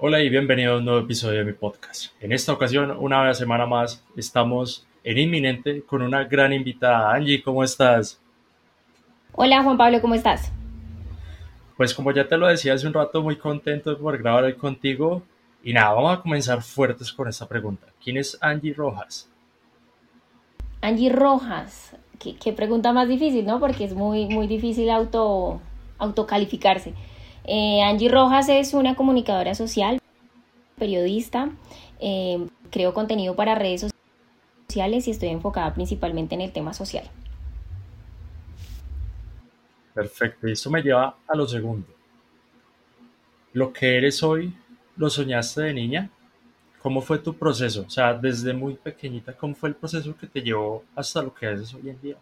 Hola 0.00 0.20
y 0.20 0.28
bienvenido 0.28 0.74
a 0.74 0.78
un 0.78 0.84
nuevo 0.84 1.00
episodio 1.00 1.40
de 1.40 1.44
mi 1.44 1.54
podcast. 1.54 2.12
En 2.20 2.30
esta 2.30 2.52
ocasión, 2.52 2.96
una 3.00 3.34
semana 3.34 3.66
más, 3.66 4.04
estamos 4.16 4.86
en 5.02 5.18
Inminente 5.18 5.82
con 5.82 6.02
una 6.02 6.22
gran 6.22 6.52
invitada. 6.52 7.12
Angie, 7.12 7.42
¿cómo 7.42 7.64
estás? 7.64 8.20
Hola 9.32 9.60
Juan 9.64 9.76
Pablo, 9.76 10.00
¿cómo 10.00 10.14
estás? 10.14 10.52
Pues 11.76 11.92
como 11.94 12.12
ya 12.12 12.28
te 12.28 12.36
lo 12.36 12.46
decía 12.46 12.74
hace 12.74 12.86
un 12.86 12.94
rato, 12.94 13.24
muy 13.24 13.34
contento 13.34 13.90
de 13.90 13.96
poder 13.96 14.22
grabar 14.22 14.44
hoy 14.44 14.54
contigo. 14.54 15.24
Y 15.64 15.72
nada, 15.72 15.94
vamos 15.94 16.16
a 16.16 16.22
comenzar 16.22 16.62
fuertes 16.62 17.12
con 17.12 17.26
esta 17.26 17.48
pregunta. 17.48 17.88
¿Quién 18.00 18.18
es 18.18 18.38
Angie 18.40 18.74
Rojas? 18.74 19.28
Angie 20.80 21.10
Rojas, 21.10 21.96
qué, 22.20 22.52
pregunta 22.52 22.92
más 22.92 23.08
difícil, 23.08 23.44
¿no? 23.44 23.58
Porque 23.58 23.86
es 23.86 23.94
muy, 23.94 24.26
muy 24.26 24.46
difícil 24.46 24.90
auto, 24.90 25.60
autocalificarse. 25.98 26.94
Eh, 27.50 27.80
Angie 27.80 28.10
Rojas 28.10 28.50
es 28.50 28.74
una 28.74 28.94
comunicadora 28.94 29.54
social, 29.54 30.02
periodista, 30.76 31.50
eh, 31.98 32.46
creo 32.70 32.92
contenido 32.92 33.36
para 33.36 33.54
redes 33.54 33.90
sociales 34.68 35.08
y 35.08 35.12
estoy 35.12 35.30
enfocada 35.30 35.72
principalmente 35.72 36.34
en 36.34 36.42
el 36.42 36.52
tema 36.52 36.74
social. 36.74 37.04
Perfecto, 39.94 40.46
y 40.46 40.52
esto 40.52 40.68
me 40.68 40.82
lleva 40.82 41.16
a 41.26 41.34
lo 41.34 41.48
segundo. 41.48 41.86
Lo 43.54 43.72
que 43.72 43.96
eres 43.96 44.22
hoy, 44.22 44.52
¿lo 44.98 45.08
soñaste 45.08 45.62
de 45.62 45.72
niña? 45.72 46.10
¿Cómo 46.82 47.00
fue 47.00 47.18
tu 47.18 47.32
proceso? 47.32 47.86
O 47.86 47.90
sea, 47.90 48.12
desde 48.12 48.52
muy 48.52 48.74
pequeñita, 48.74 49.32
¿cómo 49.32 49.54
fue 49.54 49.70
el 49.70 49.74
proceso 49.74 50.14
que 50.14 50.26
te 50.26 50.42
llevó 50.42 50.84
hasta 50.94 51.22
lo 51.22 51.32
que 51.32 51.46
haces 51.46 51.72
hoy 51.72 51.88
en 51.88 52.00
día? 52.02 52.16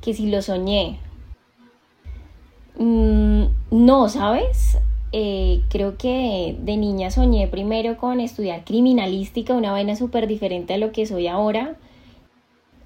Que 0.00 0.14
si 0.14 0.30
lo 0.30 0.40
soñé. 0.40 1.09
Mm, 2.78 3.44
no, 3.70 4.08
¿sabes? 4.08 4.78
Eh, 5.12 5.62
creo 5.68 5.98
que 5.98 6.56
de 6.60 6.76
niña 6.76 7.10
soñé 7.10 7.48
primero 7.48 7.96
con 7.96 8.20
estudiar 8.20 8.64
criminalística, 8.64 9.54
una 9.54 9.72
vaina 9.72 9.96
súper 9.96 10.28
diferente 10.28 10.74
a 10.74 10.78
lo 10.78 10.92
que 10.92 11.06
soy 11.06 11.26
ahora, 11.26 11.76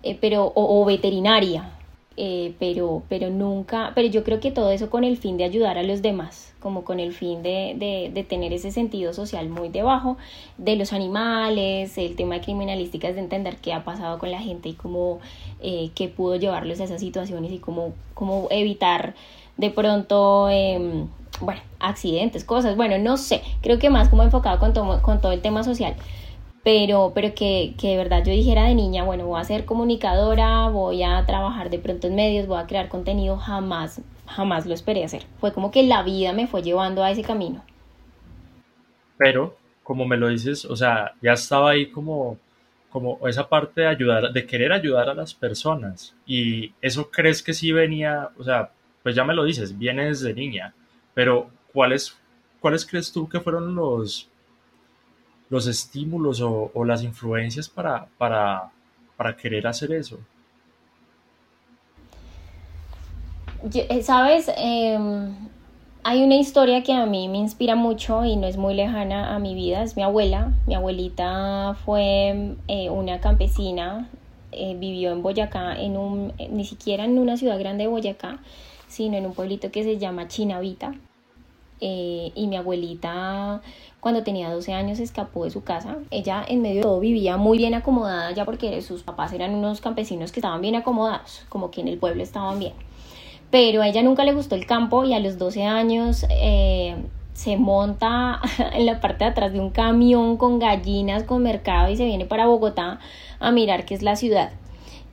eh, 0.02 0.16
pero, 0.20 0.52
o 0.54 0.84
veterinaria, 0.86 1.70
eh, 2.16 2.54
pero, 2.58 3.02
pero 3.10 3.28
nunca, 3.28 3.92
pero 3.94 4.08
yo 4.08 4.24
creo 4.24 4.40
que 4.40 4.52
todo 4.52 4.70
eso 4.70 4.88
con 4.88 5.04
el 5.04 5.18
fin 5.18 5.36
de 5.36 5.44
ayudar 5.44 5.76
a 5.76 5.82
los 5.82 6.00
demás, 6.00 6.54
como 6.60 6.82
con 6.84 6.98
el 6.98 7.12
fin 7.12 7.42
de, 7.42 8.10
de, 8.12 8.24
tener 8.24 8.54
ese 8.54 8.70
sentido 8.70 9.12
social 9.12 9.50
muy 9.50 9.68
debajo 9.68 10.16
de 10.56 10.76
los 10.76 10.94
animales, 10.94 11.98
el 11.98 12.16
tema 12.16 12.36
de 12.36 12.40
criminalística 12.40 13.08
es 13.08 13.16
de 13.16 13.20
entender 13.20 13.56
qué 13.58 13.74
ha 13.74 13.84
pasado 13.84 14.18
con 14.18 14.30
la 14.30 14.40
gente 14.40 14.70
y 14.70 14.74
cómo, 14.74 15.18
qué 15.60 16.08
pudo 16.08 16.36
llevarlos 16.36 16.80
a 16.80 16.84
esas 16.84 17.00
situaciones 17.00 17.52
y 17.52 17.58
cómo, 17.58 17.92
cómo 18.14 18.48
evitar 18.50 19.14
de 19.56 19.70
pronto, 19.70 20.48
eh, 20.50 21.06
bueno, 21.40 21.60
accidentes, 21.80 22.44
cosas, 22.44 22.76
bueno, 22.76 22.98
no 22.98 23.16
sé, 23.16 23.42
creo 23.62 23.78
que 23.78 23.90
más 23.90 24.08
como 24.08 24.22
enfocado 24.22 24.58
con 24.58 24.72
todo, 24.72 25.02
con 25.02 25.20
todo 25.20 25.32
el 25.32 25.42
tema 25.42 25.64
social 25.64 25.96
pero, 26.64 27.12
pero 27.14 27.34
que, 27.34 27.74
que, 27.78 27.88
de 27.88 27.96
verdad 27.98 28.24
yo 28.24 28.32
dijera 28.32 28.64
de 28.64 28.74
niña, 28.74 29.04
bueno, 29.04 29.26
voy 29.26 29.38
a 29.38 29.44
ser 29.44 29.66
comunicadora, 29.66 30.66
voy 30.68 31.02
a 31.02 31.24
trabajar 31.26 31.68
de 31.68 31.78
pronto 31.78 32.06
en 32.06 32.16
medios, 32.16 32.46
voy 32.46 32.58
a 32.58 32.66
crear 32.66 32.88
contenido, 32.88 33.36
jamás, 33.36 34.00
jamás 34.26 34.64
lo 34.64 34.72
esperé 34.72 35.04
hacer. 35.04 35.26
Fue 35.38 35.52
como 35.52 35.70
que 35.70 35.82
la 35.82 36.02
vida 36.02 36.32
me 36.32 36.46
fue 36.46 36.62
llevando 36.62 37.04
a 37.04 37.10
ese 37.10 37.22
camino. 37.22 37.62
Pero, 39.18 39.56
como 39.82 40.06
me 40.06 40.16
lo 40.16 40.28
dices, 40.28 40.64
o 40.64 40.74
sea, 40.74 41.12
ya 41.20 41.34
estaba 41.34 41.72
ahí 41.72 41.90
como, 41.90 42.38
como 42.88 43.18
esa 43.28 43.46
parte 43.46 43.82
de 43.82 43.88
ayudar, 43.88 44.32
de 44.32 44.46
querer 44.46 44.72
ayudar 44.72 45.10
a 45.10 45.14
las 45.14 45.34
personas. 45.34 46.16
Y 46.26 46.72
eso 46.80 47.10
crees 47.10 47.42
que 47.42 47.52
sí 47.52 47.72
venía, 47.72 48.30
o 48.38 48.42
sea, 48.42 48.70
pues 49.04 49.14
ya 49.14 49.22
me 49.22 49.34
lo 49.34 49.44
dices, 49.44 49.78
viene 49.78 50.06
desde 50.06 50.34
niña, 50.34 50.74
pero 51.12 51.50
¿cuáles, 51.72 52.16
cuáles 52.58 52.84
crees 52.84 53.12
tú 53.12 53.28
que 53.28 53.38
fueron 53.38 53.76
los 53.76 54.28
los 55.50 55.66
estímulos 55.66 56.40
o, 56.40 56.84
las 56.84 57.04
influencias 57.04 57.68
para, 57.68 58.06
para, 58.18 58.70
para, 59.16 59.36
querer 59.36 59.66
hacer 59.66 59.92
eso? 59.92 60.18
Eh, 63.72 64.02
Sabes, 64.02 64.50
em, 64.56 65.32
hay 66.02 66.24
una 66.24 66.36
historia 66.36 66.82
que 66.82 66.92
a 66.92 67.06
mí 67.06 67.28
me 67.28 67.38
inspira 67.38 67.76
mucho 67.76 68.24
y 68.24 68.36
no 68.36 68.46
es 68.46 68.56
muy 68.56 68.74
lejana 68.74 69.34
a 69.34 69.38
mi 69.38 69.54
vida, 69.54 69.82
es 69.82 69.96
mi 69.96 70.02
abuela. 70.02 70.52
Mi 70.66 70.74
abuelita 70.74 71.76
fue 71.84 72.56
eh, 72.66 72.90
una 72.90 73.20
campesina, 73.20 74.08
eh, 74.50 74.74
vivió 74.78 75.12
en 75.12 75.22
Boyacá, 75.22 75.78
en 75.80 75.96
un, 75.96 76.32
ni 76.50 76.64
siquiera 76.64 77.04
en 77.04 77.18
una 77.18 77.36
ciudad 77.36 77.58
grande 77.58 77.84
de 77.84 77.88
Boyacá, 77.88 78.40
sino 78.94 79.16
en 79.16 79.26
un 79.26 79.34
pueblito 79.34 79.70
que 79.72 79.82
se 79.82 79.98
llama 79.98 80.28
Chinavita. 80.28 80.94
y 81.80 82.46
mi 82.46 82.56
abuelita 82.56 83.60
cuando 84.00 84.22
tenía 84.22 84.50
12 84.50 84.72
años 84.72 85.00
escapó 85.00 85.44
de 85.44 85.50
su 85.50 85.64
casa. 85.64 85.96
Ella 86.10 86.44
en 86.46 86.62
medio 86.62 86.76
de 86.76 86.82
todo 86.82 87.00
vivía 87.00 87.36
muy 87.36 87.58
bien 87.58 87.74
acomodada 87.74 88.30
ya 88.32 88.44
porque 88.44 88.80
sus 88.82 89.02
papás 89.02 89.32
eran 89.32 89.54
unos 89.54 89.80
campesinos 89.80 90.30
que 90.30 90.40
estaban 90.40 90.60
bien 90.60 90.76
acomodados, 90.76 91.44
como 91.48 91.70
que 91.70 91.80
en 91.80 91.88
el 91.88 91.98
pueblo 91.98 92.22
estaban 92.22 92.58
bien. 92.58 92.74
Pero 93.50 93.82
a 93.82 93.88
ella 93.88 94.02
nunca 94.02 94.24
le 94.24 94.32
gustó 94.32 94.54
el 94.54 94.66
campo 94.66 95.04
y 95.04 95.12
a 95.12 95.20
los 95.20 95.36
12 95.38 95.64
años 95.64 96.24
eh, 96.30 96.96
se 97.32 97.56
monta 97.56 98.40
en 98.72 98.86
la 98.86 99.00
parte 99.00 99.24
de 99.24 99.30
atrás 99.30 99.52
de 99.52 99.60
un 99.60 99.70
camión 99.70 100.36
con 100.36 100.58
gallinas, 100.60 101.24
con 101.24 101.42
mercado 101.42 101.90
y 101.90 101.96
se 101.96 102.04
viene 102.04 102.26
para 102.26 102.46
Bogotá 102.46 103.00
a 103.40 103.50
mirar 103.50 103.84
qué 103.84 103.94
es 103.94 104.02
la 104.02 104.16
ciudad 104.16 104.52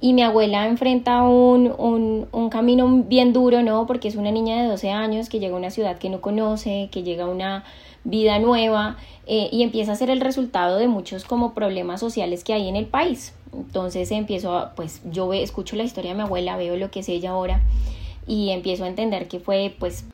y 0.01 0.13
mi 0.13 0.23
abuela 0.23 0.67
enfrenta 0.67 1.22
un, 1.22 1.73
un, 1.78 2.28
un, 2.31 2.50
camino 2.50 3.03
bien 3.03 3.34
duro, 3.34 3.62
¿no? 3.62 3.85
Porque 3.85 4.07
es 4.07 4.16
una 4.16 4.31
niña 4.31 4.59
de 4.59 4.67
12 4.67 4.89
años 4.89 5.29
que 5.29 5.39
llega 5.39 5.53
a 5.53 5.57
una 5.59 5.69
ciudad 5.69 6.00
que 6.00 6.09
no 6.09 6.22
conoce, 6.22 6.89
que 6.91 7.03
llega 7.03 7.25
a 7.25 7.28
una 7.28 7.63
vida 8.03 8.39
nueva 8.39 8.97
eh, 9.28 9.47
y 9.51 9.62
empieza 9.62 9.91
a 9.91 9.95
ser 9.95 10.09
el 10.09 10.19
resultado 10.19 10.79
de 10.79 10.88
muchos 10.88 11.23
como 11.23 11.53
problemas 11.53 12.00
sociales 12.00 12.44
que 12.44 12.53
hay 12.53 12.67
en 12.67 12.75
el 12.75 12.88
país. 12.88 13.35
Entonces 13.53 14.09
empiezo 14.09 14.57
a, 14.57 14.73
pues 14.73 15.03
yo 15.12 15.31
escucho 15.34 15.75
la 15.75 15.84
historia 15.84 16.12
de 16.12 16.18
mi 16.18 16.23
abuela, 16.23 16.57
veo 16.57 16.78
lo 16.78 16.89
que 16.89 17.01
es 17.01 17.09
ella 17.09 17.29
ahora 17.29 17.62
y 18.25 18.50
empiezo 18.50 18.85
a 18.85 18.88
entender 18.88 19.28
que 19.28 19.39
fue 19.39 19.75
pues 19.78 20.06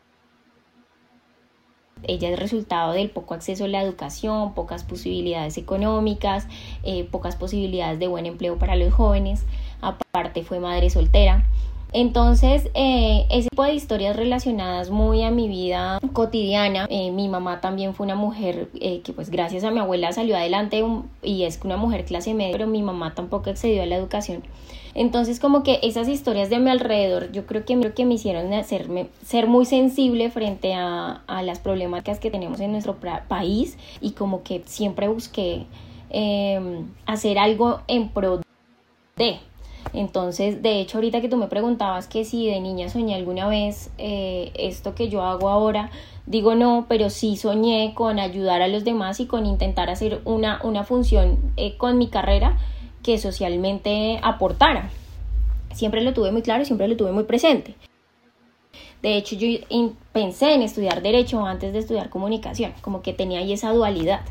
ella 2.03 2.29
es 2.29 2.39
resultado 2.39 2.93
del 2.93 3.09
poco 3.09 3.33
acceso 3.33 3.65
a 3.65 3.67
la 3.67 3.81
educación, 3.81 4.53
pocas 4.53 4.83
posibilidades 4.83 5.57
económicas, 5.57 6.47
eh, 6.83 7.05
pocas 7.05 7.35
posibilidades 7.35 7.99
de 7.99 8.07
buen 8.07 8.25
empleo 8.25 8.57
para 8.57 8.75
los 8.75 8.93
jóvenes, 8.93 9.45
aparte 9.81 10.43
fue 10.43 10.59
madre 10.59 10.89
soltera. 10.89 11.45
Entonces, 11.93 12.69
eh, 12.73 13.25
ese 13.29 13.49
tipo 13.49 13.63
de 13.63 13.73
historias 13.73 14.15
relacionadas 14.15 14.89
muy 14.89 15.23
a 15.23 15.31
mi 15.31 15.47
vida 15.47 15.99
cotidiana. 16.13 16.85
Eh, 16.89 17.11
mi 17.11 17.29
mamá 17.29 17.61
también 17.61 17.93
fue 17.93 18.05
una 18.05 18.15
mujer 18.15 18.69
eh, 18.79 19.01
que 19.01 19.13
pues 19.13 19.29
gracias 19.29 19.63
a 19.63 19.71
mi 19.71 19.79
abuela 19.79 20.11
salió 20.11 20.35
adelante 20.35 20.83
y 21.23 21.43
es 21.43 21.59
una 21.63 21.77
mujer 21.77 22.03
clase 22.05 22.33
media, 22.33 22.51
pero 22.51 22.67
mi 22.67 22.83
mamá 22.83 23.15
tampoco 23.15 23.49
accedió 23.49 23.83
a 23.83 23.85
la 23.85 23.95
educación. 23.95 24.43
Entonces, 24.95 25.39
como 25.39 25.63
que 25.63 25.79
esas 25.83 26.07
historias 26.07 26.49
de 26.49 26.59
mi 26.59 26.71
alrededor, 26.71 27.31
yo 27.31 27.45
creo 27.45 27.63
que, 27.65 27.79
creo 27.79 27.93
que 27.93 28.03
me 28.03 28.15
hicieron 28.15 28.51
hacerme, 28.53 29.07
ser 29.23 29.47
muy 29.47 29.65
sensible 29.65 30.31
frente 30.31 30.73
a, 30.73 31.21
las 31.43 31.59
problemáticas 31.59 32.19
que 32.19 32.31
tenemos 32.31 32.59
en 32.59 32.71
nuestro 32.71 32.97
país 33.27 33.77
y 34.01 34.11
como 34.11 34.41
que 34.41 34.63
siempre 34.65 35.07
busqué 35.07 35.67
em, 36.09 36.87
hacer 37.05 37.37
algo 37.37 37.81
en 37.87 38.09
pro 38.09 38.41
de 39.15 39.39
entonces, 39.93 40.61
de 40.61 40.79
hecho, 40.79 40.97
ahorita 40.97 41.21
que 41.21 41.29
tú 41.29 41.37
me 41.37 41.47
preguntabas 41.47 42.07
que 42.07 42.25
si 42.25 42.47
de 42.47 42.59
niña 42.59 42.89
soñé 42.89 43.15
alguna 43.15 43.47
vez 43.47 43.89
eh, 43.97 44.51
esto 44.55 44.95
que 44.95 45.09
yo 45.09 45.21
hago 45.23 45.49
ahora, 45.49 45.89
digo 46.25 46.55
no, 46.55 46.85
pero 46.89 47.09
sí 47.09 47.37
soñé 47.37 47.93
con 47.95 48.19
ayudar 48.19 48.61
a 48.61 48.67
los 48.67 48.83
demás 48.83 49.19
y 49.19 49.25
con 49.25 49.45
intentar 49.45 49.89
hacer 49.89 50.21
una, 50.25 50.59
una 50.63 50.83
función 50.83 51.37
eh, 51.55 51.77
con 51.77 51.97
mi 51.97 52.07
carrera 52.07 52.57
que 53.03 53.17
socialmente 53.17 54.19
aportara. 54.23 54.89
Siempre 55.73 56.01
lo 56.01 56.13
tuve 56.13 56.31
muy 56.31 56.41
claro 56.41 56.65
siempre 56.65 56.87
lo 56.87 56.97
tuve 56.97 57.11
muy 57.11 57.23
presente. 57.23 57.75
De 59.01 59.15
hecho, 59.15 59.35
yo 59.35 59.47
pensé 60.11 60.53
en 60.53 60.63
estudiar 60.63 61.01
derecho 61.01 61.45
antes 61.45 61.71
de 61.71 61.79
estudiar 61.79 62.09
comunicación, 62.09 62.73
como 62.81 63.01
que 63.01 63.13
tenía 63.13 63.39
ahí 63.39 63.53
esa 63.53 63.71
dualidad. 63.71 64.21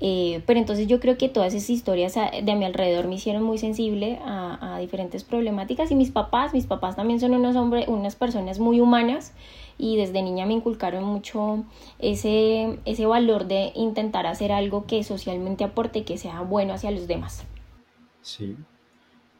Eh, 0.00 0.42
pero 0.46 0.60
entonces 0.60 0.86
yo 0.88 1.00
creo 1.00 1.16
que 1.16 1.28
todas 1.28 1.54
esas 1.54 1.70
historias 1.70 2.14
de 2.14 2.54
mi 2.54 2.64
alrededor 2.66 3.08
me 3.08 3.14
hicieron 3.14 3.42
muy 3.42 3.56
sensible 3.56 4.18
a, 4.24 4.76
diferentes 4.80 5.24
problemáticas 5.24 5.90
y 5.90 5.94
mis 5.94 6.10
papás, 6.10 6.52
mis 6.52 6.66
papás 6.66 6.96
también 6.96 7.18
son 7.18 7.32
unos 7.32 7.56
hombres, 7.56 7.88
unas 7.88 8.14
personas 8.14 8.58
muy 8.58 8.80
humanas 8.80 9.32
y 9.78 9.96
desde 9.96 10.22
niña 10.22 10.44
me 10.44 10.52
inculcaron 10.52 11.02
mucho 11.02 11.64
ese, 11.98 12.78
ese 12.84 13.06
valor 13.06 13.46
de 13.46 13.72
intentar 13.74 14.26
hacer 14.26 14.52
algo 14.52 14.86
que 14.86 15.02
socialmente 15.02 15.64
aporte 15.64 16.04
que 16.04 16.18
sea 16.18 16.42
bueno 16.42 16.74
hacia 16.74 16.90
los 16.90 17.06
demás. 17.06 17.44
Sí. 18.20 18.54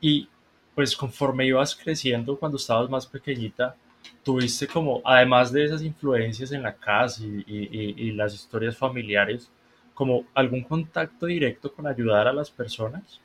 Y 0.00 0.28
pues 0.74 0.96
conforme 0.96 1.46
ibas 1.46 1.76
creciendo 1.76 2.38
cuando 2.38 2.56
estabas 2.56 2.88
más 2.88 3.06
pequeñita, 3.06 3.76
tuviste 4.22 4.66
como, 4.66 5.02
además 5.04 5.52
de 5.52 5.64
esas 5.64 5.82
influencias 5.82 6.50
en 6.52 6.62
la 6.62 6.74
casa 6.74 7.22
y, 7.24 7.44
y, 7.46 7.94
y 7.96 8.12
las 8.12 8.34
historias 8.34 8.76
familiares, 8.76 9.50
como 9.96 10.24
algún 10.34 10.62
contacto 10.62 11.26
directo 11.26 11.72
con 11.72 11.86
ayudar 11.86 12.28
a 12.28 12.32
las 12.32 12.50
personas? 12.50 13.20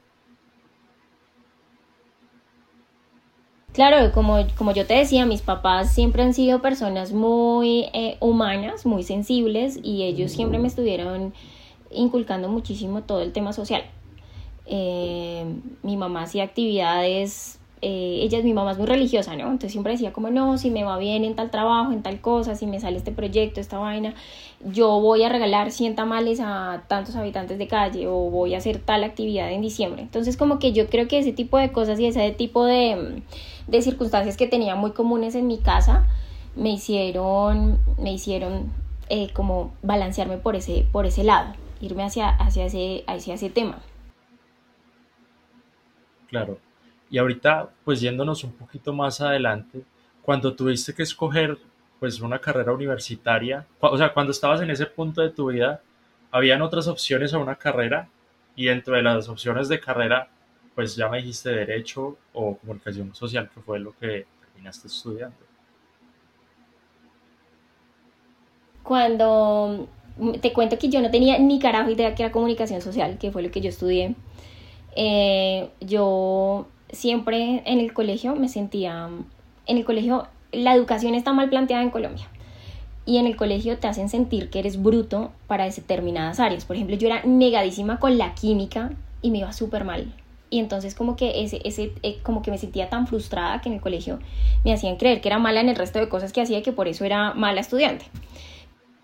Claro, 3.73 4.11
como, 4.13 4.37
como 4.57 4.73
yo 4.73 4.85
te 4.85 4.95
decía, 4.95 5.25
mis 5.25 5.41
papás 5.41 5.93
siempre 5.93 6.23
han 6.23 6.33
sido 6.33 6.61
personas 6.61 7.13
muy 7.13 7.89
eh, 7.93 8.17
humanas, 8.19 8.85
muy 8.85 9.03
sensibles 9.03 9.79
y 9.81 10.03
ellos 10.03 10.31
siempre 10.31 10.59
me 10.59 10.67
estuvieron 10.67 11.33
inculcando 11.89 12.49
muchísimo 12.49 13.03
todo 13.03 13.21
el 13.21 13.31
tema 13.31 13.53
social. 13.53 13.83
Eh, 14.65 15.45
mi 15.83 15.95
mamá 15.95 16.23
hacía 16.23 16.43
actividades, 16.43 17.60
eh, 17.81 18.19
ella 18.21 18.37
es 18.37 18.43
mi 18.43 18.53
mamá 18.53 18.71
es 18.73 18.77
muy 18.77 18.85
religiosa, 18.85 19.35
¿no? 19.35 19.45
Entonces 19.45 19.71
siempre 19.71 19.93
decía 19.93 20.13
como, 20.13 20.29
no, 20.29 20.57
si 20.57 20.69
me 20.69 20.83
va 20.83 20.97
bien 20.97 21.23
en 21.23 21.35
tal 21.35 21.49
trabajo, 21.49 21.91
en 21.91 22.03
tal 22.03 22.21
cosa, 22.21 22.55
si 22.55 22.67
me 22.67 22.79
sale 22.79 22.97
este 22.97 23.11
proyecto, 23.11 23.59
esta 23.59 23.79
vaina, 23.79 24.13
yo 24.63 24.99
voy 24.99 25.23
a 25.23 25.29
regalar 25.29 25.71
100 25.71 25.95
tamales 25.95 26.39
a 26.41 26.83
tantos 26.87 27.15
habitantes 27.15 27.57
de 27.57 27.67
calle 27.67 28.07
o 28.07 28.29
voy 28.29 28.53
a 28.53 28.59
hacer 28.59 28.79
tal 28.79 29.03
actividad 29.03 29.51
en 29.51 29.61
diciembre. 29.61 30.01
Entonces 30.03 30.37
como 30.37 30.59
que 30.59 30.73
yo 30.73 30.87
creo 30.87 31.07
que 31.07 31.17
ese 31.19 31.33
tipo 31.33 31.57
de 31.57 31.71
cosas 31.71 31.99
y 31.99 32.05
ese 32.05 32.29
tipo 32.31 32.65
de, 32.65 33.23
de 33.67 33.81
circunstancias 33.81 34.37
que 34.37 34.47
tenía 34.47 34.75
muy 34.75 34.91
comunes 34.91 35.33
en 35.33 35.47
mi 35.47 35.57
casa 35.57 36.07
me 36.55 36.69
hicieron, 36.69 37.79
me 37.97 38.13
hicieron 38.13 38.71
eh, 39.09 39.31
como 39.33 39.73
balancearme 39.81 40.37
por 40.37 40.55
ese, 40.55 40.85
por 40.91 41.05
ese 41.05 41.23
lado, 41.23 41.53
irme 41.81 42.03
hacia, 42.03 42.29
hacia, 42.29 42.65
ese, 42.65 43.03
hacia 43.07 43.33
ese 43.33 43.49
tema. 43.49 43.79
Claro. 46.29 46.59
Y 47.11 47.17
ahorita, 47.17 47.69
pues 47.83 47.99
yéndonos 47.99 48.45
un 48.45 48.53
poquito 48.53 48.93
más 48.93 49.19
adelante, 49.19 49.83
cuando 50.21 50.55
tuviste 50.55 50.93
que 50.93 51.03
escoger 51.03 51.57
pues 51.99 52.21
una 52.21 52.39
carrera 52.39 52.71
universitaria, 52.71 53.67
o 53.79 53.97
sea, 53.97 54.13
cuando 54.13 54.31
estabas 54.31 54.61
en 54.61 54.71
ese 54.71 54.85
punto 54.85 55.21
de 55.21 55.29
tu 55.29 55.51
vida, 55.51 55.81
habían 56.31 56.61
otras 56.61 56.87
opciones 56.87 57.33
a 57.33 57.37
una 57.37 57.55
carrera 57.55 58.07
y 58.55 58.65
dentro 58.65 58.95
de 58.95 59.03
las 59.03 59.27
opciones 59.27 59.67
de 59.67 59.79
carrera, 59.79 60.29
pues 60.73 60.95
ya 60.95 61.09
me 61.09 61.17
dijiste 61.17 61.49
derecho 61.49 62.17
o 62.33 62.57
comunicación 62.57 63.13
social, 63.13 63.49
que 63.53 63.59
fue 63.59 63.79
lo 63.79 63.91
que 63.91 64.25
terminaste 64.39 64.87
estudiando. 64.87 65.37
Cuando 68.83 69.87
te 70.41 70.53
cuento 70.53 70.79
que 70.79 70.89
yo 70.89 71.01
no 71.01 71.11
tenía 71.11 71.37
ni 71.37 71.59
carajo 71.59 71.89
idea 71.91 72.15
que 72.15 72.23
era 72.23 72.31
comunicación 72.31 72.81
social, 72.81 73.17
que 73.17 73.31
fue 73.31 73.43
lo 73.43 73.51
que 73.51 73.61
yo 73.61 73.69
estudié, 73.69 74.15
eh, 74.95 75.69
yo 75.81 76.67
siempre 76.91 77.63
en 77.65 77.79
el 77.79 77.93
colegio 77.93 78.35
me 78.35 78.49
sentía, 78.49 79.09
en 79.65 79.77
el 79.77 79.85
colegio 79.85 80.27
la 80.51 80.73
educación 80.73 81.15
está 81.15 81.33
mal 81.33 81.49
planteada 81.49 81.83
en 81.83 81.89
Colombia 81.89 82.27
y 83.05 83.17
en 83.17 83.25
el 83.25 83.35
colegio 83.35 83.77
te 83.77 83.87
hacen 83.87 84.09
sentir 84.09 84.49
que 84.49 84.59
eres 84.59 84.81
bruto 84.81 85.31
para 85.47 85.65
determinadas 85.65 86.39
áreas. 86.39 86.65
Por 86.65 86.75
ejemplo, 86.75 86.95
yo 86.95 87.07
era 87.07 87.23
negadísima 87.23 87.99
con 87.99 88.17
la 88.17 88.35
química 88.35 88.91
y 89.21 89.31
me 89.31 89.39
iba 89.39 89.53
súper 89.53 89.83
mal. 89.83 90.13
Y 90.49 90.59
entonces 90.59 90.95
como 90.95 91.15
que 91.15 91.43
ese, 91.43 91.61
ese, 91.63 91.93
eh, 92.03 92.19
como 92.23 92.41
que 92.41 92.51
me 92.51 92.57
sentía 92.57 92.89
tan 92.89 93.07
frustrada 93.07 93.61
que 93.61 93.69
en 93.69 93.75
el 93.75 93.81
colegio 93.81 94.19
me 94.65 94.73
hacían 94.73 94.97
creer 94.97 95.21
que 95.21 95.29
era 95.29 95.39
mala 95.39 95.61
en 95.61 95.69
el 95.69 95.75
resto 95.75 95.99
de 95.99 96.09
cosas 96.09 96.33
que 96.33 96.41
hacía 96.41 96.59
y 96.59 96.61
que 96.61 96.73
por 96.73 96.89
eso 96.89 97.05
era 97.05 97.33
mala 97.33 97.61
estudiante 97.61 98.05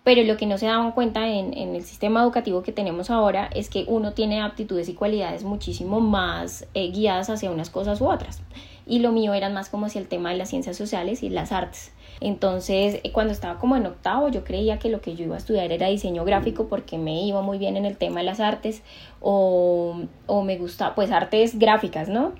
pero 0.08 0.22
lo 0.22 0.38
que 0.38 0.46
no 0.46 0.56
se 0.56 0.64
daban 0.64 0.92
cuenta 0.92 1.28
en, 1.28 1.52
el 1.52 1.84
sistema 1.84 2.22
educativo 2.22 2.62
que 2.62 2.72
tenemos 2.72 3.10
ahora 3.10 3.50
es 3.54 3.68
que 3.68 3.84
uno 3.88 4.14
tiene 4.14 4.40
aptitudes 4.40 4.88
y 4.88 4.94
cualidades 4.94 5.44
muchísimo 5.44 6.00
más 6.00 6.66
eh, 6.72 6.90
guiadas 6.90 7.28
hacia 7.28 7.50
unas 7.50 7.68
cosas 7.68 8.00
u 8.00 8.08
otras. 8.08 8.40
Y 8.86 9.00
lo 9.00 9.12
mío 9.12 9.34
era 9.34 9.50
más 9.50 9.68
como 9.68 9.84
hacia 9.84 10.00
el 10.00 10.08
tema 10.08 10.30
de 10.30 10.38
las 10.38 10.48
ciencias 10.48 10.78
sociales 10.78 11.22
y 11.22 11.28
las 11.28 11.52
artes. 11.52 11.92
Entonces, 12.22 13.00
eh, 13.04 13.12
cuando 13.12 13.34
estaba 13.34 13.58
como 13.58 13.76
en 13.76 13.84
octavo, 13.84 14.30
yo 14.30 14.44
creía 14.44 14.78
que 14.78 14.88
lo 14.88 15.02
que 15.02 15.14
yo 15.14 15.26
iba 15.26 15.34
a 15.34 15.38
estudiar 15.38 15.70
era 15.72 15.88
diseño 15.88 16.24
gráfico 16.24 16.68
porque 16.68 16.96
me 16.96 17.20
iba 17.20 17.42
muy 17.42 17.58
bien 17.58 17.76
en 17.76 17.84
el 17.84 17.98
tema 17.98 18.20
de 18.20 18.24
las 18.24 18.40
artes 18.40 18.82
o, 19.20 19.94
o 20.26 20.42
me 20.42 20.56
gustaba, 20.56 20.94
pues 20.94 21.12
artes 21.12 21.58
gráficas, 21.58 22.08
¿no? 22.08 22.32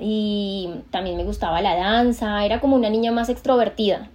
Y 0.00 0.70
también 0.90 1.18
me 1.18 1.24
gustaba 1.24 1.60
la 1.60 1.76
danza, 1.76 2.46
era 2.46 2.60
como 2.60 2.76
una 2.76 2.88
niña 2.88 3.12
más 3.12 3.28
extrovertida. 3.28 4.08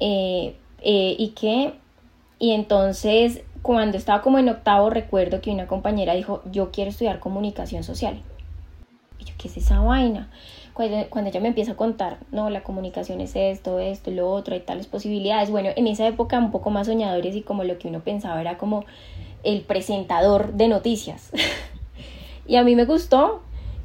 Eh, 0.00 0.56
eh, 0.82 1.14
y 1.18 1.28
que, 1.30 1.74
y 2.38 2.52
entonces 2.52 3.42
cuando 3.62 3.96
estaba 3.96 4.22
como 4.22 4.38
en 4.38 4.48
octavo 4.48 4.90
recuerdo 4.90 5.40
que 5.40 5.50
una 5.50 5.66
compañera 5.66 6.14
dijo, 6.14 6.42
yo 6.50 6.72
quiero 6.72 6.90
estudiar 6.90 7.20
comunicación 7.20 7.84
social. 7.84 8.20
Yo, 9.20 9.34
¿qué 9.38 9.48
es 9.48 9.56
esa 9.56 9.80
vaina? 9.80 10.30
Cuando, 10.74 11.06
cuando 11.10 11.30
ella 11.30 11.40
me 11.40 11.48
empieza 11.48 11.72
a 11.72 11.76
contar, 11.76 12.18
no, 12.32 12.50
la 12.50 12.64
comunicación 12.64 13.20
es 13.20 13.36
esto, 13.36 13.78
esto, 13.78 14.10
lo 14.10 14.28
otro, 14.30 14.54
hay 14.54 14.60
tales 14.60 14.88
posibilidades. 14.88 15.50
Bueno, 15.50 15.70
en 15.76 15.86
esa 15.86 16.06
época 16.08 16.38
un 16.38 16.50
poco 16.50 16.70
más 16.70 16.88
soñadores 16.88 17.36
y 17.36 17.42
como 17.42 17.62
lo 17.62 17.78
que 17.78 17.88
uno 17.88 18.00
pensaba 18.00 18.40
era 18.40 18.58
como 18.58 18.84
el 19.44 19.60
presentador 19.60 20.54
de 20.54 20.68
noticias. 20.68 21.30
y 22.46 22.56
a 22.56 22.64
mí 22.64 22.74
me 22.74 22.84
gustó, 22.84 23.42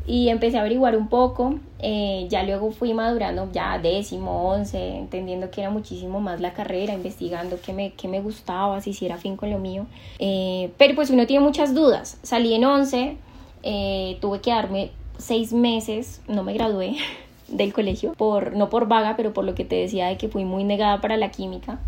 y 0.07 0.30
empecé 0.30 0.56
a 0.56 0.62
averiguar 0.62 0.95
un 0.95 1.09
poco, 1.09 1.56
eh, 1.80 2.27
ya 2.30 2.42
luego 2.44 2.71
fui 2.71 2.94
madurando 2.94 3.51
ya 3.51 3.77
décimo, 3.77 4.50
once, 4.50 4.95
entendiendo 4.95 5.51
que 5.51 5.59
era 5.59 5.69
muchísimo 5.69 6.21
más 6.21 6.39
la 6.39 6.54
carrera, 6.54 6.94
investigando 6.94 7.59
qué 7.63 7.74
me, 7.74 7.92
qué 7.92 8.07
me 8.07 8.21
gustaba, 8.21 8.80
si 8.80 8.92
hiciera 8.92 9.18
fin 9.18 9.36
con 9.36 9.51
lo 9.51 9.59
mío, 9.59 9.86
eh, 10.19 10.71
pero 10.77 10.95
pues 10.95 11.09
uno 11.09 11.27
tiene 11.27 11.44
muchas 11.44 11.75
dudas, 11.75 12.19
salí 12.24 12.54
en 12.54 12.63
once, 12.63 13.18
eh, 13.63 14.18
tuve 14.21 14.39
que 14.39 14.50
darme 14.51 14.92
seis 15.18 15.51
meses, 15.51 16.21
no 16.30 16.42
me 16.42 16.53
gradué 16.53 16.95
del 17.50 17.74
colegio, 17.74 18.13
por, 18.13 18.56
no 18.56 18.69
por 18.69 18.88
vaga, 18.88 19.15
pero 19.18 19.33
por 19.33 19.44
lo 19.44 19.56
que 19.56 19.65
te 19.65 19.75
decía 19.75 20.07
de 20.07 20.18
que 20.18 20.30
fui 20.30 20.45
muy 20.45 20.63
negada 20.63 21.01
para 21.01 21.18
la 21.18 21.31
química, 21.31 21.80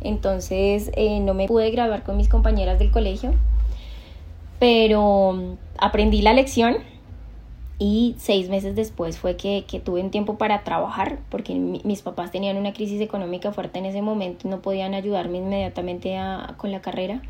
entonces 0.00 0.90
no 1.20 1.32
me 1.32 1.46
pude 1.46 1.70
graduar 1.70 2.02
con 2.02 2.16
mis 2.16 2.28
compañeras 2.28 2.80
del 2.80 2.90
colegio, 2.90 3.34
pero 4.58 5.56
aprendí 5.78 6.22
la 6.22 6.32
lección, 6.32 6.78
y 7.78 8.16
seis 8.18 8.48
meses 8.48 8.74
después 8.74 9.18
fue 9.18 9.36
que, 9.36 9.64
que 9.66 9.78
tuve 9.78 10.00
un 10.00 10.10
tiempo 10.10 10.36
para 10.36 10.64
trabajar 10.64 11.18
porque 11.30 11.54
mis 11.54 12.02
papás 12.02 12.32
tenían 12.32 12.56
una 12.56 12.72
crisis 12.72 13.00
económica 13.00 13.52
fuerte 13.52 13.78
en 13.78 13.86
ese 13.86 14.02
momento 14.02 14.48
y 14.48 14.50
no 14.50 14.60
podían 14.60 14.94
ayudarme 14.94 15.38
inmediatamente 15.38 16.16
a, 16.16 16.54
con 16.56 16.72
la 16.72 16.80
carrera 16.80 17.22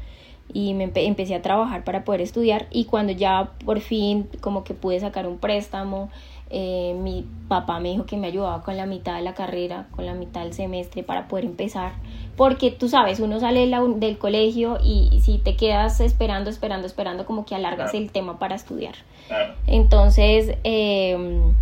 y 0.50 0.72
me 0.72 0.90
empecé 0.94 1.34
a 1.34 1.42
trabajar 1.42 1.84
para 1.84 2.04
poder 2.04 2.22
estudiar 2.22 2.66
y 2.70 2.86
cuando 2.86 3.12
ya 3.12 3.52
por 3.66 3.80
fin 3.80 4.26
como 4.40 4.64
que 4.64 4.72
pude 4.72 4.98
sacar 4.98 5.26
un 5.26 5.36
préstamo 5.36 6.08
eh, 6.50 6.96
mi 6.98 7.26
papá 7.48 7.78
me 7.78 7.90
dijo 7.90 8.06
que 8.06 8.16
me 8.16 8.28
ayudaba 8.28 8.62
con 8.62 8.76
la 8.76 8.86
mitad 8.86 9.16
de 9.16 9.22
la 9.22 9.34
carrera, 9.34 9.86
con 9.90 10.06
la 10.06 10.14
mitad 10.14 10.42
del 10.42 10.54
semestre 10.54 11.02
para 11.02 11.28
poder 11.28 11.44
empezar. 11.44 11.92
Porque 12.38 12.70
tú 12.70 12.88
sabes, 12.88 13.20
uno 13.20 13.40
sale 13.40 13.68
del 13.96 14.16
colegio 14.16 14.78
y 14.82 15.20
si 15.22 15.36
te 15.38 15.56
quedas 15.56 16.00
esperando, 16.00 16.48
esperando, 16.48 16.86
esperando, 16.86 17.26
como 17.26 17.44
que 17.44 17.54
alargas 17.54 17.92
el 17.92 18.10
tema 18.10 18.38
para 18.38 18.54
estudiar. 18.54 18.94
Entonces, 19.66 20.56
em, 20.64 21.52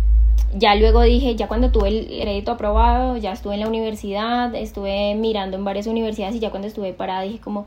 ya 0.53 0.75
luego 0.75 1.01
dije, 1.01 1.35
ya 1.35 1.47
cuando 1.47 1.71
tuve 1.71 1.89
el 1.89 2.05
crédito 2.05 2.51
aprobado, 2.51 3.17
ya 3.17 3.33
estuve 3.33 3.55
en 3.55 3.61
la 3.61 3.67
universidad, 3.67 4.53
estuve 4.55 5.15
mirando 5.15 5.57
en 5.57 5.65
varias 5.65 5.87
universidades 5.87 6.35
y 6.35 6.39
ya 6.39 6.51
cuando 6.51 6.67
estuve 6.67 6.93
parada 6.93 7.23
dije 7.23 7.39
como, 7.39 7.65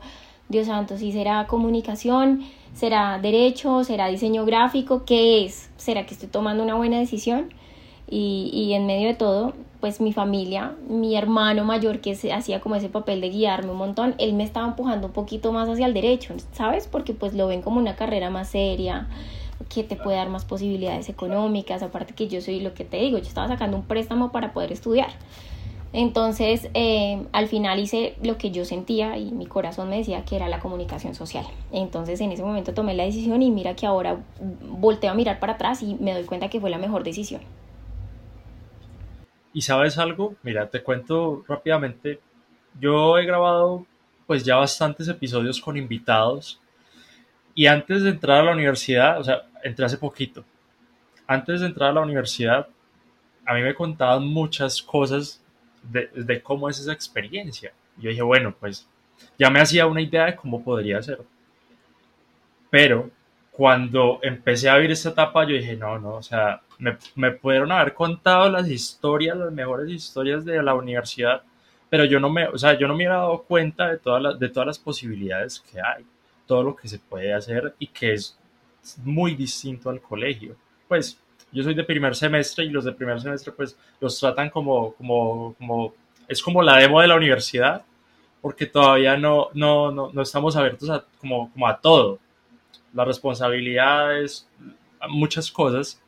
Dios 0.49 0.67
santo, 0.67 0.97
si 0.97 1.11
será 1.11 1.47
comunicación, 1.47 2.43
será 2.73 3.19
derecho, 3.21 3.83
será 3.83 4.07
diseño 4.07 4.45
gráfico, 4.45 5.03
¿qué 5.05 5.45
es? 5.45 5.69
¿Será 5.77 6.05
que 6.05 6.13
estoy 6.13 6.29
tomando 6.29 6.63
una 6.63 6.75
buena 6.75 6.97
decisión? 6.97 7.53
Y, 8.09 8.49
y 8.53 8.73
en 8.73 8.85
medio 8.85 9.07
de 9.07 9.15
todo, 9.15 9.53
pues 9.81 9.99
mi 9.99 10.13
familia, 10.13 10.75
mi 10.87 11.17
hermano 11.17 11.65
mayor 11.65 11.99
que 11.99 12.15
se 12.15 12.31
hacía 12.31 12.61
como 12.61 12.75
ese 12.75 12.87
papel 12.87 13.19
de 13.19 13.29
guiarme 13.29 13.71
un 13.71 13.77
montón, 13.77 14.15
él 14.19 14.33
me 14.33 14.43
estaba 14.43 14.67
empujando 14.67 15.07
un 15.07 15.13
poquito 15.13 15.51
más 15.51 15.67
hacia 15.67 15.87
el 15.87 15.93
derecho, 15.93 16.35
¿sabes? 16.53 16.87
Porque 16.87 17.13
pues 17.13 17.33
lo 17.33 17.47
ven 17.47 17.61
como 17.61 17.79
una 17.79 17.95
carrera 17.95 18.29
más 18.29 18.49
seria, 18.49 19.09
que 19.67 19.83
te 19.83 19.95
puede 19.95 20.17
dar 20.17 20.29
más 20.29 20.45
posibilidades 20.45 21.09
económicas, 21.09 21.81
aparte 21.83 22.13
que 22.13 22.27
yo 22.27 22.41
soy 22.41 22.59
lo 22.59 22.73
que 22.73 22.85
te 22.85 22.97
digo, 22.97 23.17
yo 23.17 23.27
estaba 23.27 23.47
sacando 23.47 23.75
un 23.75 23.83
préstamo 23.83 24.31
para 24.31 24.53
poder 24.53 24.71
estudiar. 24.71 25.09
Entonces, 25.93 26.69
eh, 26.73 27.25
al 27.33 27.47
final 27.47 27.79
hice 27.79 28.15
lo 28.23 28.37
que 28.37 28.51
yo 28.51 28.63
sentía 28.63 29.17
y 29.17 29.31
mi 29.31 29.45
corazón 29.45 29.89
me 29.89 29.97
decía 29.97 30.23
que 30.23 30.37
era 30.37 30.47
la 30.47 30.59
comunicación 30.59 31.15
social. 31.15 31.45
Entonces, 31.73 32.21
en 32.21 32.31
ese 32.31 32.43
momento 32.43 32.73
tomé 32.73 32.93
la 32.93 33.03
decisión 33.03 33.41
y 33.41 33.51
mira 33.51 33.75
que 33.75 33.85
ahora 33.85 34.17
volteo 34.61 35.11
a 35.11 35.15
mirar 35.15 35.39
para 35.39 35.53
atrás 35.53 35.83
y 35.83 35.95
me 35.95 36.13
doy 36.13 36.23
cuenta 36.23 36.49
que 36.49 36.61
fue 36.61 36.69
la 36.69 36.77
mejor 36.77 37.03
decisión. 37.03 37.41
¿Y 39.53 39.61
sabes 39.61 39.97
algo? 39.97 40.35
Mira, 40.43 40.69
te 40.69 40.81
cuento 40.81 41.43
rápidamente. 41.47 42.19
Yo 42.79 43.17
he 43.17 43.25
grabado 43.25 43.85
pues 44.25 44.45
ya 44.45 44.55
bastantes 44.55 45.07
episodios 45.09 45.59
con 45.59 45.75
invitados 45.75 46.61
y 47.53 47.65
antes 47.65 48.03
de 48.03 48.11
entrar 48.11 48.39
a 48.39 48.43
la 48.43 48.53
universidad, 48.53 49.19
o 49.19 49.23
sea, 49.23 49.41
entré 49.63 49.85
hace 49.85 49.97
poquito. 49.97 50.45
Antes 51.27 51.61
de 51.61 51.67
entrar 51.67 51.89
a 51.89 51.93
la 51.93 52.01
universidad, 52.01 52.67
a 53.45 53.53
mí 53.53 53.61
me 53.61 53.73
contaban 53.73 54.25
muchas 54.25 54.81
cosas 54.81 55.43
de, 55.83 56.41
cómo 56.41 56.69
es 56.69 56.79
esa 56.79 56.93
experiencia. 56.93 57.73
Yo 57.97 58.09
dije, 58.09 58.21
bueno, 58.21 58.55
pues 58.57 58.87
ya 59.37 59.49
me 59.49 59.59
hacía 59.59 59.85
una 59.85 60.01
idea 60.01 60.25
de 60.25 60.35
cómo 60.35 60.63
podría 60.63 61.01
ser. 61.01 61.19
Pero 62.69 63.09
cuando 63.61 64.17
empecé 64.23 64.69
a 64.69 64.75
vivir 64.77 64.89
esta 64.89 65.09
etapa, 65.09 65.43
yo 65.43 65.53
dije, 65.53 65.75
no, 65.77 65.99
no, 65.99 66.15
o 66.15 66.23
sea, 66.23 66.63
me, 66.79 66.97
me, 67.13 67.29
pudieron 67.29 67.71
haber 67.71 67.93
contado 67.93 68.49
las 68.49 68.67
historias, 68.67 69.37
las 69.37 69.51
mejores 69.51 69.87
historias 69.91 70.43
de 70.43 70.63
la 70.63 70.73
universidad, 70.73 71.43
pero 71.87 72.03
yo 72.05 72.19
no 72.19 72.31
me, 72.31 72.47
o 72.47 72.57
sea, 72.57 72.73
yo 72.73 72.87
no 72.87 72.95
me 72.95 73.05
había 73.05 73.17
dado 73.17 73.43
cuenta 73.43 73.87
de 73.87 73.99
todas 73.99 74.19
las, 74.19 74.39
de 74.39 74.49
todas 74.49 74.65
las 74.65 74.79
posibilidades 74.79 75.59
que 75.59 75.79
hay, 75.79 76.03
todo 76.47 76.63
lo 76.63 76.75
que 76.75 76.87
se 76.87 76.97
puede 76.97 77.35
hacer 77.35 77.75
y 77.77 77.85
que 77.85 78.13
es 78.13 78.35
muy 79.03 79.35
distinto 79.35 79.91
al 79.91 80.01
colegio. 80.01 80.55
Pues 80.87 81.19
yo 81.51 81.61
soy 81.61 81.75
de 81.75 81.83
primer 81.83 82.15
semestre 82.15 82.65
y 82.65 82.69
los 82.69 82.83
de 82.83 82.93
primer 82.93 83.21
semestre 83.21 83.51
pues 83.51 83.77
los 83.99 84.19
tratan 84.19 84.49
como, 84.49 84.93
como, 84.95 85.53
como 85.59 85.93
es 86.27 86.41
como 86.41 86.63
la 86.63 86.77
demo 86.77 86.99
de 86.99 87.09
la 87.09 87.15
universidad, 87.15 87.85
porque 88.41 88.65
todavía 88.65 89.17
no, 89.17 89.49
no, 89.53 89.91
no, 89.91 90.09
no 90.11 90.21
estamos 90.23 90.55
abiertos 90.55 90.89
a, 90.89 91.05
como, 91.19 91.51
como 91.53 91.67
a 91.67 91.79
todo. 91.79 92.17
Las 92.93 93.07
responsabilidades, 93.07 94.47
muchas 95.09 95.51
cosas, 95.51 96.01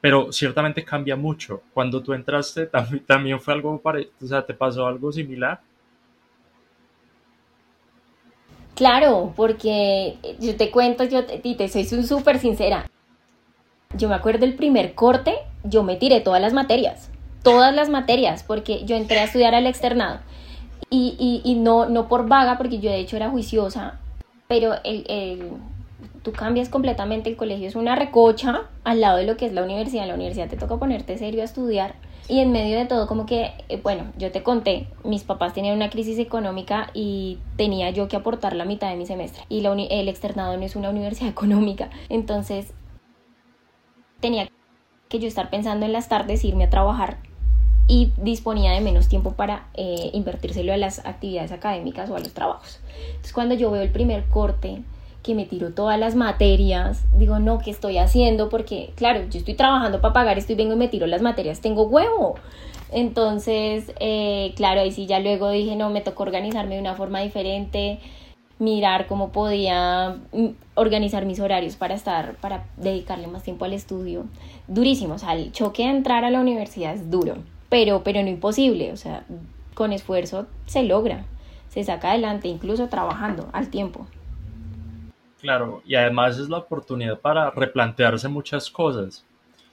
pero 0.00 0.32
ciertamente 0.32 0.84
cambia 0.84 1.16
mucho. 1.16 1.62
Cuando 1.72 2.02
tú 2.02 2.12
entraste, 2.12 2.66
también, 2.66 3.04
también 3.04 3.40
fue 3.40 3.54
algo 3.54 3.80
parecido, 3.80 4.12
o 4.22 4.26
sea, 4.26 4.44
¿te 4.44 4.54
pasó 4.54 4.86
algo 4.86 5.12
similar? 5.12 5.60
Claro, 8.74 9.32
porque 9.36 10.18
yo 10.40 10.56
te 10.56 10.70
cuento, 10.70 11.04
yo 11.04 11.24
te, 11.24 11.38
te 11.38 11.68
soy 11.68 11.84
súper 11.84 12.38
sincera. 12.38 12.90
Yo 13.96 14.08
me 14.08 14.16
acuerdo 14.16 14.44
el 14.44 14.54
primer 14.54 14.94
corte, 14.94 15.36
yo 15.62 15.84
me 15.84 15.96
tiré 15.96 16.20
todas 16.20 16.40
las 16.40 16.52
materias, 16.52 17.10
todas 17.44 17.72
las 17.72 17.88
materias, 17.88 18.42
porque 18.42 18.84
yo 18.84 18.96
entré 18.96 19.20
a 19.20 19.24
estudiar 19.24 19.54
al 19.54 19.66
externado. 19.66 20.18
Y, 20.90 21.16
y, 21.18 21.48
y 21.48 21.54
no, 21.54 21.88
no 21.88 22.08
por 22.08 22.26
vaga, 22.26 22.58
porque 22.58 22.80
yo 22.80 22.90
de 22.90 22.98
hecho 22.98 23.16
era 23.16 23.30
juiciosa, 23.30 24.00
pero 24.48 24.74
el, 24.82 25.04
el, 25.08 25.50
tú 26.24 26.32
cambias 26.32 26.70
completamente, 26.70 27.28
el 27.28 27.36
colegio 27.36 27.68
es 27.68 27.76
una 27.76 27.94
recocha 27.94 28.62
al 28.82 29.02
lado 29.02 29.18
de 29.18 29.26
lo 29.26 29.36
que 29.36 29.46
es 29.46 29.52
la 29.52 29.62
universidad. 29.62 30.06
La 30.06 30.14
universidad 30.14 30.48
te 30.48 30.56
toca 30.56 30.78
ponerte 30.78 31.18
serio 31.18 31.42
a 31.42 31.44
estudiar 31.44 31.94
y 32.26 32.40
en 32.40 32.50
medio 32.50 32.78
de 32.78 32.86
todo, 32.86 33.06
como 33.06 33.26
que, 33.26 33.52
eh, 33.68 33.78
bueno, 33.82 34.04
yo 34.16 34.32
te 34.32 34.42
conté, 34.42 34.88
mis 35.04 35.22
papás 35.22 35.52
tenían 35.52 35.76
una 35.76 35.90
crisis 35.90 36.18
económica 36.18 36.90
y 36.94 37.38
tenía 37.56 37.90
yo 37.90 38.08
que 38.08 38.16
aportar 38.16 38.56
la 38.56 38.64
mitad 38.64 38.88
de 38.88 38.96
mi 38.96 39.04
semestre. 39.04 39.44
Y 39.50 39.60
la 39.60 39.74
el 39.74 40.08
externado 40.08 40.56
no 40.56 40.64
es 40.64 40.74
una 40.76 40.88
universidad 40.88 41.28
económica. 41.30 41.90
Entonces, 42.08 42.72
tenía 44.20 44.48
que 45.10 45.18
yo 45.18 45.28
estar 45.28 45.50
pensando 45.50 45.84
en 45.84 45.92
las 45.92 46.08
tardes, 46.08 46.42
irme 46.42 46.64
a 46.64 46.70
trabajar 46.70 47.18
y 47.86 48.12
disponía 48.16 48.72
de 48.72 48.80
menos 48.80 49.08
tiempo 49.08 49.32
para 49.32 49.68
eh, 49.74 50.08
invertírselo 50.14 50.72
a 50.72 50.78
las 50.78 51.04
actividades 51.04 51.52
académicas 51.52 52.08
o 52.08 52.16
a 52.16 52.20
los 52.20 52.32
trabajos. 52.32 52.80
Entonces, 53.08 53.34
cuando 53.34 53.54
yo 53.54 53.70
veo 53.70 53.82
el 53.82 53.92
primer 53.92 54.24
corte, 54.24 54.82
que 55.24 55.34
me 55.34 55.46
tiro 55.46 55.72
todas 55.72 55.98
las 55.98 56.14
materias, 56.14 57.02
digo, 57.16 57.38
no, 57.38 57.58
¿qué 57.58 57.70
estoy 57.70 57.96
haciendo? 57.96 58.50
Porque, 58.50 58.92
claro, 58.94 59.22
yo 59.30 59.38
estoy 59.38 59.54
trabajando 59.54 60.02
para 60.02 60.12
pagar 60.12 60.36
esto 60.36 60.52
y 60.52 60.54
vengo 60.54 60.74
y 60.74 60.76
me 60.76 60.86
tiro 60.86 61.06
las 61.06 61.22
materias, 61.22 61.60
tengo 61.60 61.84
huevo. 61.84 62.34
Entonces, 62.92 63.90
eh, 64.00 64.52
claro, 64.54 64.82
ahí 64.82 64.92
sí 64.92 65.06
ya 65.06 65.20
luego 65.20 65.48
dije, 65.48 65.76
no, 65.76 65.88
me 65.88 66.02
tocó 66.02 66.24
organizarme 66.24 66.74
de 66.74 66.82
una 66.82 66.94
forma 66.94 67.20
diferente, 67.20 68.00
mirar 68.58 69.06
cómo 69.06 69.32
podía 69.32 70.18
mm, 70.32 70.48
organizar 70.74 71.24
mis 71.24 71.40
horarios 71.40 71.76
para 71.76 71.94
estar, 71.94 72.34
para 72.36 72.66
dedicarle 72.76 73.26
más 73.26 73.42
tiempo 73.42 73.64
al 73.64 73.72
estudio. 73.72 74.26
Durísimo, 74.68 75.14
o 75.14 75.18
sea, 75.18 75.32
el 75.32 75.52
choque 75.52 75.84
de 75.84 75.90
entrar 75.90 76.26
a 76.26 76.30
la 76.30 76.40
universidad 76.40 76.94
es 76.94 77.10
duro, 77.10 77.36
pero, 77.70 78.04
pero 78.04 78.22
no 78.22 78.28
imposible, 78.28 78.92
o 78.92 78.98
sea, 78.98 79.24
con 79.72 79.94
esfuerzo 79.94 80.46
se 80.66 80.82
logra, 80.82 81.24
se 81.70 81.82
saca 81.82 82.10
adelante, 82.10 82.46
incluso 82.48 82.88
trabajando 82.88 83.48
al 83.54 83.68
tiempo. 83.68 84.06
Claro, 85.44 85.82
y 85.84 85.94
además 85.94 86.38
es 86.38 86.48
la 86.48 86.56
oportunidad 86.56 87.20
para 87.20 87.50
replantearse 87.50 88.28
muchas 88.28 88.70
cosas. 88.70 89.22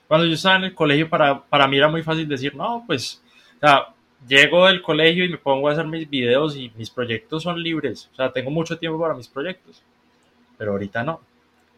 Cuando 0.06 0.26
yo 0.26 0.34
estaba 0.34 0.56
en 0.56 0.64
el 0.64 0.74
colegio, 0.74 1.08
para, 1.08 1.40
para 1.44 1.66
mí 1.66 1.78
era 1.78 1.88
muy 1.88 2.02
fácil 2.02 2.28
decir, 2.28 2.54
no, 2.54 2.84
pues, 2.86 3.22
o 3.56 3.60
sea, 3.60 3.86
llego 4.28 4.66
del 4.66 4.82
colegio 4.82 5.24
y 5.24 5.30
me 5.30 5.38
pongo 5.38 5.70
a 5.70 5.72
hacer 5.72 5.86
mis 5.86 6.10
videos 6.10 6.58
y 6.58 6.70
mis 6.76 6.90
proyectos 6.90 7.44
son 7.44 7.62
libres. 7.62 8.10
O 8.12 8.16
sea, 8.16 8.30
tengo 8.30 8.50
mucho 8.50 8.76
tiempo 8.76 9.00
para 9.00 9.14
mis 9.14 9.28
proyectos. 9.28 9.82
Pero 10.58 10.72
ahorita 10.72 11.04
no. 11.04 11.22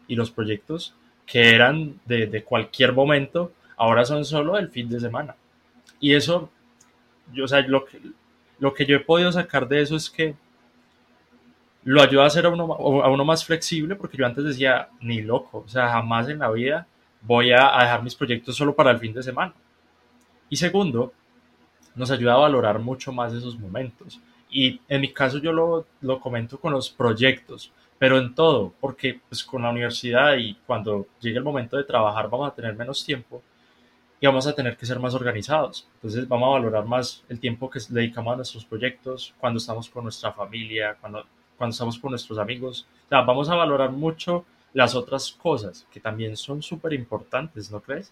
Y 0.09 0.15
los 0.17 0.29
proyectos 0.29 0.93
que 1.25 1.55
eran 1.55 1.97
de, 2.03 2.27
de 2.27 2.43
cualquier 2.43 2.91
momento, 2.91 3.53
ahora 3.77 4.03
son 4.03 4.25
solo 4.25 4.57
el 4.57 4.67
fin 4.67 4.89
de 4.89 4.99
semana. 4.99 5.37
Y 6.01 6.15
eso, 6.15 6.49
yo, 7.31 7.45
o 7.45 7.47
sea, 7.47 7.61
lo 7.61 7.85
que, 7.85 8.01
lo 8.59 8.73
que 8.73 8.85
yo 8.85 8.97
he 8.97 8.99
podido 8.99 9.31
sacar 9.31 9.69
de 9.69 9.79
eso 9.79 9.95
es 9.95 10.09
que 10.09 10.35
lo 11.85 12.01
ayuda 12.01 12.25
a 12.25 12.29
ser 12.31 12.47
a 12.47 12.49
uno, 12.49 12.73
a 12.73 13.09
uno 13.09 13.23
más 13.23 13.45
flexible, 13.45 13.95
porque 13.95 14.17
yo 14.17 14.25
antes 14.25 14.43
decía, 14.43 14.89
ni 15.01 15.21
loco, 15.21 15.63
o 15.65 15.69
sea, 15.69 15.87
jamás 15.89 16.27
en 16.27 16.39
la 16.39 16.49
vida 16.49 16.87
voy 17.21 17.51
a, 17.51 17.71
dejar 17.79 18.03
mis 18.03 18.15
proyectos 18.15 18.55
solo 18.55 18.75
para 18.75 18.91
el 18.91 18.99
fin 18.99 19.13
de 19.13 19.21
semana. 19.21 19.53
Y 20.49 20.55
segundo, 20.55 21.13
nos 21.93 22.09
ayuda 22.09 22.33
a 22.33 22.37
valorar 22.37 22.79
mucho 22.79 23.11
más 23.11 23.33
esos 23.33 23.57
momentos. 23.59 24.19
Y 24.49 24.81
en 24.87 25.01
mi 25.01 25.13
caso 25.13 25.37
yo 25.37 25.53
lo, 25.53 25.85
lo 26.01 26.19
comento 26.19 26.59
con 26.59 26.73
los 26.73 26.89
proyectos, 26.89 27.71
pero 27.99 28.17
en 28.17 28.33
todo, 28.33 28.73
porque 28.79 29.19
pues 29.29 29.43
con 29.43 29.61
la 29.61 29.69
universidad 29.69 30.35
y 30.37 30.55
cuando 30.65 31.07
llegue 31.21 31.37
el 31.37 31.43
momento 31.43 31.77
de 31.77 31.83
trabajar 31.83 32.29
vamos 32.29 32.51
a 32.51 32.55
tener 32.55 32.75
menos 32.75 33.05
tiempo 33.05 33.43
y 34.19 34.25
vamos 34.25 34.47
a 34.47 34.53
tener 34.55 34.75
que 34.75 34.87
ser 34.87 34.99
más 34.99 35.13
organizados. 35.13 35.87
Entonces 35.95 36.27
vamos 36.27 36.47
a 36.47 36.59
valorar 36.59 36.85
más 36.85 37.23
el 37.29 37.39
tiempo 37.39 37.69
que 37.69 37.79
dedicamos 37.89 38.33
a 38.33 38.37
nuestros 38.37 38.65
proyectos, 38.65 39.35
cuando 39.39 39.57
estamos 39.57 39.89
con 39.89 40.03
nuestra 40.03 40.31
familia, 40.31 40.97
cuando 40.99 41.25
cuando 41.57 41.71
estamos 41.71 41.99
con 41.99 42.11
nuestros 42.11 42.37
amigos. 42.39 42.87
O 43.05 43.09
sea, 43.09 43.21
vamos 43.21 43.49
a 43.49 43.55
valorar 43.55 43.91
mucho 43.91 44.45
las 44.73 44.95
otras 44.95 45.31
cosas 45.31 45.87
que 45.91 45.99
también 45.99 46.35
son 46.35 46.61
súper 46.61 46.93
importantes, 46.93 47.71
¿no 47.71 47.79
crees? 47.79 48.11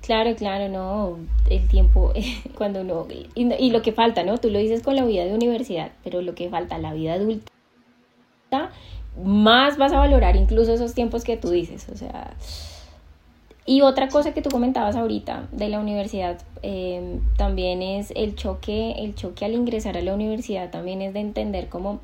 Claro, 0.00 0.34
claro, 0.36 0.68
no, 0.68 1.18
el 1.50 1.68
tiempo, 1.68 2.12
cuando 2.54 2.80
uno, 2.80 3.06
y, 3.34 3.52
y, 3.52 3.70
lo 3.70 3.82
que 3.82 3.92
falta, 3.92 4.22
¿no? 4.22 4.38
Tú 4.38 4.48
lo 4.48 4.58
dices 4.58 4.82
con 4.82 4.96
la 4.96 5.04
vida 5.04 5.24
de 5.24 5.34
universidad, 5.34 5.92
pero 6.04 6.22
lo 6.22 6.34
que 6.34 6.48
falta, 6.48 6.78
la 6.78 6.94
vida 6.94 7.14
adulta, 7.14 7.50
más 9.22 9.76
vas 9.76 9.92
a 9.92 9.98
valorar 9.98 10.36
incluso 10.36 10.72
esos 10.72 10.94
tiempos 10.94 11.24
que 11.24 11.36
tú 11.36 11.50
dices, 11.50 11.88
o 11.92 11.96
sea, 11.96 12.34
y 13.68 13.82
otra 13.82 14.08
cosa 14.08 14.32
que 14.32 14.40
tú 14.40 14.48
comentabas 14.48 14.96
ahorita 14.96 15.46
de 15.52 15.68
la 15.68 15.78
universidad 15.78 16.40
eh, 16.62 17.20
también 17.36 17.82
es 17.82 18.14
el 18.16 18.34
choque, 18.34 18.92
el 18.96 19.14
choque 19.14 19.44
al 19.44 19.52
ingresar 19.52 19.98
a 19.98 20.00
la 20.00 20.14
universidad 20.14 20.70
también 20.70 21.02
es 21.02 21.12
de 21.12 21.20
entender 21.20 21.68
cómo 21.68 22.00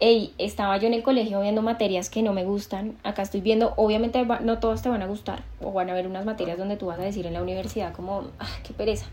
hey, 0.00 0.34
estaba 0.38 0.76
yo 0.76 0.86
en 0.86 0.94
el 0.94 1.02
colegio 1.02 1.40
viendo 1.40 1.62
materias 1.62 2.10
que 2.10 2.22
no 2.22 2.32
me 2.32 2.44
gustan, 2.44 2.96
acá 3.04 3.22
estoy 3.22 3.40
viendo, 3.40 3.74
obviamente 3.76 4.24
no 4.42 4.58
todas 4.58 4.82
te 4.82 4.88
van 4.88 5.02
a 5.02 5.06
gustar, 5.06 5.42
o 5.62 5.72
van 5.72 5.88
a 5.88 5.92
haber 5.92 6.06
unas 6.06 6.24
materias 6.24 6.58
donde 6.58 6.76
tú 6.76 6.86
vas 6.86 6.98
a 6.98 7.02
decir 7.02 7.26
en 7.26 7.32
la 7.32 7.42
universidad 7.42 7.92
como, 7.94 8.24
ah, 8.38 8.48
qué 8.66 8.72
pereza, 8.74 9.06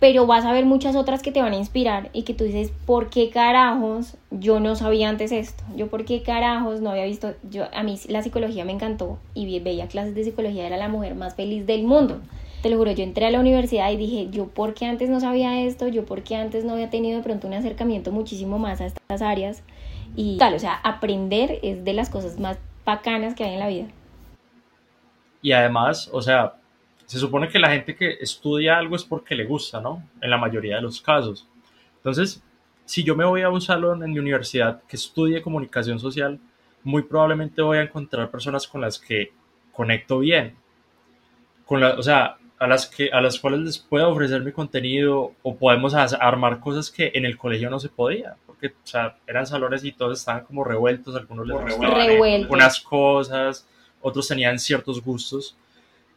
pero 0.00 0.26
vas 0.26 0.44
a 0.44 0.52
ver 0.52 0.66
muchas 0.66 0.96
otras 0.96 1.22
que 1.22 1.32
te 1.32 1.40
van 1.40 1.52
a 1.52 1.56
inspirar 1.56 2.10
y 2.12 2.22
que 2.22 2.34
tú 2.34 2.44
dices, 2.44 2.72
¿por 2.84 3.10
qué 3.10 3.30
carajos 3.30 4.16
yo 4.30 4.60
no 4.60 4.74
sabía 4.74 5.08
antes 5.08 5.30
esto? 5.32 5.62
Yo, 5.76 5.86
¿por 5.86 6.04
qué 6.04 6.22
carajos 6.22 6.80
no 6.80 6.90
había 6.90 7.04
visto? 7.04 7.34
Yo, 7.48 7.66
a 7.72 7.82
mí 7.82 7.98
la 8.08 8.22
psicología 8.22 8.64
me 8.64 8.72
encantó 8.72 9.18
y 9.34 9.60
veía 9.60 9.86
clases 9.86 10.14
de 10.14 10.24
psicología, 10.24 10.66
era 10.66 10.76
la 10.76 10.88
mujer 10.88 11.14
más 11.14 11.34
feliz 11.34 11.64
del 11.66 11.84
mundo. 11.84 12.20
Te 12.62 12.70
lo 12.70 12.78
juro, 12.78 12.92
yo 12.92 13.04
entré 13.04 13.26
a 13.26 13.30
la 13.30 13.40
universidad 13.40 13.90
y 13.92 13.98
dije, 13.98 14.28
yo 14.30 14.46
por 14.46 14.72
qué 14.72 14.86
antes 14.86 15.10
no 15.10 15.20
sabía 15.20 15.60
esto, 15.62 15.86
yo 15.86 16.06
por 16.06 16.22
qué 16.22 16.36
antes 16.36 16.64
no 16.64 16.72
había 16.72 16.88
tenido 16.88 17.18
de 17.18 17.22
pronto 17.22 17.46
un 17.46 17.52
acercamiento 17.52 18.10
muchísimo 18.10 18.58
más 18.58 18.80
a 18.80 18.86
estas 18.86 19.20
áreas 19.20 19.62
y 20.16 20.38
tal, 20.38 20.54
o 20.54 20.58
sea, 20.58 20.74
aprender 20.82 21.58
es 21.62 21.84
de 21.84 21.92
las 21.92 22.10
cosas 22.10 22.38
más 22.38 22.58
bacanas 22.84 23.34
que 23.34 23.44
hay 23.44 23.54
en 23.54 23.60
la 23.60 23.68
vida. 23.68 23.86
Y 25.42 25.52
además, 25.52 26.08
o 26.12 26.22
sea, 26.22 26.54
se 27.06 27.18
supone 27.18 27.48
que 27.48 27.58
la 27.58 27.70
gente 27.70 27.94
que 27.94 28.18
estudia 28.20 28.78
algo 28.78 28.96
es 28.96 29.04
porque 29.04 29.34
le 29.34 29.44
gusta, 29.44 29.80
¿no? 29.80 30.02
En 30.20 30.30
la 30.30 30.38
mayoría 30.38 30.76
de 30.76 30.82
los 30.82 31.00
casos. 31.00 31.48
Entonces, 31.96 32.42
si 32.84 33.02
yo 33.02 33.14
me 33.14 33.24
voy 33.24 33.42
a 33.42 33.50
un 33.50 33.60
salón 33.60 34.02
en 34.02 34.12
mi 34.12 34.18
universidad 34.18 34.82
que 34.84 34.96
estudie 34.96 35.42
comunicación 35.42 35.98
social, 35.98 36.38
muy 36.82 37.02
probablemente 37.02 37.62
voy 37.62 37.78
a 37.78 37.82
encontrar 37.82 38.30
personas 38.30 38.66
con 38.68 38.80
las 38.80 38.98
que 38.98 39.32
conecto 39.72 40.18
bien. 40.20 40.56
Con 41.64 41.80
la, 41.80 41.94
o 41.94 42.02
sea, 42.02 42.36
a 42.58 42.66
las, 42.66 42.86
que, 42.86 43.10
a 43.10 43.20
las 43.20 43.38
cuales 43.38 43.60
les 43.60 43.78
puedo 43.78 44.08
ofrecer 44.08 44.42
mi 44.42 44.52
contenido 44.52 45.32
o 45.42 45.56
podemos 45.56 45.94
armar 45.94 46.60
cosas 46.60 46.90
que 46.90 47.10
en 47.14 47.24
el 47.24 47.36
colegio 47.36 47.70
no 47.70 47.78
se 47.78 47.88
podía, 47.88 48.36
porque 48.54 48.68
o 48.68 48.86
sea, 48.86 49.16
eran 49.26 49.46
salones 49.46 49.84
y 49.84 49.92
todos 49.92 50.18
estaban 50.18 50.44
como 50.44 50.64
revueltos, 50.64 51.14
algunos 51.16 51.46
les 51.46 51.56
gustaban 51.56 52.00
algunas 52.00 52.80
cosas, 52.80 53.66
otros 54.00 54.28
tenían 54.28 54.58
ciertos 54.58 55.02
gustos 55.02 55.56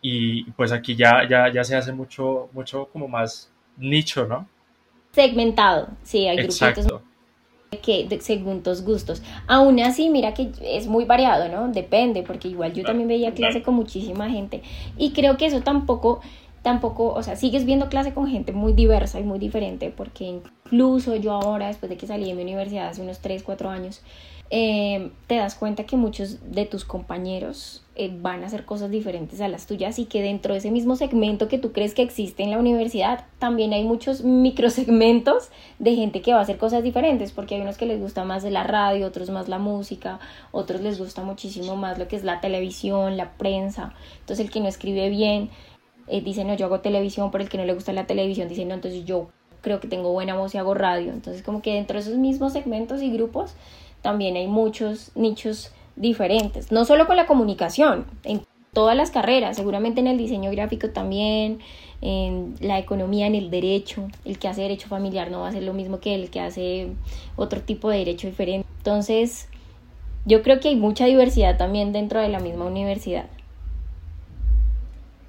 y 0.01 0.44
pues 0.51 0.72
aquí 0.72 0.96
ya, 0.96 1.27
ya, 1.27 1.51
ya 1.51 1.63
se 1.63 1.75
hace 1.75 1.91
mucho, 1.91 2.50
mucho 2.53 2.86
como 2.91 3.08
más 3.08 3.51
nicho, 3.77 4.25
¿no? 4.25 4.48
Segmentado, 5.12 5.89
sí, 6.03 6.27
hay 6.27 6.38
Exacto. 6.39 7.01
que 7.82 8.08
según 8.22 8.63
tus 8.63 8.82
gustos. 8.82 9.22
Aún 9.48 9.79
así, 9.79 10.10
mira 10.10 10.34
que 10.34 10.51
es 10.62 10.88
muy 10.88 11.06
variado, 11.06 11.50
¿no? 11.50 11.67
Depende, 11.72 12.24
porque 12.24 12.48
igual 12.48 12.74
yo 12.74 12.84
también 12.84 13.08
veía 13.08 13.34
clase 13.34 13.63
con 13.63 13.74
muchísima 13.74 14.29
gente 14.29 14.62
y 14.98 15.12
creo 15.12 15.38
que 15.38 15.48
eso 15.48 15.62
tampoco 15.62 16.22
tampoco, 16.67 17.13
o 17.13 17.24
sea, 17.24 17.38
sigues 17.38 17.63
viendo 17.63 17.88
clase 17.88 18.13
con 18.13 18.27
gente 18.27 18.51
muy 18.51 18.74
diversa 18.74 19.21
y 19.21 19.24
muy 19.24 19.39
diferente, 19.39 19.89
porque 19.89 20.25
incluso 20.25 21.15
yo 21.15 21.31
ahora, 21.31 21.67
después 21.67 21.89
de 21.89 21.95
que 21.95 22.07
salí 22.07 22.25
de 22.25 22.33
mi 22.33 22.41
universidad 22.41 22.89
hace 22.89 23.01
unos 23.01 23.19
3, 23.19 23.41
4 23.41 23.69
años, 23.69 24.01
eh, 24.50 25.12
te 25.27 25.38
das 25.38 25.55
cuenta 25.55 25.86
que 25.86 25.95
muchos 25.95 26.51
de 26.51 26.65
tus 26.65 26.83
compañeros 26.83 27.86
eh, 27.95 28.12
van 28.13 28.43
a 28.43 28.47
hacer 28.47 28.65
cosas 28.65 28.91
diferentes 28.91 29.39
a 29.39 29.47
las 29.47 29.65
tuyas 29.65 29.97
y 29.97 30.07
que 30.07 30.21
dentro 30.21 30.53
de 30.53 30.59
ese 30.59 30.69
mismo 30.69 30.97
segmento 30.97 31.47
que 31.47 31.57
tú 31.57 31.71
crees 31.71 31.93
que 31.93 32.01
existe 32.01 32.43
en 32.43 32.51
la 32.51 32.59
universidad, 32.59 33.24
también 33.39 33.71
hay 33.71 33.86
muchos 33.86 34.24
microsegmentos 34.25 35.51
de 35.79 35.95
gente 35.95 36.21
que 36.21 36.33
va 36.33 36.39
a 36.39 36.41
hacer 36.41 36.57
cosas 36.57 36.83
diferentes, 36.83 37.31
porque 37.31 37.55
hay 37.55 37.62
unos 37.62 37.77
que 37.77 37.86
les 37.86 38.01
gusta 38.01 38.25
más 38.25 38.43
la 38.43 38.65
radio, 38.65 39.07
otros 39.07 39.29
más 39.29 39.47
la 39.47 39.57
música, 39.57 40.19
otros 40.51 40.81
les 40.81 41.00
gusta 41.00 41.24
muchísimo 41.24 41.77
más 41.77 41.97
lo 41.97 42.09
que 42.09 42.17
es 42.17 42.25
la 42.25 42.41
televisión, 42.41 43.15
la 43.15 43.38
prensa, 43.38 43.93
entonces 44.19 44.45
el 44.45 44.51
que 44.51 44.59
no 44.59 44.67
escribe 44.67 45.07
bien 45.07 45.50
eh, 46.07 46.21
dice 46.21 46.43
no, 46.43 46.55
yo 46.55 46.65
hago 46.65 46.79
televisión, 46.79 47.31
pero 47.31 47.43
el 47.43 47.49
que 47.49 47.57
no 47.57 47.65
le 47.65 47.73
gusta 47.73 47.93
la 47.93 48.07
televisión 48.07 48.49
dice 48.49 48.65
no, 48.65 48.73
entonces 48.73 49.05
yo 49.05 49.29
creo 49.61 49.79
que 49.79 49.87
tengo 49.87 50.11
buena 50.11 50.35
voz 50.35 50.55
y 50.55 50.57
hago 50.57 50.73
radio, 50.73 51.11
entonces 51.11 51.43
como 51.43 51.61
que 51.61 51.73
dentro 51.73 51.95
de 51.95 52.01
esos 52.01 52.17
mismos 52.17 52.53
segmentos 52.53 53.01
y 53.01 53.11
grupos, 53.11 53.53
también 54.01 54.35
hay 54.35 54.47
muchos 54.47 55.11
nichos 55.15 55.71
diferentes, 55.95 56.71
no 56.71 56.85
solo 56.85 57.07
con 57.07 57.17
la 57.17 57.25
comunicación, 57.25 58.05
en 58.23 58.41
todas 58.73 58.95
las 58.95 59.09
carreras, 59.09 59.57
seguramente 59.57 60.01
en 60.01 60.07
el 60.07 60.17
diseño 60.17 60.51
gráfico 60.51 60.91
también, 60.91 61.59
en 62.01 62.55
la 62.59 62.77
economía, 62.77 63.25
en 63.25 63.33
el 63.33 63.49
derecho, 63.49 64.07
el 64.23 64.37
que 64.37 64.47
hace 64.47 64.61
derecho 64.61 64.87
familiar 64.87 65.31
no 65.31 65.41
va 65.41 65.49
a 65.49 65.51
ser 65.51 65.63
lo 65.63 65.73
mismo 65.73 65.99
que 65.99 66.13
el 66.13 66.29
que 66.29 66.39
hace 66.39 66.89
otro 67.35 67.61
tipo 67.61 67.89
de 67.89 67.97
derecho 67.97 68.27
diferente. 68.27 68.67
Entonces, 68.77 69.49
yo 70.25 70.43
creo 70.43 70.59
que 70.59 70.67
hay 70.67 70.75
mucha 70.75 71.05
diversidad 71.05 71.57
también 71.57 71.91
dentro 71.91 72.21
de 72.21 72.29
la 72.29 72.39
misma 72.39 72.65
universidad. 72.65 73.25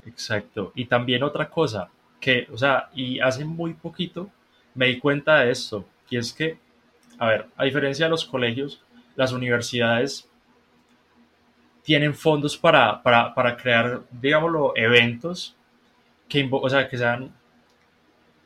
Exacto. 0.09 0.73
Y 0.75 0.87
también 0.87 1.23
otra 1.23 1.49
cosa, 1.49 1.89
que, 2.21 2.49
o 2.53 2.57
sea, 2.57 2.91
y 2.95 3.21
hace 3.21 3.45
muy 3.45 3.75
poquito 3.75 4.31
me 4.75 4.87
di 4.87 4.99
cuenta 4.99 5.39
de 5.41 5.51
esto, 5.51 5.85
y 6.11 6.17
es 6.17 6.33
que 6.33 6.59
a 7.19 7.27
ver, 7.27 7.47
a 7.57 7.65
diferencia 7.65 8.07
de 8.07 8.11
los 8.11 8.25
colegios, 8.25 8.81
las 9.17 9.33
universidades 9.33 10.29
tienen 11.83 12.15
fondos 12.15 12.57
para, 12.57 13.03
crear, 13.61 14.03
digámoslo, 14.11 14.73
eventos 14.77 15.57
que, 16.29 16.49
o 16.51 16.69
sea, 16.69 16.89
que, 16.89 16.97
sean, 16.97 17.35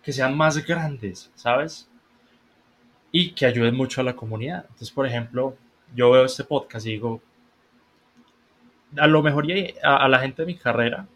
que 0.02 0.12
sean 0.12 0.34
más 0.36 0.64
grandes, 0.64 1.30
¿sabes? 1.34 1.88
Y 3.10 3.32
que 3.32 3.44
ayuden 3.44 3.76
mucho 3.76 4.00
a 4.00 4.04
la 4.04 4.16
comunidad. 4.16 4.62
Entonces, 4.62 4.90
por 4.90 5.06
ejemplo, 5.06 5.56
yo 5.94 6.10
veo 6.10 6.24
este 6.24 6.44
podcast 6.44 6.86
y 6.86 6.92
digo, 6.92 7.20
a 8.96 9.06
lo 9.06 9.22
mejor 9.22 9.46
a, 9.82 10.08
la 10.08 10.18
gente 10.20 10.42
de 10.42 10.46
mi 10.46 10.56
carrera 10.56 11.06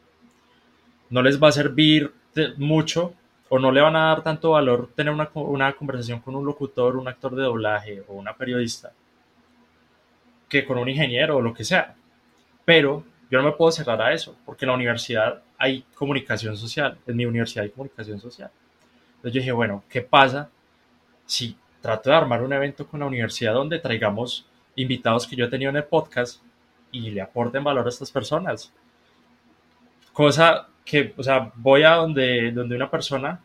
no 1.10 1.22
les 1.22 1.42
va 1.42 1.48
a 1.48 1.52
servir 1.52 2.12
mucho 2.56 3.14
o 3.48 3.58
no 3.58 3.70
le 3.70 3.80
van 3.80 3.96
a 3.96 4.06
dar 4.06 4.22
tanto 4.22 4.50
valor 4.50 4.90
tener 4.94 5.12
una, 5.12 5.30
una 5.34 5.72
conversación 5.72 6.20
con 6.20 6.34
un 6.34 6.44
locutor, 6.44 6.96
un 6.96 7.08
actor 7.08 7.34
de 7.34 7.42
doblaje 7.42 8.02
o 8.08 8.14
una 8.14 8.36
periodista 8.36 8.92
que 10.48 10.64
con 10.64 10.78
un 10.78 10.88
ingeniero 10.88 11.36
o 11.36 11.40
lo 11.40 11.54
que 11.54 11.64
sea. 11.64 11.94
Pero 12.64 13.04
yo 13.30 13.40
no 13.40 13.44
me 13.44 13.52
puedo 13.52 13.72
cerrar 13.72 14.00
a 14.00 14.12
eso, 14.12 14.36
porque 14.44 14.64
en 14.64 14.70
la 14.70 14.74
universidad 14.74 15.42
hay 15.58 15.84
comunicación 15.94 16.56
social, 16.56 16.98
en 17.06 17.16
mi 17.16 17.26
universidad 17.26 17.64
hay 17.64 17.70
comunicación 17.70 18.20
social. 18.20 18.50
Entonces 19.16 19.32
yo 19.32 19.40
dije, 19.40 19.52
bueno, 19.52 19.82
¿qué 19.88 20.02
pasa 20.02 20.48
si 21.24 21.56
trato 21.80 22.10
de 22.10 22.16
armar 22.16 22.42
un 22.42 22.52
evento 22.52 22.86
con 22.86 23.00
la 23.00 23.06
universidad 23.06 23.54
donde 23.54 23.78
traigamos 23.78 24.46
invitados 24.76 25.26
que 25.26 25.36
yo 25.36 25.46
he 25.46 25.48
tenido 25.48 25.70
en 25.70 25.76
el 25.76 25.84
podcast 25.84 26.42
y 26.92 27.10
le 27.10 27.20
aporten 27.20 27.64
valor 27.64 27.86
a 27.86 27.88
estas 27.88 28.10
personas? 28.10 28.72
Cosa 30.12 30.68
que, 30.86 31.12
o 31.16 31.22
sea, 31.22 31.52
voy 31.56 31.82
a 31.82 31.96
donde, 31.96 32.52
donde 32.52 32.76
una 32.76 32.90
persona 32.90 33.40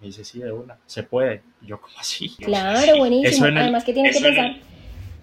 me 0.00 0.08
dice, 0.08 0.24
sí, 0.24 0.38
de 0.38 0.52
una, 0.52 0.76
se 0.86 1.02
puede. 1.02 1.42
Y 1.62 1.66
yo, 1.66 1.80
¿cómo 1.80 1.94
así? 1.98 2.28
Claro, 2.36 2.98
buenísimo. 2.98 3.46
Además, 3.46 3.82
que 3.82 3.94
tienes 3.94 4.16
que 4.16 4.22
pensar? 4.22 4.56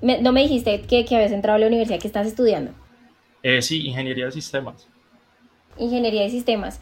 no 0.01 0.33
me 0.33 0.41
dijiste 0.41 0.81
que, 0.81 1.05
que, 1.05 1.15
habías 1.15 1.31
entrado 1.31 1.55
a 1.55 1.59
la 1.59 1.67
universidad, 1.67 1.99
que 1.99 2.07
estás 2.07 2.27
estudiando. 2.27 2.71
Eh, 3.43 3.61
sí, 3.61 3.87
ingeniería 3.87 4.25
de 4.25 4.31
sistemas. 4.31 4.87
Ingeniería 5.77 6.23
de 6.23 6.29
sistemas. 6.29 6.81